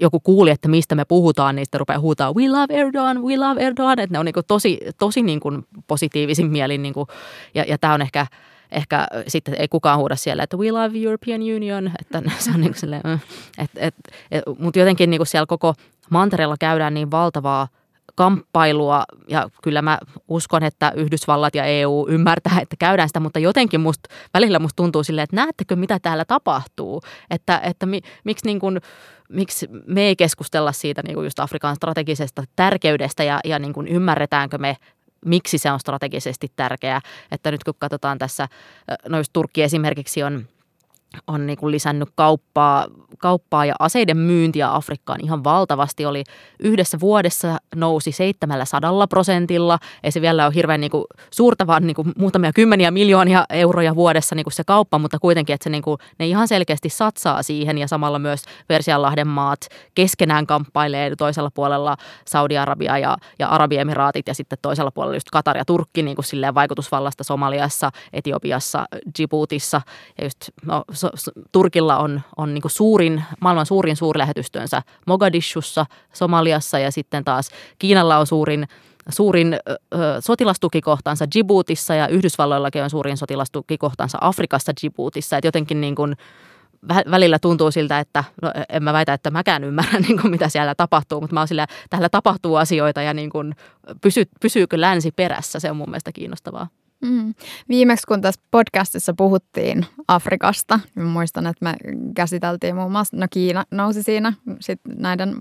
joku 0.00 0.20
kuuli, 0.20 0.50
että 0.50 0.68
mistä 0.68 0.94
me 0.94 1.04
puhutaan, 1.04 1.56
niin 1.56 1.66
sitten 1.66 1.80
rupeaa 1.80 2.00
huutaa 2.00 2.34
we 2.34 2.48
love 2.48 2.74
Erdogan, 2.74 3.22
we 3.22 3.36
love 3.36 3.60
Erdogan. 3.60 3.98
Että 3.98 4.14
ne 4.14 4.18
on 4.18 4.26
niin 4.26 4.34
kuin 4.34 4.46
tosi, 4.46 4.78
tosi 4.98 5.22
niin 5.22 5.40
kuin 5.40 5.66
positiivisin 5.86 6.50
mielin. 6.50 6.82
Niin 6.82 6.94
kuin, 6.94 7.06
ja, 7.54 7.64
ja 7.68 7.78
tämä 7.78 7.94
on 7.94 8.02
ehkä, 8.02 8.26
ehkä 8.70 9.06
sitten 9.26 9.54
ei 9.58 9.68
kukaan 9.68 9.98
huuda 9.98 10.16
siellä, 10.16 10.42
että 10.42 10.56
we 10.56 10.70
love 10.72 10.98
European 11.04 11.40
Union. 11.40 11.90
Että 12.00 12.22
se 12.38 12.50
on 12.50 12.60
niin 12.60 12.70
kuin 12.70 12.80
silleen, 12.80 13.02
mm, 13.04 13.18
et, 13.58 13.70
et, 13.76 13.94
et, 14.30 14.44
mutta 14.58 14.78
jotenkin 14.78 15.10
niin 15.10 15.18
kuin 15.18 15.26
siellä 15.26 15.46
koko 15.46 15.74
mantereella 16.10 16.56
käydään 16.60 16.94
niin 16.94 17.10
valtavaa 17.10 17.68
kamppailua 18.18 19.04
ja 19.28 19.48
kyllä 19.62 19.82
mä 19.82 19.98
uskon, 20.28 20.62
että 20.62 20.92
Yhdysvallat 20.96 21.54
ja 21.54 21.64
EU 21.64 22.06
ymmärtää, 22.08 22.58
että 22.62 22.76
käydään 22.78 23.08
sitä, 23.08 23.20
mutta 23.20 23.38
jotenkin 23.38 23.80
musta, 23.80 24.08
välillä 24.34 24.58
musta 24.58 24.76
tuntuu 24.76 25.04
silleen, 25.04 25.24
että 25.24 25.36
näettekö 25.36 25.76
mitä 25.76 25.98
täällä 26.02 26.24
tapahtuu, 26.24 27.02
että, 27.30 27.60
että 27.62 27.86
mi, 27.86 28.00
miksi 28.24 28.46
niin 28.46 28.60
kuin, 28.60 28.80
miksi 29.28 29.68
me 29.86 30.02
ei 30.02 30.16
keskustella 30.16 30.72
siitä 30.72 31.02
niin 31.02 31.14
kuin 31.14 31.24
just 31.24 31.40
Afrikan 31.40 31.76
strategisesta 31.76 32.42
tärkeydestä 32.56 33.24
ja, 33.24 33.40
ja 33.44 33.58
niin 33.58 33.72
kuin 33.72 33.88
ymmärretäänkö 33.88 34.58
me 34.58 34.76
miksi 35.24 35.58
se 35.58 35.72
on 35.72 35.80
strategisesti 35.80 36.48
tärkeää. 36.56 37.00
Että 37.32 37.50
nyt 37.50 37.64
kun 37.64 37.74
katsotaan 37.78 38.18
tässä, 38.18 38.48
no 39.08 39.18
just 39.18 39.32
Turkki 39.32 39.62
esimerkiksi 39.62 40.22
on 40.22 40.46
on 41.26 41.46
niin 41.46 41.58
kuin 41.58 41.70
lisännyt 41.70 42.08
kauppaa, 42.14 42.86
kauppaa 43.18 43.64
ja 43.64 43.74
aseiden 43.78 44.16
myyntiä 44.16 44.74
Afrikkaan 44.74 45.20
ihan 45.24 45.44
valtavasti. 45.44 46.06
Oli 46.06 46.24
yhdessä 46.58 47.00
vuodessa 47.00 47.58
nousi 47.74 48.12
700 48.12 49.06
prosentilla. 49.06 49.78
Ei 50.02 50.10
se 50.10 50.20
vielä 50.20 50.46
ole 50.46 50.54
hirveän 50.54 50.80
niin 50.80 50.90
kuin 50.90 51.04
suurta, 51.30 51.66
vaan 51.66 51.86
niin 51.86 51.94
kuin 51.94 52.12
muutamia 52.18 52.52
kymmeniä 52.52 52.90
miljoonia 52.90 53.44
euroja 53.50 53.94
vuodessa 53.94 54.34
niin 54.34 54.44
kuin 54.44 54.52
se 54.52 54.64
kauppa, 54.64 54.98
mutta 54.98 55.18
kuitenkin, 55.18 55.54
että 55.54 55.64
se 55.64 55.70
niin 55.70 55.82
kuin, 55.82 55.98
ne 56.18 56.26
ihan 56.26 56.48
selkeästi 56.48 56.88
satsaa 56.88 57.42
siihen 57.42 57.78
ja 57.78 57.88
samalla 57.88 58.18
myös 58.18 58.42
Persianlahden 58.68 59.28
maat 59.28 59.60
keskenään 59.94 60.46
kamppailee 60.46 61.16
toisella 61.16 61.50
puolella 61.54 61.96
Saudi-Arabia 62.24 62.98
ja, 62.98 63.16
ja 63.38 63.48
Arabiemiraatit 63.48 64.28
ja 64.28 64.34
sitten 64.34 64.58
toisella 64.62 64.90
puolella 64.90 65.16
just 65.16 65.30
Katar 65.32 65.56
ja 65.56 65.64
Turkki 65.64 66.02
niin 66.02 66.14
kuin 66.14 66.24
silleen 66.24 66.54
vaikutusvallasta 66.54 67.24
Somaliassa, 67.24 67.90
Etiopiassa, 68.12 68.84
Djiboutissa 69.18 69.80
ja 70.18 70.24
just 70.24 70.36
no, 70.66 70.84
Turkilla 71.52 71.98
on, 71.98 72.20
on 72.36 72.54
niin 72.54 72.62
suurin, 72.66 73.24
maailman 73.40 73.66
suurin 73.66 73.96
suurlähetystönsä 73.96 74.82
Mogadishussa, 75.06 75.86
Somaliassa 76.12 76.78
ja 76.78 76.90
sitten 76.90 77.24
taas 77.24 77.50
Kiinalla 77.78 78.18
on 78.18 78.26
suurin 78.26 78.68
suurin 79.08 79.54
ö, 79.54 79.78
sotilastukikohtansa 80.20 81.26
Djiboutissa 81.34 81.94
ja 81.94 82.08
Yhdysvalloillakin 82.08 82.82
on 82.82 82.90
suurin 82.90 83.16
sotilastukikohtansa 83.16 84.18
Afrikassa 84.20 84.72
Djiboutissa. 84.82 85.36
Että 85.36 85.48
jotenkin 85.48 85.80
niin 85.80 85.94
kuin 85.94 86.16
välillä 87.10 87.38
tuntuu 87.38 87.70
siltä, 87.70 87.98
että 87.98 88.24
no, 88.42 88.52
en 88.68 88.82
mä 88.82 88.92
väitä, 88.92 89.12
että 89.12 89.30
mäkään 89.30 89.64
ymmärrän, 89.64 90.02
niin 90.08 90.20
kuin 90.20 90.30
mitä 90.30 90.48
siellä 90.48 90.74
tapahtuu, 90.74 91.20
mutta 91.20 91.34
mä 91.34 91.40
oon 91.40 91.48
sillä, 91.48 91.66
täällä 91.90 92.08
tapahtuu 92.08 92.56
asioita 92.56 93.02
ja 93.02 93.14
niin 93.14 93.30
kuin, 93.30 93.54
pysy, 94.00 94.24
pysyykö 94.40 94.80
länsi 94.80 95.10
perässä, 95.10 95.60
se 95.60 95.70
on 95.70 95.76
mun 95.76 95.90
mielestä 95.90 96.12
kiinnostavaa. 96.12 96.68
Mm. 97.02 97.34
Viimeksi 97.68 98.06
kun 98.06 98.20
tässä 98.20 98.40
podcastissa 98.50 99.14
puhuttiin 99.14 99.86
Afrikasta, 100.08 100.80
niin 100.94 101.06
muistan, 101.06 101.46
että 101.46 101.64
me 101.64 101.74
käsiteltiin 102.14 102.76
muun 102.76 102.92
muassa, 102.92 103.16
no 103.16 103.26
Kiina 103.30 103.64
nousi 103.70 104.02
siinä 104.02 104.32
sit 104.60 104.80
näiden 104.96 105.36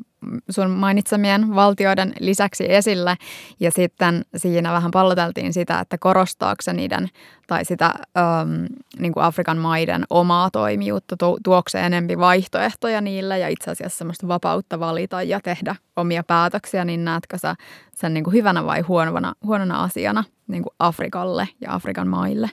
sun 0.50 0.70
mainitsemien 0.70 1.56
valtioiden 1.56 2.14
lisäksi 2.20 2.74
esille. 2.74 3.16
Ja 3.60 3.72
sitten 3.72 4.26
siinä 4.36 4.72
vähän 4.72 4.92
palloteltiin 4.92 5.54
sitä, 5.54 5.80
että 5.80 5.98
korostaako 5.98 6.62
se 6.62 6.74
niiden 6.74 7.10
tai 7.48 7.66
sitä 7.66 7.86
äm, 7.86 8.68
niin 9.00 9.14
kuin 9.14 9.24
Afrikan 9.24 9.58
maiden 9.58 10.04
omaa 10.10 10.50
toimijuutta, 10.52 11.16
tuokse 11.44 11.78
se 11.78 11.86
enempi 11.86 12.18
vaihtoehtoja 12.18 13.02
niille 13.02 13.40
ja 13.40 13.48
itse 13.48 13.72
asiassa 13.72 13.98
semmoista 13.98 14.28
vapautta 14.28 14.80
valita 14.80 15.24
ja 15.24 15.40
tehdä 15.44 15.76
omia 15.96 16.24
päätöksiä, 16.24 16.86
niin 16.86 17.06
näetkö 17.06 17.38
sä 17.38 17.56
sen 17.96 18.14
niin 18.14 18.24
kuin 18.24 18.34
hyvänä 18.34 18.66
vai 18.66 18.82
huonona, 18.82 19.34
huonona 19.44 19.84
asiana 19.84 20.24
niin 20.48 20.64
kuin 20.64 20.74
Afrikalle 20.80 21.48
ja 21.62 21.74
Afrikan 21.74 22.08
maille? 22.08 22.50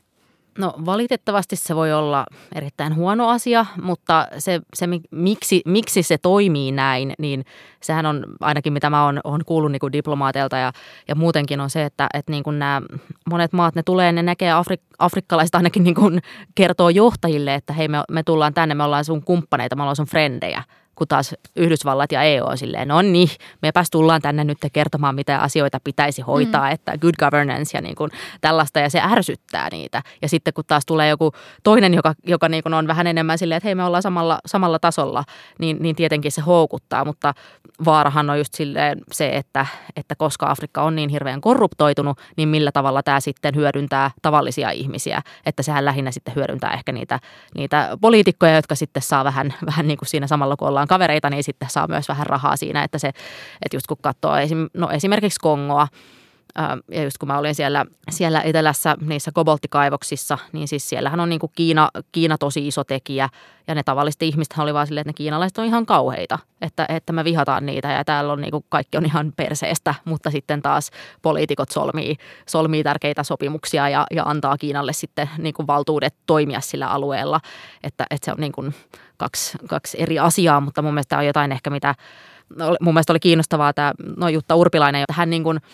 No 0.58 0.74
valitettavasti 0.84 1.56
se 1.56 1.76
voi 1.76 1.92
olla 1.92 2.26
erittäin 2.54 2.94
huono 2.96 3.28
asia, 3.28 3.66
mutta 3.82 4.28
se, 4.38 4.60
se 4.74 4.86
miksi, 5.10 5.62
miksi 5.66 6.02
se 6.02 6.18
toimii 6.18 6.72
näin, 6.72 7.12
niin 7.18 7.44
sehän 7.80 8.06
on 8.06 8.24
ainakin 8.40 8.72
mitä 8.72 8.90
mä 8.90 9.04
oon, 9.04 9.20
oon 9.24 9.44
kuullut 9.46 9.72
niin 9.72 9.92
diplomaateilta 9.92 10.56
ja, 10.56 10.72
ja 11.08 11.14
muutenkin 11.14 11.60
on 11.60 11.70
se, 11.70 11.84
että, 11.84 12.06
että 12.14 12.32
niin 12.32 12.44
kuin 12.44 12.58
nämä 12.58 12.82
monet 13.30 13.52
maat, 13.52 13.74
ne 13.74 13.82
tulee, 13.82 14.12
ne 14.12 14.22
näkee 14.22 14.52
Afrik, 14.52 14.80
afrikkalaiset 14.98 15.54
ainakin 15.54 15.84
niin 15.84 15.94
kuin 15.94 16.20
kertoo 16.54 16.88
johtajille, 16.88 17.54
että 17.54 17.72
hei 17.72 17.88
me, 17.88 17.98
me 18.10 18.22
tullaan 18.22 18.54
tänne, 18.54 18.74
me 18.74 18.84
ollaan 18.84 19.04
sun 19.04 19.24
kumppaneita, 19.24 19.76
me 19.76 19.82
ollaan 19.82 19.96
sun 19.96 20.06
frendejä 20.06 20.62
kun 20.94 21.08
taas 21.08 21.34
Yhdysvallat 21.56 22.12
ja 22.12 22.22
EU 22.22 22.44
on 22.46 22.58
silleen, 22.58 22.88
no 22.88 23.02
niin, 23.02 23.28
mepäs 23.62 23.90
tullaan 23.90 24.22
tänne 24.22 24.44
nyt 24.44 24.58
kertomaan, 24.72 25.14
mitä 25.14 25.38
asioita 25.38 25.80
pitäisi 25.84 26.22
hoitaa, 26.22 26.66
mm. 26.66 26.72
että 26.72 26.98
good 26.98 27.14
governance 27.18 27.78
ja 27.78 27.82
niin 27.82 27.94
kuin 27.94 28.10
tällaista, 28.40 28.80
ja 28.80 28.90
se 28.90 29.00
ärsyttää 29.00 29.68
niitä. 29.70 30.02
Ja 30.22 30.28
sitten 30.28 30.54
kun 30.54 30.64
taas 30.66 30.86
tulee 30.86 31.08
joku 31.08 31.32
toinen, 31.62 31.94
joka, 31.94 32.14
joka 32.26 32.48
niin 32.48 32.62
kuin 32.62 32.74
on 32.74 32.86
vähän 32.86 33.06
enemmän 33.06 33.38
silleen, 33.38 33.56
että 33.56 33.66
hei 33.66 33.74
me 33.74 33.84
ollaan 33.84 34.02
samalla, 34.02 34.38
samalla 34.46 34.78
tasolla, 34.78 35.24
niin, 35.58 35.76
niin 35.80 35.96
tietenkin 35.96 36.32
se 36.32 36.40
houkuttaa, 36.40 37.04
mutta 37.04 37.34
vaarahan 37.84 38.30
on 38.30 38.38
just 38.38 38.54
silleen 38.54 39.00
se, 39.12 39.28
että, 39.28 39.66
että 39.96 40.14
koska 40.14 40.50
Afrikka 40.50 40.82
on 40.82 40.96
niin 40.96 41.10
hirveän 41.10 41.40
korruptoitunut, 41.40 42.20
niin 42.36 42.48
millä 42.48 42.72
tavalla 42.72 43.02
tämä 43.02 43.20
sitten 43.20 43.54
hyödyntää 43.54 44.10
tavallisia 44.22 44.70
ihmisiä, 44.70 45.22
että 45.46 45.62
sehän 45.62 45.84
lähinnä 45.84 46.10
sitten 46.10 46.34
hyödyntää 46.34 46.72
ehkä 46.72 46.92
niitä, 46.92 47.20
niitä 47.54 47.98
poliitikkoja, 48.00 48.56
jotka 48.56 48.74
sitten 48.74 49.02
saa 49.02 49.24
vähän, 49.24 49.54
vähän 49.66 49.88
niin 49.88 49.98
kuin 49.98 50.08
siinä 50.08 50.26
samalla, 50.26 50.56
kun 50.56 50.68
ollaan 50.68 50.83
ollaan 50.84 51.00
kavereita, 51.00 51.30
niin 51.30 51.44
sitten 51.44 51.70
saa 51.70 51.86
myös 51.86 52.08
vähän 52.08 52.26
rahaa 52.26 52.56
siinä, 52.56 52.84
että 52.84 52.98
se, 52.98 53.08
että 53.62 53.76
just 53.76 53.86
kun 53.86 53.96
katsoo 54.02 54.36
esim, 54.36 54.68
no 54.74 54.90
esimerkiksi 54.90 55.40
Kongoa, 55.40 55.88
ja 56.90 57.02
just 57.02 57.18
kun 57.18 57.26
mä 57.28 57.38
olin 57.38 57.54
siellä, 57.54 57.84
siellä 58.10 58.40
etelässä 58.40 58.96
niissä 59.00 59.30
kobolttikaivoksissa, 59.34 60.38
niin 60.52 60.68
siis 60.68 60.88
siellähän 60.88 61.20
on 61.20 61.28
niin 61.28 61.40
kuin 61.40 61.52
Kiina, 61.56 61.88
Kiina 62.12 62.38
tosi 62.38 62.66
iso 62.66 62.84
tekijä. 62.84 63.28
Ja 63.66 63.74
ne 63.74 63.82
tavalliset 63.82 64.22
ihmiset 64.22 64.54
oli 64.58 64.74
vaan 64.74 64.86
silleen, 64.86 65.00
että 65.00 65.08
ne 65.08 65.16
kiinalaiset 65.16 65.58
on 65.58 65.64
ihan 65.64 65.86
kauheita, 65.86 66.38
että, 66.60 66.86
että 66.88 67.12
me 67.12 67.24
vihataan 67.24 67.66
niitä 67.66 67.88
ja 67.88 68.04
täällä 68.04 68.32
on 68.32 68.40
niin 68.40 68.50
kuin 68.50 68.64
kaikki 68.68 68.96
on 68.96 69.06
ihan 69.06 69.32
perseestä. 69.36 69.94
Mutta 70.04 70.30
sitten 70.30 70.62
taas 70.62 70.90
poliitikot 71.22 71.70
solmii, 71.70 72.16
solmii 72.48 72.82
tärkeitä 72.82 73.22
sopimuksia 73.22 73.88
ja, 73.88 74.06
ja 74.10 74.24
antaa 74.24 74.58
Kiinalle 74.58 74.92
sitten 74.92 75.30
niin 75.38 75.54
kuin 75.54 75.66
valtuudet 75.66 76.14
toimia 76.26 76.60
sillä 76.60 76.88
alueella. 76.88 77.40
Että, 77.82 78.06
että 78.10 78.24
se 78.24 78.32
on 78.32 78.40
niin 78.40 78.52
kuin 78.52 78.74
kaksi, 79.16 79.58
kaksi 79.68 79.96
eri 80.00 80.18
asiaa, 80.18 80.60
mutta 80.60 80.82
mun 80.82 80.94
mielestä 80.94 81.18
on 81.18 81.26
jotain 81.26 81.52
ehkä 81.52 81.70
mitä, 81.70 81.94
mun 82.80 82.94
mielestä 82.94 83.12
oli 83.12 83.20
kiinnostavaa 83.20 83.72
tämä 83.72 83.92
no 84.16 84.28
Jutta 84.28 84.54
Urpilainen, 84.54 85.02
että 85.02 85.12
hän 85.12 85.30
niin 85.30 85.44
kuin– 85.44 85.60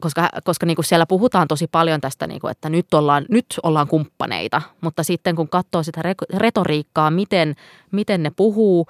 koska, 0.00 0.28
koska 0.44 0.66
niin 0.66 0.74
kuin 0.74 0.84
siellä 0.84 1.06
puhutaan 1.06 1.48
tosi 1.48 1.66
paljon 1.66 2.00
tästä, 2.00 2.26
niin 2.26 2.40
kuin, 2.40 2.50
että 2.50 2.68
nyt 2.68 2.94
ollaan, 2.94 3.24
nyt 3.28 3.46
ollaan 3.62 3.88
kumppaneita, 3.88 4.62
mutta 4.80 5.02
sitten 5.02 5.36
kun 5.36 5.48
katsoo 5.48 5.82
sitä 5.82 6.00
retoriikkaa, 6.36 7.10
miten, 7.10 7.54
miten 7.90 8.22
ne 8.22 8.32
puhuu, 8.36 8.86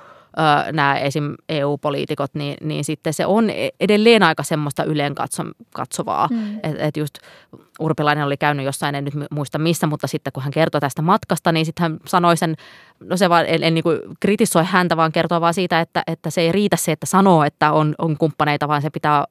nämä 0.73 0.99
esim. 0.99 1.35
EU-poliitikot, 1.49 2.35
niin, 2.35 2.57
niin 2.61 2.85
sitten 2.85 3.13
se 3.13 3.27
on 3.27 3.51
e-, 3.51 3.69
edelleen 3.81 4.23
aika 4.23 4.43
semmoista 4.43 4.85
yleen 4.85 5.15
katsovaa. 5.75 6.29
Mm. 6.31 6.57
Että 6.63 6.85
et 6.85 6.97
just 6.97 7.19
Urpilainen 7.81 8.25
oli 8.25 8.37
käynyt 8.37 8.67
jossain, 8.67 8.95
en 8.95 9.05
nyt 9.05 9.15
muista 9.31 9.59
missä, 9.59 9.87
mutta 9.87 10.07
sitten 10.07 10.33
kun 10.33 10.43
hän 10.43 10.53
kertoi 10.53 10.81
tästä 10.81 11.03
matkasta, 11.03 11.53
niin 11.53 11.67
sitten 11.67 11.83
hän 11.83 11.99
sanoi 12.07 12.37
sen, 12.37 12.57
no 13.01 13.17
se 13.17 13.29
vaan, 13.29 13.45
en, 13.49 13.63
en 13.63 13.75
niin 13.75 13.83
kuin 13.83 13.99
kritisoi 14.21 14.65
häntä, 14.65 14.97
vaan 14.97 15.13
kertoo 15.13 15.41
vaan 15.41 15.55
siitä, 15.55 15.81
että, 15.81 16.03
että 16.07 16.31
se 16.31 16.41
ei 16.41 16.53
riitä 16.53 16.77
se, 16.77 16.93
että 16.93 17.07
sanoo, 17.07 17.45
että 17.45 17.73
on, 17.73 17.95
on 17.99 18.17
kumppaneita, 18.17 18.69
vaan 18.69 18.83
se 18.83 18.91
pitää 18.91 19.25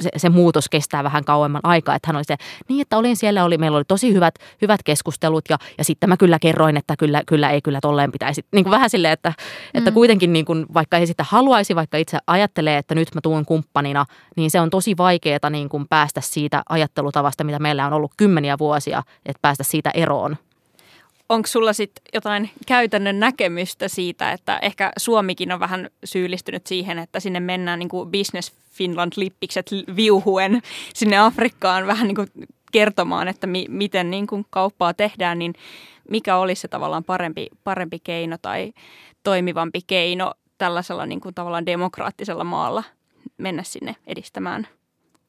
se, 0.00 0.10
se 0.16 0.28
muutos 0.28 0.68
kestää 0.68 1.04
vähän 1.04 1.24
kauemman 1.24 1.60
aikaa. 1.64 1.94
Että 1.94 2.08
hän 2.08 2.16
oli 2.16 2.24
se, 2.24 2.36
niin 2.68 2.82
että 2.82 2.96
olin 2.96 3.16
siellä, 3.16 3.44
oli, 3.44 3.58
meillä 3.58 3.76
oli 3.76 3.84
tosi 3.88 4.12
hyvät, 4.14 4.34
hyvät 4.62 4.82
keskustelut 4.82 5.44
ja, 5.50 5.58
ja 5.78 5.84
sitten 5.84 6.08
mä 6.08 6.16
kyllä 6.16 6.38
kerroin, 6.38 6.76
että 6.76 6.94
kyllä, 6.98 7.22
kyllä 7.26 7.50
ei 7.50 7.62
kyllä 7.62 7.78
tolleen 7.82 8.12
pitäisi. 8.12 8.44
Niin 8.52 8.64
kuin 8.64 8.70
vähän 8.70 8.90
silleen, 8.90 9.12
että, 9.12 9.28
mm. 9.28 9.78
että 9.78 9.90
kuitenkin 9.90 10.32
niin 10.32 10.44
kuin, 10.44 10.66
vaikka 10.74 10.96
ei 10.96 11.06
sitä 11.06 11.24
haluaisi, 11.28 11.76
vaikka 11.76 11.96
itse 11.96 12.18
ajattelee, 12.26 12.78
että 12.78 12.94
nyt 12.94 13.14
mä 13.14 13.20
tuun 13.20 13.46
kumppanina, 13.46 14.06
niin 14.36 14.50
se 14.50 14.60
on 14.60 14.70
tosi 14.70 14.96
vaikeaa 14.96 15.50
niin 15.50 15.68
kuin 15.68 15.88
päästä 15.88 16.20
siitä 16.20 16.62
ajattelutavasta, 16.68 17.44
mitä 17.44 17.58
meillä 17.58 17.86
on 17.86 17.92
ollut 17.92 18.12
kymmeniä 18.16 18.58
vuosia, 18.58 19.02
että 19.26 19.38
päästä 19.42 19.64
siitä 19.64 19.90
eroon 19.94 20.36
onko 21.32 21.46
sulla 21.46 21.72
sitten 21.72 22.02
jotain 22.14 22.50
käytännön 22.66 23.20
näkemystä 23.20 23.88
siitä, 23.88 24.32
että 24.32 24.58
ehkä 24.62 24.92
Suomikin 24.96 25.52
on 25.52 25.60
vähän 25.60 25.90
syyllistynyt 26.04 26.66
siihen, 26.66 26.98
että 26.98 27.20
sinne 27.20 27.40
mennään 27.40 27.78
niin 27.78 27.88
kuin 27.88 28.10
Business 28.10 28.52
Finland-lippikset 28.70 29.70
viuhuen 29.96 30.62
sinne 30.94 31.18
Afrikkaan 31.18 31.86
vähän 31.86 32.08
niin 32.08 32.16
kuin 32.16 32.28
kertomaan, 32.72 33.28
että 33.28 33.46
mi- 33.46 33.66
miten 33.68 34.10
niin 34.10 34.26
kuin 34.26 34.46
kauppaa 34.50 34.94
tehdään, 34.94 35.38
niin 35.38 35.54
mikä 36.10 36.36
olisi 36.36 36.60
se 36.60 36.68
tavallaan 36.68 37.04
parempi, 37.04 37.46
parempi 37.64 37.98
keino 37.98 38.36
tai 38.42 38.72
toimivampi 39.22 39.80
keino 39.86 40.34
tällaisella 40.58 41.06
niin 41.06 41.20
kuin 41.20 41.34
tavallaan 41.34 41.66
demokraattisella 41.66 42.44
maalla 42.44 42.84
mennä 43.38 43.62
sinne 43.62 43.96
edistämään– 44.06 44.68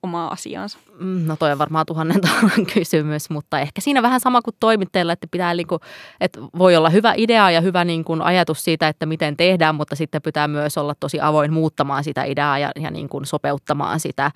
omaa 0.04 0.32
asiaansa? 0.32 0.78
Mm, 1.00 1.28
no 1.28 1.36
toi 1.36 1.52
on 1.52 1.58
varmaan 1.58 1.86
tuhannen 1.86 2.22
talan 2.22 2.66
kysymys, 2.74 3.30
mutta 3.30 3.60
ehkä 3.60 3.82
siinä 3.82 4.02
vähän 4.02 4.20
sama 4.20 4.42
kuin 4.42 4.56
toimittajilla, 4.60 5.14
että 5.14 5.28
pitää 5.32 5.54
niin 5.54 5.68
kuin, 5.68 5.80
että 6.22 6.40
voi 6.58 6.76
olla 6.76 6.90
hyvä 6.90 7.14
idea 7.18 7.52
ja 7.52 7.62
hyvä 7.62 7.86
niin 7.86 8.04
kuin 8.04 8.22
ajatus 8.22 8.64
siitä, 8.64 8.88
että 8.88 9.06
miten 9.06 9.38
tehdään, 9.38 9.76
mutta 9.76 9.96
sitten 9.96 10.22
pitää 10.22 10.48
myös 10.48 10.78
olla 10.78 10.96
tosi 11.00 11.20
avoin 11.22 11.54
muuttamaan 11.54 12.04
sitä 12.04 12.24
ideaa 12.24 12.60
ja, 12.60 12.72
ja 12.80 12.92
niin 12.92 13.10
kuin 13.10 13.26
sopeuttamaan 13.26 14.00
sitä 14.00 14.32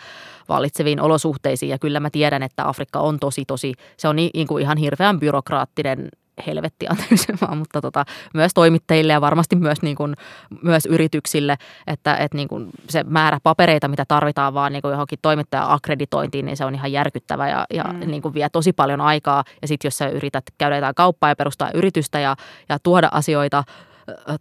vallitseviin 0.49 1.01
olosuhteisiin. 1.01 1.69
Ja 1.69 1.79
kyllä 1.79 1.99
mä 1.99 2.09
tiedän, 2.09 2.43
että 2.43 2.67
Afrikka 2.67 2.99
on 2.99 3.19
tosi, 3.19 3.45
tosi, 3.45 3.73
se 3.97 4.07
on 4.07 4.15
niin 4.15 4.47
kuin 4.47 4.61
ihan 4.61 4.77
hirveän 4.77 5.19
byrokraattinen 5.19 6.09
helvetti 6.47 6.87
anteeksi 6.89 7.33
vaan, 7.41 7.57
mutta 7.61 7.81
tota, 7.81 8.05
myös 8.33 8.53
toimittajille 8.53 9.13
ja 9.13 9.21
varmasti 9.21 9.55
myös, 9.55 9.81
niin 9.81 9.95
kuin, 9.95 10.15
myös 10.61 10.85
yrityksille, 10.85 11.57
että, 11.87 12.15
että 12.15 12.37
niin 12.37 12.47
kuin 12.47 12.69
se 12.89 13.03
määrä 13.03 13.39
papereita, 13.43 13.87
mitä 13.87 14.05
tarvitaan 14.07 14.53
vaan 14.53 14.73
niin 14.73 14.81
kuin 14.81 14.91
johonkin 14.91 15.19
toimittaja-akkreditointiin, 15.21 16.45
niin 16.45 16.57
se 16.57 16.65
on 16.65 16.75
ihan 16.75 16.91
järkyttävä 16.91 17.49
ja, 17.49 17.65
ja 17.73 17.83
mm. 17.83 18.11
niin 18.11 18.21
kuin 18.21 18.33
vie 18.33 18.49
tosi 18.49 18.73
paljon 18.73 19.01
aikaa. 19.01 19.43
Ja 19.61 19.67
sitten 19.67 19.87
jos 19.87 19.97
sä 19.97 20.09
yrität 20.09 20.43
käydä 20.57 20.75
jotain 20.75 20.95
kauppaa 20.95 21.29
ja 21.29 21.35
perustaa 21.35 21.71
yritystä 21.73 22.19
ja, 22.19 22.35
ja 22.69 22.77
tuoda 22.83 23.09
asioita 23.11 23.63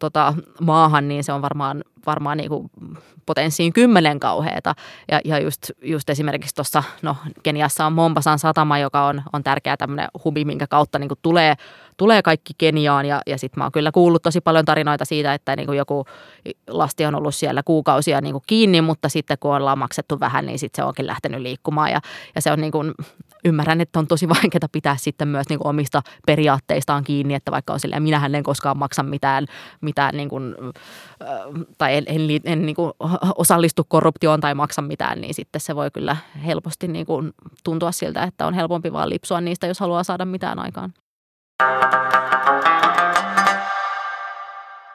tota, 0.01 0.35
maahan, 0.61 1.09
niin 1.09 1.25
se 1.25 1.33
on 1.33 1.43
varmaan, 1.43 1.85
varmaan 2.07 2.37
niin 2.37 2.49
kuin 2.49 2.71
potenssiin 3.27 3.73
kymmenen 3.73 4.21
kauheata. 4.21 4.75
Ja, 5.11 5.21
ja 5.25 5.39
just, 5.39 5.71
just 5.83 6.11
esimerkiksi 6.11 6.55
tuossa, 6.55 6.83
no 7.03 7.17
Keniassa 7.43 7.87
on 7.87 7.93
Mombasan 7.93 8.39
satama, 8.39 8.79
joka 8.79 9.07
on, 9.07 9.23
on 9.33 9.45
tärkeä 9.45 9.77
tämmöinen 9.77 10.09
hubi, 10.25 10.45
minkä 10.45 10.67
kautta 10.67 10.99
niin 10.99 11.09
kuin 11.09 11.19
tulee, 11.23 11.55
tulee 11.97 12.23
kaikki 12.23 12.53
Keniaan. 12.59 13.07
Ja, 13.07 13.21
ja 13.27 13.39
sitten 13.39 13.61
mä 13.61 13.65
oon 13.65 13.73
kyllä 13.73 13.93
kuullut 13.93 14.23
tosi 14.23 14.41
paljon 14.41 14.65
tarinoita 14.65 15.05
siitä, 15.05 15.35
että 15.35 15.57
niin 15.57 15.67
kuin 15.67 15.79
joku 15.79 16.05
lasti 16.69 17.05
on 17.05 17.15
ollut 17.15 17.35
siellä 17.35 17.63
kuukausia 17.63 18.21
niin 18.21 18.33
kuin 18.33 18.45
kiinni, 18.47 18.81
mutta 18.81 19.09
sitten 19.09 19.37
kun 19.41 19.55
ollaan 19.55 19.79
maksettu 19.79 20.21
vähän, 20.21 20.47
niin 20.47 20.59
sitten 20.59 20.83
se 20.83 20.87
onkin 20.87 21.07
lähtenyt 21.07 21.41
liikkumaan. 21.41 21.91
Ja, 21.91 22.01
ja 22.35 22.43
se 22.43 22.53
on 22.53 22.61
niin 22.61 22.73
kuin, 22.73 22.95
ymmärrän, 23.47 23.81
että 23.81 23.99
on 23.99 24.07
tosi 24.07 24.29
vaikeaa 24.29 24.69
pitää 24.73 24.97
sitten 24.97 25.29
myös 25.29 25.49
niin 25.49 25.59
kuin 25.59 25.69
omista 25.69 26.03
periaatteistaan 26.27 27.05
kiinni, 27.05 27.35
että 27.35 27.51
vaikka 27.51 27.73
on 27.73 27.81
silleen, 27.81 28.03
minähän 28.03 28.35
en 28.35 28.43
koskaan 28.43 28.79
maksa 28.79 29.03
mitään, 29.03 29.47
mitään 29.81 30.17
niin 30.17 30.29
kuin, 30.29 30.55
tai 31.79 31.97
en, 31.97 32.05
en, 32.07 32.21
en 32.45 32.67
niin 32.67 32.77
kuin 32.77 32.93
osallistu 33.37 33.85
korruptioon 33.89 34.41
tai 34.41 34.55
maksa 34.55 34.83
mitään, 34.83 35.21
niin 35.21 35.35
sitten 35.35 35.61
se 35.61 35.77
voi 35.77 35.91
kyllä 35.91 36.17
helposti 36.47 36.89
niin 36.89 37.07
kuin 37.07 37.33
tuntua 37.65 37.93
siltä, 37.93 38.23
että 38.23 38.47
on 38.47 38.55
helpompi 38.55 38.93
vaan 38.93 39.11
lipsua 39.11 39.41
niistä, 39.41 39.67
jos 39.67 39.81
haluaa 39.81 40.05
saada 40.05 40.25
mitään 40.25 40.59
aikaan. 40.59 40.93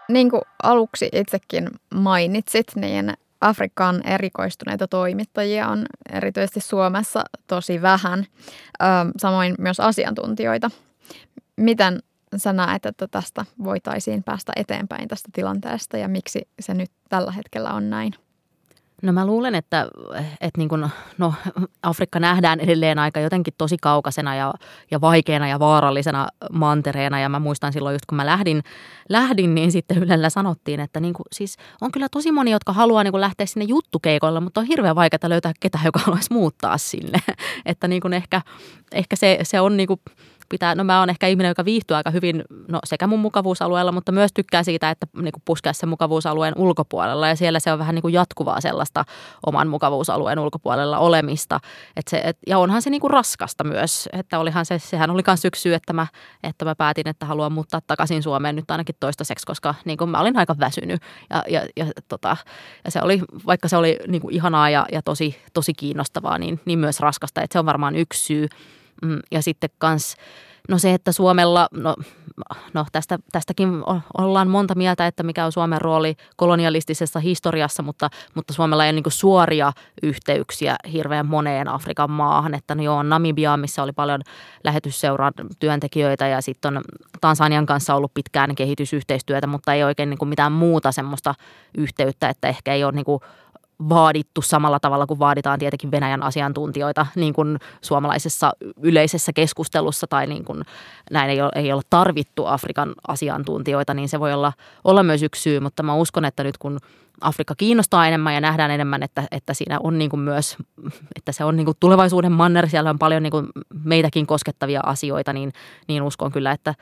Niin 0.10 0.30
kuin 0.30 0.42
aluksi 0.64 1.10
itsekin 1.14 1.70
mainitsit, 1.96 2.68
niin 2.76 3.14
Afrikkaan 3.42 4.08
erikoistuneita 4.08 4.88
toimittajia 4.88 5.68
on 5.68 5.86
erityisesti 6.12 6.60
Suomessa 6.60 7.24
tosi 7.48 7.82
vähän, 7.82 8.26
samoin 9.18 9.56
myös 9.60 9.80
asiantuntijoita. 9.80 10.72
Miten 11.58 12.00
sä 12.38 12.54
näet, 12.54 12.86
että 12.86 13.08
tästä 13.08 13.46
voitaisiin 13.64 14.24
päästä 14.24 14.52
eteenpäin 14.56 15.08
tästä 15.08 15.30
tilanteesta 15.34 15.98
ja 15.98 16.08
miksi 16.08 16.48
se 16.60 16.74
nyt 16.74 16.92
tällä 17.10 17.32
hetkellä 17.32 17.74
on 17.74 17.90
näin? 17.90 18.14
No 19.02 19.14
mä 19.14 19.26
luulen, 19.26 19.56
että, 19.56 19.88
että 20.32 20.58
niin 20.58 20.70
kuin, 20.70 20.90
no, 21.18 21.34
Afrikka 21.84 22.20
nähdään 22.20 22.60
edelleen 22.60 23.00
aika 23.00 23.20
jotenkin 23.20 23.54
tosi 23.58 23.78
kaukaisena 23.82 24.36
ja, 24.36 24.54
ja 24.92 25.02
vaikeana 25.02 25.48
ja 25.48 25.60
vaarallisena 25.60 26.28
mantereena. 26.52 27.20
Ja 27.20 27.30
mä 27.30 27.40
muistan 27.40 27.74
silloin 27.74 27.94
just 27.94 28.06
kun 28.06 28.16
mä 28.16 28.26
lähdin, 28.26 28.64
lähdin 29.10 29.56
niin 29.56 29.72
sitten 29.72 29.98
Ylellä 29.98 30.30
sanottiin, 30.30 30.80
että 30.80 31.00
niin 31.00 31.14
kuin, 31.14 31.26
siis 31.32 31.58
on 31.82 31.92
kyllä 31.92 32.10
tosi 32.10 32.32
moni, 32.32 32.52
jotka 32.52 32.74
haluaa 32.74 33.04
niin 33.04 33.12
kuin 33.12 33.22
lähteä 33.22 33.46
sinne 33.46 33.66
juttukeikolle, 33.66 34.40
mutta 34.40 34.62
on 34.62 34.68
hirveän 34.68 34.96
vaikeaa 34.96 35.30
löytää 35.30 35.54
ketään, 35.60 35.86
joka 35.86 36.00
haluaisi 36.00 36.34
muuttaa 36.34 36.78
sinne. 36.78 37.20
että 37.66 37.88
niin 37.88 38.02
kuin 38.02 38.14
ehkä, 38.14 38.42
ehkä 38.92 39.16
se, 39.16 39.40
se 39.44 39.62
on 39.62 39.78
niin 39.78 39.88
kuin 39.88 40.00
pitää, 40.52 40.76
no 40.76 40.84
mä 40.84 41.00
oon 41.00 41.10
ehkä 41.10 41.28
ihminen, 41.28 41.50
joka 41.50 41.66
viihtyy 41.66 41.98
aika 41.98 42.12
hyvin 42.12 42.44
no 42.68 42.80
sekä 42.84 43.08
mun 43.08 43.20
mukavuusalueella, 43.20 43.92
mutta 43.92 44.12
myös 44.12 44.32
tykkää 44.34 44.64
siitä, 44.64 44.90
että 44.90 45.08
niin 45.22 45.32
kuin 45.32 45.42
puskea 45.46 45.74
sen 45.74 45.90
mukavuusalueen 45.90 46.54
ulkopuolella 46.58 47.28
ja 47.28 47.36
siellä 47.36 47.60
se 47.60 47.72
on 47.72 47.80
vähän 47.80 47.96
niin 47.96 48.02
kuin 48.02 48.14
jatkuvaa 48.14 48.62
sellaista 48.62 49.06
oman 49.46 49.68
mukavuusalueen 49.68 50.40
ulkopuolella 50.40 50.98
olemista. 50.98 51.60
Et 51.96 52.08
se, 52.08 52.22
et, 52.26 52.38
ja 52.48 52.58
onhan 52.58 52.82
se 52.82 52.90
niin 52.90 53.02
kuin 53.02 53.12
raskasta 53.12 53.64
myös, 53.64 54.10
että 54.14 54.40
olihan 54.40 54.66
se, 54.66 54.80
sehän 54.80 55.10
oli 55.10 55.22
myös 55.28 55.42
syy, 55.56 55.74
että 55.74 55.94
mä, 55.94 56.08
että 56.44 56.66
mä 56.66 56.76
päätin, 56.76 57.08
että 57.08 57.26
haluan 57.26 57.52
muuttaa 57.52 57.82
takaisin 57.88 58.24
Suomeen 58.24 58.56
nyt 58.56 58.72
ainakin 58.72 58.96
toistaiseksi, 59.00 59.46
koska 59.46 59.76
niin 59.86 59.98
kuin 59.98 60.10
mä 60.10 60.20
olin 60.20 60.38
aika 60.38 60.56
väsynyt 60.60 61.02
ja, 61.30 61.44
ja, 61.50 61.62
ja, 61.78 61.86
tota, 62.08 62.38
ja 62.86 62.92
se 62.92 63.00
oli, 63.02 63.22
vaikka 63.46 63.68
se 63.68 63.78
oli 63.78 64.00
niin 64.08 64.22
kuin 64.22 64.36
ihanaa 64.36 64.70
ja, 64.70 64.86
ja 64.92 65.02
tosi, 65.02 65.42
tosi 65.54 65.74
kiinnostavaa, 65.74 66.38
niin, 66.38 66.60
niin 66.66 66.80
myös 66.80 67.00
raskasta, 67.00 67.42
että 67.42 67.54
se 67.54 67.60
on 67.60 67.66
varmaan 67.66 67.96
yksi 67.96 68.26
syy. 68.26 68.48
Mm, 69.02 69.20
ja 69.32 69.42
sitten 69.42 69.70
kans, 69.78 70.16
no 70.70 70.78
se, 70.78 70.94
että 70.94 71.12
Suomella, 71.12 71.68
no, 71.74 71.96
no 72.74 72.86
tästä, 72.92 73.20
tästäkin 73.32 73.70
ollaan 74.18 74.48
monta 74.48 74.76
mieltä, 74.76 75.08
että 75.08 75.24
mikä 75.24 75.46
on 75.46 75.52
Suomen 75.52 75.82
rooli 75.82 76.16
kolonialistisessa 76.36 77.20
historiassa, 77.20 77.84
mutta, 77.84 78.10
mutta 78.36 78.54
Suomella 78.54 78.86
ei 78.86 78.88
ole 78.88 79.02
niin 79.02 79.12
suoria 79.12 79.74
yhteyksiä 80.04 80.76
hirveän 80.94 81.26
moneen 81.26 81.68
Afrikan 81.68 82.12
maahan. 82.12 82.54
Että 82.54 82.76
no 82.76 82.84
joo, 82.84 83.04
Namibia, 83.04 83.58
missä 83.58 83.84
oli 83.84 83.92
paljon 83.92 84.22
lähetysseuran 84.64 85.34
työntekijöitä 85.60 86.28
ja 86.28 86.42
sitten 86.42 86.78
on 86.78 86.84
Tansanian 87.22 87.66
kanssa 87.66 87.96
ollut 87.96 88.14
pitkään 88.14 88.56
kehitysyhteistyötä, 88.56 89.48
mutta 89.48 89.74
ei 89.74 89.84
oikein 89.84 90.10
niin 90.10 90.30
mitään 90.30 90.52
muuta 90.52 90.92
semmoista 90.92 91.36
yhteyttä, 91.78 92.30
että 92.30 92.48
ehkä 92.48 92.74
ei 92.74 92.84
ole 92.84 92.92
niin 92.92 93.06
vaadittu 93.90 94.42
samalla 94.42 94.80
tavalla 94.80 95.08
kuin 95.08 95.20
vaaditaan 95.20 95.60
tietenkin 95.60 95.92
Venäjän 95.92 96.24
asiantuntijoita 96.24 97.06
niin 97.16 97.34
kuin 97.34 97.58
suomalaisessa 97.82 98.52
yleisessä 98.82 99.34
keskustelussa 99.34 100.08
tai 100.08 100.28
niin 100.28 100.46
kuin 100.46 100.64
näin 101.12 101.30
ei 101.30 101.42
ole, 101.42 101.52
ei 101.56 101.74
ole 101.74 101.82
tarvittu 101.90 102.46
Afrikan 102.46 102.94
asiantuntijoita, 103.08 103.94
niin 103.94 104.10
se 104.10 104.20
voi 104.20 104.34
olla, 104.34 104.54
olla 104.84 105.04
myös 105.04 105.24
yksi 105.24 105.42
syy, 105.42 105.60
mutta 105.60 105.84
mä 105.84 105.96
uskon, 105.96 106.26
että 106.26 106.44
nyt 106.44 106.58
kun 106.58 106.80
Afrikka 107.22 107.56
kiinnostaa 107.56 108.08
enemmän 108.08 108.34
ja 108.34 108.42
nähdään 108.42 108.72
enemmän, 108.72 109.04
että, 109.04 109.24
että 109.32 109.54
siinä 109.54 109.80
on 109.84 109.98
niin 109.98 110.10
kuin 110.10 110.20
myös, 110.20 110.58
että 111.16 111.32
se 111.32 111.44
on 111.44 111.56
niin 111.56 111.66
kuin 111.66 111.78
tulevaisuuden 111.80 112.32
manner, 112.32 112.70
siellä 112.70 112.90
on 112.90 113.00
paljon 113.00 113.24
niin 113.24 113.32
kuin 113.32 113.48
meitäkin 113.84 114.28
koskettavia 114.28 114.82
asioita, 114.84 115.34
niin, 115.34 115.54
niin 115.88 116.04
uskon 116.04 116.32
kyllä, 116.32 116.52
että, 116.52 116.76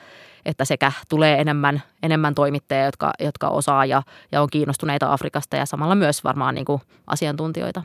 että 0.45 0.65
sekä 0.65 0.91
tulee 1.09 1.41
enemmän, 1.41 1.83
enemmän 2.03 2.35
toimittajia, 2.35 2.85
jotka, 2.85 3.11
jotka 3.19 3.47
osaa 3.47 3.85
ja, 3.85 4.03
ja 4.31 4.41
on 4.41 4.49
kiinnostuneita 4.51 5.13
Afrikasta 5.13 5.55
ja 5.55 5.65
samalla 5.65 5.95
myös 5.95 6.23
varmaan 6.23 6.55
niin 6.55 6.65
kuin 6.65 6.81
asiantuntijoita. 7.07 7.83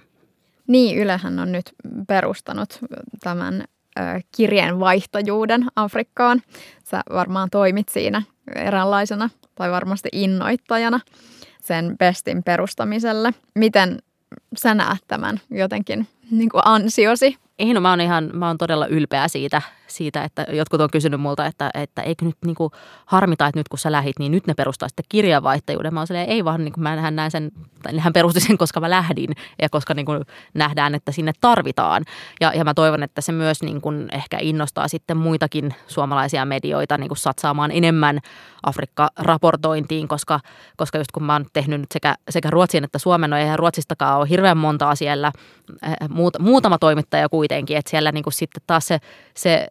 Niin, 0.66 0.98
Ylehän 0.98 1.38
on 1.38 1.52
nyt 1.52 1.72
perustanut 2.08 2.80
tämän 3.20 3.64
kirjeenvaihtajuuden 4.36 5.66
Afrikkaan. 5.76 6.42
Sä 6.84 7.02
varmaan 7.12 7.50
toimit 7.50 7.88
siinä 7.88 8.22
eräänlaisena 8.54 9.30
tai 9.54 9.70
varmasti 9.70 10.08
innoittajana 10.12 11.00
sen 11.64 11.98
bestin 11.98 12.42
perustamiselle. 12.42 13.34
Miten 13.54 13.98
sä 14.56 14.74
näet 14.74 14.98
tämän 15.08 15.40
jotenkin 15.50 16.06
niin 16.30 16.48
kuin 16.48 16.62
ansiosi? 16.64 17.36
Ei, 17.58 17.74
no 17.74 17.80
mä 17.80 17.90
oon 17.90 18.00
ihan, 18.00 18.30
mä 18.32 18.46
oon 18.46 18.58
todella 18.58 18.86
ylpeä 18.86 19.28
siitä, 19.28 19.62
siitä, 19.86 20.24
että 20.24 20.46
jotkut 20.48 20.80
on 20.80 20.90
kysynyt 20.90 21.20
multa, 21.20 21.46
että, 21.46 21.70
että 21.74 22.02
eikö 22.02 22.24
nyt 22.24 22.36
niin 22.44 22.54
kuin 22.54 22.70
harmita, 23.06 23.46
että 23.46 23.60
nyt 23.60 23.68
kun 23.68 23.78
sä 23.78 23.92
lähit, 23.92 24.18
niin 24.18 24.32
nyt 24.32 24.46
ne 24.46 24.54
perustaa 24.54 24.88
sitten 24.88 25.04
kirjavaihtajuuden. 25.08 25.94
Mä 25.94 26.00
oon 26.00 26.06
silleen, 26.06 26.28
ei 26.28 26.44
vaan, 26.44 26.64
niin 26.64 26.72
kuin 26.72 26.82
mä 26.82 27.10
näen 27.10 27.30
sen, 27.30 27.52
tai 27.82 27.98
hän 27.98 28.12
perusti 28.12 28.40
sen, 28.40 28.58
koska 28.58 28.80
mä 28.80 28.90
lähdin 28.90 29.30
ja 29.62 29.68
koska 29.68 29.94
niin 29.94 30.06
kuin 30.06 30.24
nähdään, 30.54 30.94
että 30.94 31.12
sinne 31.12 31.32
tarvitaan. 31.40 32.04
Ja, 32.40 32.52
ja 32.54 32.64
mä 32.64 32.74
toivon, 32.74 33.02
että 33.02 33.20
se 33.20 33.32
myös 33.32 33.62
niin 33.62 33.80
kuin 33.80 34.08
ehkä 34.12 34.38
innostaa 34.40 34.88
sitten 34.88 35.16
muitakin 35.16 35.74
suomalaisia 35.86 36.44
medioita 36.44 36.98
niin 36.98 37.08
kuin 37.08 37.18
satsaamaan 37.18 37.70
enemmän 37.70 38.20
Afrikka-raportointiin, 38.62 40.08
koska, 40.08 40.40
koska 40.76 40.98
just 40.98 41.12
kun 41.12 41.24
mä 41.24 41.32
oon 41.32 41.46
tehnyt 41.52 41.80
nyt 41.80 41.92
sekä, 41.92 42.14
sekä 42.30 42.50
Ruotsin 42.50 42.84
että 42.84 42.98
Suomen, 42.98 43.30
no 43.30 43.36
eihän 43.36 43.58
Ruotsistakaan 43.58 44.18
ole 44.18 44.28
hirveän 44.28 44.58
montaa 44.58 44.94
siellä, 44.94 45.32
muutama 46.38 46.78
toimittaja 46.78 47.28
kuitenkin, 47.28 47.76
että 47.76 47.90
siellä 47.90 48.12
niin 48.12 48.24
kuin 48.24 48.34
sitten 48.34 48.62
taas 48.66 48.86
se, 48.86 48.98
se 49.34 49.68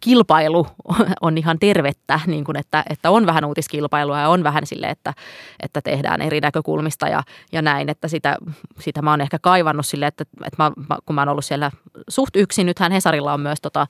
kilpailu 0.00 0.66
on 1.20 1.38
ihan 1.38 1.58
tervettä, 1.58 2.20
niin 2.26 2.44
kuin 2.44 2.56
että, 2.56 2.84
että 2.90 3.10
on 3.10 3.26
vähän 3.26 3.44
uutiskilpailua 3.44 4.20
ja 4.20 4.28
on 4.28 4.44
vähän 4.44 4.66
sille, 4.66 4.86
että, 4.86 5.14
että 5.62 5.80
tehdään 5.82 6.22
eri 6.22 6.40
näkökulmista 6.40 7.08
ja, 7.08 7.22
ja 7.52 7.62
näin, 7.62 7.88
että 7.88 8.08
sitä, 8.08 8.36
sitä 8.80 9.02
mä 9.02 9.10
oon 9.10 9.20
ehkä 9.20 9.38
kaivannut 9.38 9.86
sille, 9.86 10.06
että, 10.06 10.24
että 10.44 10.62
mä, 10.62 10.72
kun 11.06 11.14
mä 11.14 11.20
oon 11.20 11.28
ollut 11.28 11.44
siellä 11.44 11.70
suht 12.08 12.36
yksin, 12.36 12.66
nythän 12.66 12.92
Hesarilla 12.92 13.32
on 13.32 13.40
myös, 13.40 13.60
tota, 13.60 13.86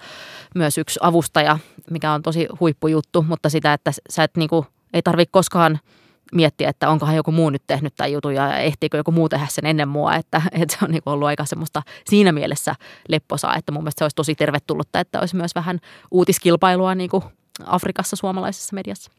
myös 0.55 0.79
yksi 0.79 1.01
avustaja, 1.03 1.59
mikä 1.91 2.13
on 2.13 2.23
tosi 2.23 2.49
huippujuttu, 2.61 3.23
mutta 3.29 3.49
sitä, 3.49 3.73
että 3.73 3.93
sä 4.11 4.25
et 4.25 4.37
niin 4.37 4.49
kuin, 4.49 4.67
ei 4.95 5.03
tarvitse 5.03 5.33
koskaan– 5.33 5.79
miettiä, 6.33 6.69
että 6.69 6.89
onkohan 6.89 7.17
joku 7.17 7.33
muu 7.33 7.51
nyt 7.51 7.63
tehnyt 7.67 7.95
tämän 7.97 8.13
jutun 8.13 8.35
ja 8.35 8.59
ehtiikö 8.59 8.97
joku 8.97 9.13
muu 9.13 9.29
tehdä 9.29 9.47
sen 9.51 9.67
ennen 9.67 9.89
mua. 9.89 10.17
Että, 10.17 10.43
että 10.61 10.77
se 10.79 10.85
on 10.85 10.91
niin 10.91 11.03
ollut 11.07 11.29
aika 11.29 11.45
semmoista 11.45 11.83
siinä 12.05 12.33
mielessä 12.33 12.75
lepposaa, 13.09 13.57
että 13.57 13.73
mun 13.73 13.83
mielestä 13.83 13.99
se 13.99 14.05
olisi 14.05 14.17
tosi 14.17 14.35
tervetullutta, 14.35 15.01
että 15.01 15.21
olisi 15.21 15.37
myös 15.37 15.55
vähän 15.55 15.79
uutiskilpailua 16.11 16.95
niin 16.95 17.11
kuin 17.11 17.25
Afrikassa 17.67 18.17
suomalaisessa 18.17 18.75
mediassa. 18.75 19.13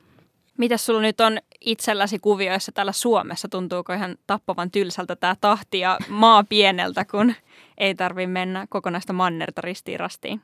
Mitäs 0.57 0.85
sulla 0.85 1.01
nyt 1.01 1.21
on 1.21 1.37
itselläsi 1.61 2.19
kuvioissa 2.19 2.71
täällä 2.71 2.91
Suomessa? 2.91 3.47
Tuntuuko 3.47 3.93
ihan 3.93 4.15
tappavan 4.27 4.71
tylsältä 4.71 5.15
tämä 5.15 5.35
tahti 5.41 5.79
ja 5.79 5.97
maa 6.09 6.43
pieneltä, 6.43 7.05
kun 7.05 7.33
ei 7.77 7.95
tarvi 7.95 8.27
mennä 8.27 8.67
kokonaista 8.69 9.13
mannerta 9.13 9.61
ristiin 9.61 9.99
rastiin? 9.99 10.41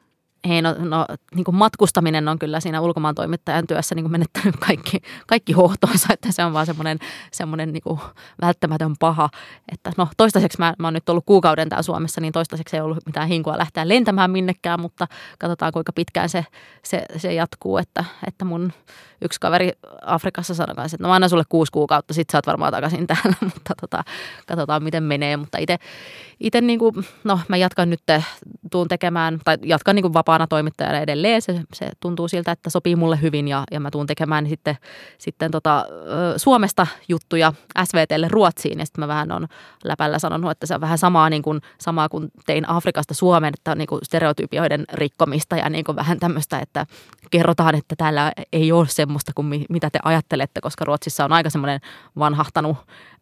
Hei, 0.48 0.62
no, 0.62 0.76
no 0.80 1.06
niin 1.36 1.44
kuin 1.44 1.56
matkustaminen 1.56 2.28
on 2.28 2.40
kyllä 2.40 2.60
siinä 2.60 2.82
ulkomaan 2.82 3.16
toimittajan 3.16 3.68
työssä 3.68 3.96
niin 3.96 4.04
kuin 4.04 4.12
menettänyt 4.12 4.56
kaikki, 4.58 4.98
kaikki 5.28 5.54
hohtonsa, 5.54 6.08
että 6.14 6.32
se 6.32 6.44
on 6.44 6.54
vaan 6.54 6.66
semmoinen, 6.66 7.00
semmoinen 7.32 7.74
niin 7.74 7.84
kuin 7.84 8.00
välttämätön 8.42 8.96
paha. 9.00 9.30
Että 9.72 9.92
no 9.98 10.08
toistaiseksi 10.18 10.58
mä, 10.60 10.74
mä 10.80 10.88
oon 10.88 10.94
nyt 10.94 11.10
ollut 11.10 11.26
kuukauden 11.26 11.70
täällä 11.70 11.84
Suomessa, 11.84 12.22
niin 12.22 12.34
toistaiseksi 12.34 12.76
ei 12.76 12.82
ollut 12.82 13.06
mitään 13.06 13.28
hinkua 13.28 13.58
lähteä 13.58 13.88
lentämään 13.88 14.32
minnekään, 14.32 14.80
mutta 14.80 15.08
katsotaan 15.40 15.72
kuinka 15.72 15.92
pitkään 15.94 16.30
se, 16.30 16.46
se, 16.84 17.02
se 17.18 17.34
jatkuu, 17.34 17.78
että, 17.78 18.06
että 18.28 18.46
mun 18.46 18.74
yksi 19.22 19.40
kaveri 19.40 19.72
Afrikassa 20.02 20.54
sanoi 20.54 20.76
kanssa, 20.76 20.96
että 20.96 21.04
no 21.04 21.10
mä 21.10 21.16
annan 21.16 21.30
sulle 21.30 21.44
kuusi 21.50 21.72
kuukautta, 21.72 22.14
sit 22.14 22.30
sä 22.30 22.38
oot 22.38 22.48
varmaan 22.48 22.72
takaisin 22.72 23.08
täällä, 23.12 23.36
mutta 23.42 23.74
tota, 23.82 24.04
katsotaan 24.48 24.84
miten 24.84 25.04
menee, 25.04 25.38
mutta 25.38 25.58
itse 26.40 26.62
niin 26.62 26.80
kuin, 26.80 26.96
no 27.24 27.40
mä 27.48 27.58
jatkan 27.58 27.90
nyt, 27.90 28.02
tuun 28.72 28.88
tekemään, 28.88 29.40
tai 29.46 29.58
jatkan 29.64 29.96
niin 29.96 30.04
kuin 30.04 30.14
vapaana 30.30 30.48
toimittajana 30.48 31.00
edelleen, 31.00 31.42
se, 31.42 31.62
se 31.74 31.90
tuntuu 32.00 32.28
siltä, 32.28 32.52
että 32.52 32.70
sopii 32.70 32.96
mulle 32.96 33.22
hyvin 33.22 33.48
ja, 33.48 33.64
ja 33.72 33.80
mä 33.80 33.92
tuun 33.92 34.08
tekemään 34.08 34.50
sitten, 34.50 34.78
sitten 35.18 35.52
tota, 35.52 35.86
Suomesta 36.38 36.88
juttuja 37.08 37.54
SVTlle 37.84 38.28
Ruotsiin. 38.28 38.80
Ja 38.80 38.86
sitten 38.86 39.02
mä 39.02 39.08
vähän 39.08 39.32
on 39.32 39.48
läpällä 39.84 40.20
sanonut, 40.20 40.52
että 40.52 40.66
se 40.66 40.76
on 40.76 40.82
vähän 40.82 40.98
samaa, 40.98 41.30
niin 41.30 41.42
kuin, 41.42 41.62
samaa 41.78 42.10
kuin 42.10 42.32
tein 42.46 42.70
Afrikasta 42.70 43.14
Suomeen, 43.14 43.54
että 43.54 43.72
on 43.72 43.78
niin 43.78 43.88
kuin 43.88 44.00
stereotypioiden 44.04 44.86
rikkomista 44.94 45.58
ja 45.58 45.70
niin 45.70 45.86
kuin 45.86 45.96
vähän 45.96 46.20
tämmöistä, 46.20 46.60
että 46.60 46.86
kerrotaan, 47.32 47.76
että 47.76 47.96
täällä 47.96 48.32
ei 48.54 48.72
ole 48.72 48.88
semmoista 48.88 49.32
kuin 49.36 49.66
mitä 49.70 49.90
te 49.90 50.00
ajattelette, 50.04 50.62
koska 50.62 50.86
Ruotsissa 50.86 51.26
on 51.26 51.34
aika 51.34 51.50
semmoinen 51.50 51.80
vanhahtanut 52.20 52.78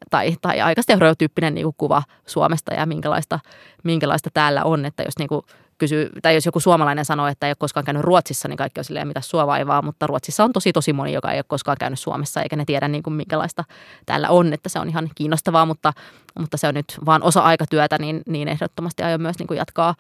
tai, 0.10 0.36
tai 0.42 0.62
aika 0.62 0.82
stereotyyppinen 0.82 1.56
niin 1.56 1.66
kuin 1.66 1.76
kuva 1.78 2.04
Suomesta 2.26 2.74
ja 2.74 2.86
minkälaista, 2.86 3.40
minkälaista 3.84 4.30
täällä 4.34 4.64
on, 4.64 4.86
että 4.86 5.04
jos 5.04 5.18
niin 5.20 5.30
kuin 5.30 5.42
kysyy, 5.78 6.10
tai 6.22 6.36
jos 6.36 6.46
joku 6.46 6.60
suomalainen 6.60 7.06
sanoo, 7.06 7.28
että 7.28 7.48
ei 7.48 7.50
ole 7.50 7.56
koskaan 7.60 7.86
käynyt 7.86 8.04
Ruotsissa, 8.04 8.48
niin 8.48 8.58
kaikki 8.58 8.80
on 8.80 8.84
silleen, 8.84 9.08
mitä 9.08 9.22
sua 9.22 9.48
vaivaa, 9.48 9.82
mutta 9.82 10.08
Ruotsissa 10.08 10.44
on 10.44 10.54
tosi 10.54 10.74
tosi 10.74 10.94
moni, 10.94 11.14
joka 11.14 11.32
ei 11.32 11.38
ole 11.38 11.46
koskaan 11.48 11.78
käynyt 11.80 12.00
Suomessa, 12.00 12.42
eikä 12.42 12.56
ne 12.56 12.66
tiedä 12.66 12.88
niin 12.88 13.04
kuin 13.04 13.14
minkälaista 13.14 13.64
täällä 14.06 14.30
on, 14.30 14.54
että 14.54 14.70
se 14.70 14.80
on 14.80 14.90
ihan 14.90 15.10
kiinnostavaa, 15.16 15.66
mutta, 15.66 15.94
mutta 16.40 16.58
se 16.58 16.68
on 16.68 16.74
nyt 16.74 16.98
vaan 17.06 17.24
osa 17.24 17.42
aikatyötä, 17.42 17.98
niin, 17.98 18.22
niin 18.28 18.48
ehdottomasti 18.48 19.04
aion 19.04 19.22
myös 19.22 19.40
niin 19.40 19.48
kuin 19.48 19.58
jatkaa 19.58 19.96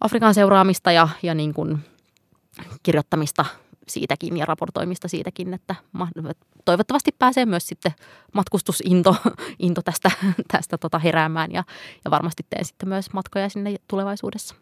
Afrikan 0.00 0.34
seuraamista 0.34 0.92
ja, 0.92 1.08
ja 1.22 1.34
niin 1.34 1.54
kuin 1.54 1.78
kirjoittamista 2.82 3.44
siitäkin 3.88 4.36
ja 4.36 4.46
raportoimista 4.46 5.08
siitäkin, 5.08 5.54
että 5.54 5.74
toivottavasti 6.64 7.10
pääsee 7.18 7.46
myös 7.46 7.66
sitten 7.66 7.92
matkustusinto 8.32 9.16
into 9.58 9.82
tästä, 9.82 10.10
tästä 10.52 10.78
tota 10.78 10.98
heräämään 10.98 11.52
ja, 11.52 11.64
ja 12.04 12.10
varmasti 12.10 12.46
teen 12.50 12.64
sitten 12.64 12.88
myös 12.88 13.12
matkoja 13.12 13.48
sinne 13.48 13.76
tulevaisuudessa. 13.88 14.54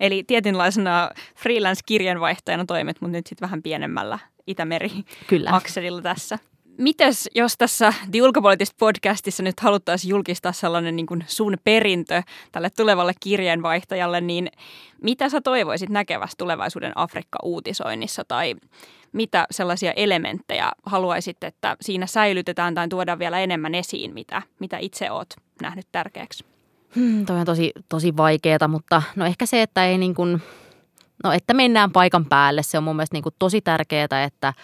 Eli 0.00 0.24
tietynlaisena 0.26 1.10
freelance-kirjanvaihtajana 1.36 2.64
toimet, 2.66 3.00
mutta 3.00 3.16
nyt 3.16 3.26
sitten 3.26 3.46
vähän 3.46 3.62
pienemmällä 3.62 4.18
Itämeri-akselilla 4.46 6.02
tässä. 6.02 6.38
Mites, 6.78 7.30
jos 7.34 7.56
tässä 7.58 7.94
The 8.10 8.22
Ulkopoliittisessa 8.22 8.76
podcastissa 8.78 9.42
nyt 9.42 9.60
haluttaisiin 9.60 10.10
julkistaa 10.10 10.52
sellainen 10.52 10.96
niin 10.96 11.06
kuin 11.06 11.24
sun 11.26 11.56
perintö 11.64 12.22
tälle 12.52 12.70
tulevalle 12.70 13.12
kirjeenvaihtajalle, 13.20 14.20
niin 14.20 14.50
mitä 15.02 15.28
sä 15.28 15.40
toivoisit 15.40 15.90
näkevästä 15.90 16.34
tulevaisuuden 16.38 16.92
Afrikka-uutisoinnissa 16.96 18.24
tai 18.28 18.54
mitä 19.12 19.46
sellaisia 19.50 19.92
elementtejä 19.92 20.72
haluaisit, 20.86 21.44
että 21.44 21.76
siinä 21.80 22.06
säilytetään 22.06 22.74
tai 22.74 22.88
tuodaan 22.88 23.18
vielä 23.18 23.40
enemmän 23.40 23.74
esiin, 23.74 24.14
mitä, 24.14 24.42
mitä 24.58 24.78
itse 24.78 25.10
oot 25.10 25.34
nähnyt 25.62 25.86
tärkeäksi? 25.92 26.44
Hmm, 26.96 27.26
toi 27.26 27.40
on 27.40 27.46
tosi, 27.46 27.72
tosi 27.88 28.16
vaikeaa, 28.16 28.68
mutta 28.68 29.02
no 29.16 29.24
ehkä 29.24 29.46
se, 29.46 29.62
että 29.62 29.86
ei 29.86 29.98
niin 29.98 30.14
kuin, 30.14 30.42
no 31.24 31.32
että 31.32 31.54
mennään 31.54 31.92
paikan 31.92 32.24
päälle, 32.26 32.62
se 32.62 32.78
on 32.78 32.84
mun 32.84 32.96
mielestä 32.96 33.14
niin 33.14 33.22
kuin 33.22 33.34
tosi 33.38 33.60
tärkeää, 33.60 34.24
että, 34.24 34.54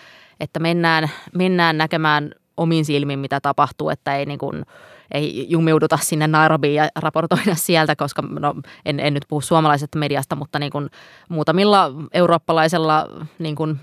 että 0.40 0.60
mennään, 0.60 1.10
mennään 1.34 1.78
näkemään 1.78 2.34
omin 2.56 2.84
silmin, 2.84 3.18
mitä 3.18 3.40
tapahtuu, 3.40 3.90
että 3.90 4.16
ei 4.16 4.26
niin 4.26 4.38
kuin, 4.38 4.66
ei 5.14 5.46
jumiuduta 5.48 5.98
sinne 6.02 6.26
Nairobiin 6.26 6.74
ja 6.74 6.88
raportoida 6.96 7.54
sieltä, 7.54 7.96
koska 7.96 8.22
no, 8.22 8.54
en, 8.84 9.00
en 9.00 9.14
nyt 9.14 9.24
puhu 9.28 9.40
suomalaisesta 9.40 9.98
mediasta, 9.98 10.36
mutta 10.36 10.58
niin 10.58 10.72
kuin 10.72 10.90
muutamilla 11.28 11.92
eurooppalaisella 12.12 13.26
niin 13.38 13.56
kuin 13.56 13.80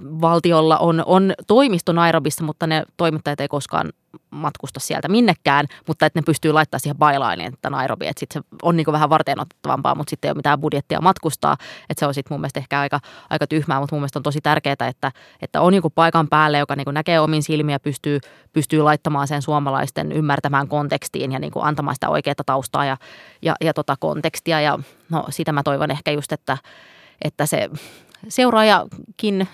valtiolla 0.00 0.78
on, 0.78 1.02
on 1.06 1.32
toimisto 1.46 1.92
Nairobissa, 1.92 2.44
mutta 2.44 2.66
ne 2.66 2.82
toimittajat 2.96 3.40
ei 3.40 3.48
koskaan 3.48 3.92
matkusta 4.30 4.80
sieltä 4.80 5.08
minnekään, 5.08 5.66
mutta 5.86 6.06
että 6.06 6.18
ne 6.18 6.22
pystyy 6.26 6.52
laittamaan 6.52 6.80
siihen 6.80 6.98
bailainiin, 6.98 7.54
että 7.54 7.70
Nairobi, 7.70 8.06
että 8.06 8.20
sitten 8.20 8.42
se 8.42 8.56
on 8.62 8.76
niin 8.76 8.86
vähän 8.92 9.10
varten 9.10 9.40
otettavampaa, 9.40 9.94
mutta 9.94 10.10
sitten 10.10 10.28
ei 10.28 10.30
ole 10.30 10.36
mitään 10.36 10.60
budjettia 10.60 11.00
matkustaa, 11.00 11.56
että 11.90 12.00
se 12.00 12.06
on 12.06 12.14
sitten 12.14 12.34
mun 12.34 12.40
mielestä 12.40 12.60
ehkä 12.60 12.80
aika, 12.80 13.00
aika 13.30 13.46
tyhmää, 13.46 13.80
mutta 13.80 13.96
mun 13.96 14.00
mielestä 14.00 14.18
on 14.18 14.22
tosi 14.22 14.40
tärkeää, 14.40 14.76
että, 14.88 15.12
että 15.42 15.60
on 15.60 15.74
joku 15.74 15.90
paikan 15.90 16.28
päälle, 16.28 16.58
joka 16.58 16.76
niin 16.76 16.86
näkee 16.92 17.20
omin 17.20 17.42
silmiä, 17.42 17.80
pystyy, 17.80 18.20
pystyy 18.52 18.82
laittamaan 18.82 19.28
sen 19.28 19.42
suomalaisten 19.42 20.12
ymmärtämään 20.12 20.68
kontekstiin 20.68 21.32
ja 21.32 21.38
niin 21.38 21.52
antamaan 21.60 21.96
sitä 21.96 22.08
oikeaa 22.08 22.34
taustaa 22.46 22.84
ja, 22.84 22.96
ja, 23.42 23.54
ja 23.60 23.74
tota 23.74 23.96
kontekstia. 24.00 24.60
Ja 24.60 24.78
no 25.10 25.24
sitä 25.30 25.52
mä 25.52 25.62
toivon 25.62 25.90
ehkä 25.90 26.10
just, 26.10 26.32
että, 26.32 26.58
että 27.24 27.46
se 27.46 27.70
seuraajakin 28.28 29.48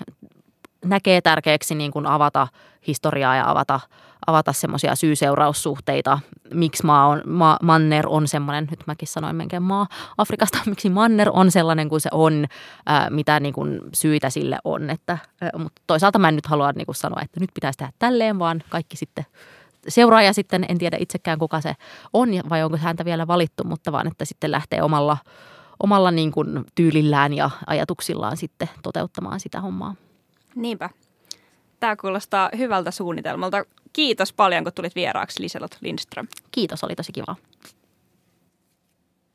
näkee 0.85 1.21
tärkeäksi 1.21 1.75
niin 1.75 1.91
kuin 1.91 2.05
avata 2.05 2.47
historiaa 2.87 3.35
ja 3.35 3.49
avata, 3.49 3.79
avata 4.27 4.53
semmoisia 4.53 4.95
syy-seuraussuhteita, 4.95 6.19
miksi 6.53 6.85
maa 6.85 7.07
on, 7.07 7.21
maa, 7.25 7.57
Manner 7.61 8.05
on 8.07 8.27
semmoinen, 8.27 8.67
nyt 8.71 8.83
mäkin 8.87 9.07
sanoin 9.07 9.35
menkään 9.35 9.63
maa 9.63 9.87
Afrikasta, 10.17 10.57
miksi 10.69 10.89
Manner 10.89 11.29
on 11.33 11.51
sellainen 11.51 11.89
kuin 11.89 12.01
se 12.01 12.09
on, 12.11 12.45
ää, 12.85 13.09
mitä 13.09 13.39
niin 13.39 13.53
kuin 13.53 13.79
syitä 13.93 14.29
sille 14.29 14.57
on. 14.63 14.89
Että, 14.89 15.17
ää, 15.41 15.49
mutta 15.57 15.81
toisaalta 15.87 16.19
mä 16.19 16.29
en 16.29 16.35
nyt 16.35 16.45
halua 16.45 16.71
niin 16.71 16.85
kuin 16.85 16.95
sanoa, 16.95 17.21
että 17.21 17.39
nyt 17.39 17.49
pitäisi 17.53 17.77
tehdä 17.77 17.91
tälleen, 17.99 18.39
vaan 18.39 18.63
kaikki 18.69 18.97
sitten 18.97 19.25
seuraaja 19.87 20.33
sitten, 20.33 20.65
en 20.69 20.77
tiedä 20.77 20.97
itsekään 20.99 21.39
kuka 21.39 21.61
se 21.61 21.73
on 22.13 22.29
vai 22.49 22.63
onko 22.63 22.77
häntä 22.77 23.05
vielä 23.05 23.27
valittu, 23.27 23.63
mutta 23.63 23.91
vaan 23.91 24.07
että 24.07 24.25
sitten 24.25 24.51
lähtee 24.51 24.81
omalla, 24.83 25.17
omalla 25.83 26.11
niin 26.11 26.31
kuin 26.31 26.65
tyylillään 26.75 27.33
ja 27.33 27.49
ajatuksillaan 27.67 28.37
sitten 28.37 28.69
toteuttamaan 28.83 29.39
sitä 29.39 29.61
hommaa. 29.61 29.95
Niinpä. 30.55 30.89
Tämä 31.79 31.95
kuulostaa 31.95 32.49
hyvältä 32.57 32.91
suunnitelmalta. 32.91 33.65
Kiitos 33.93 34.33
paljon, 34.33 34.63
kun 34.63 34.73
tulit 34.73 34.95
vieraaksi 34.95 35.41
Liselot 35.41 35.77
Lindström. 35.81 36.27
Kiitos, 36.51 36.83
oli 36.83 36.95
tosi 36.95 37.11
kiva. 37.11 37.35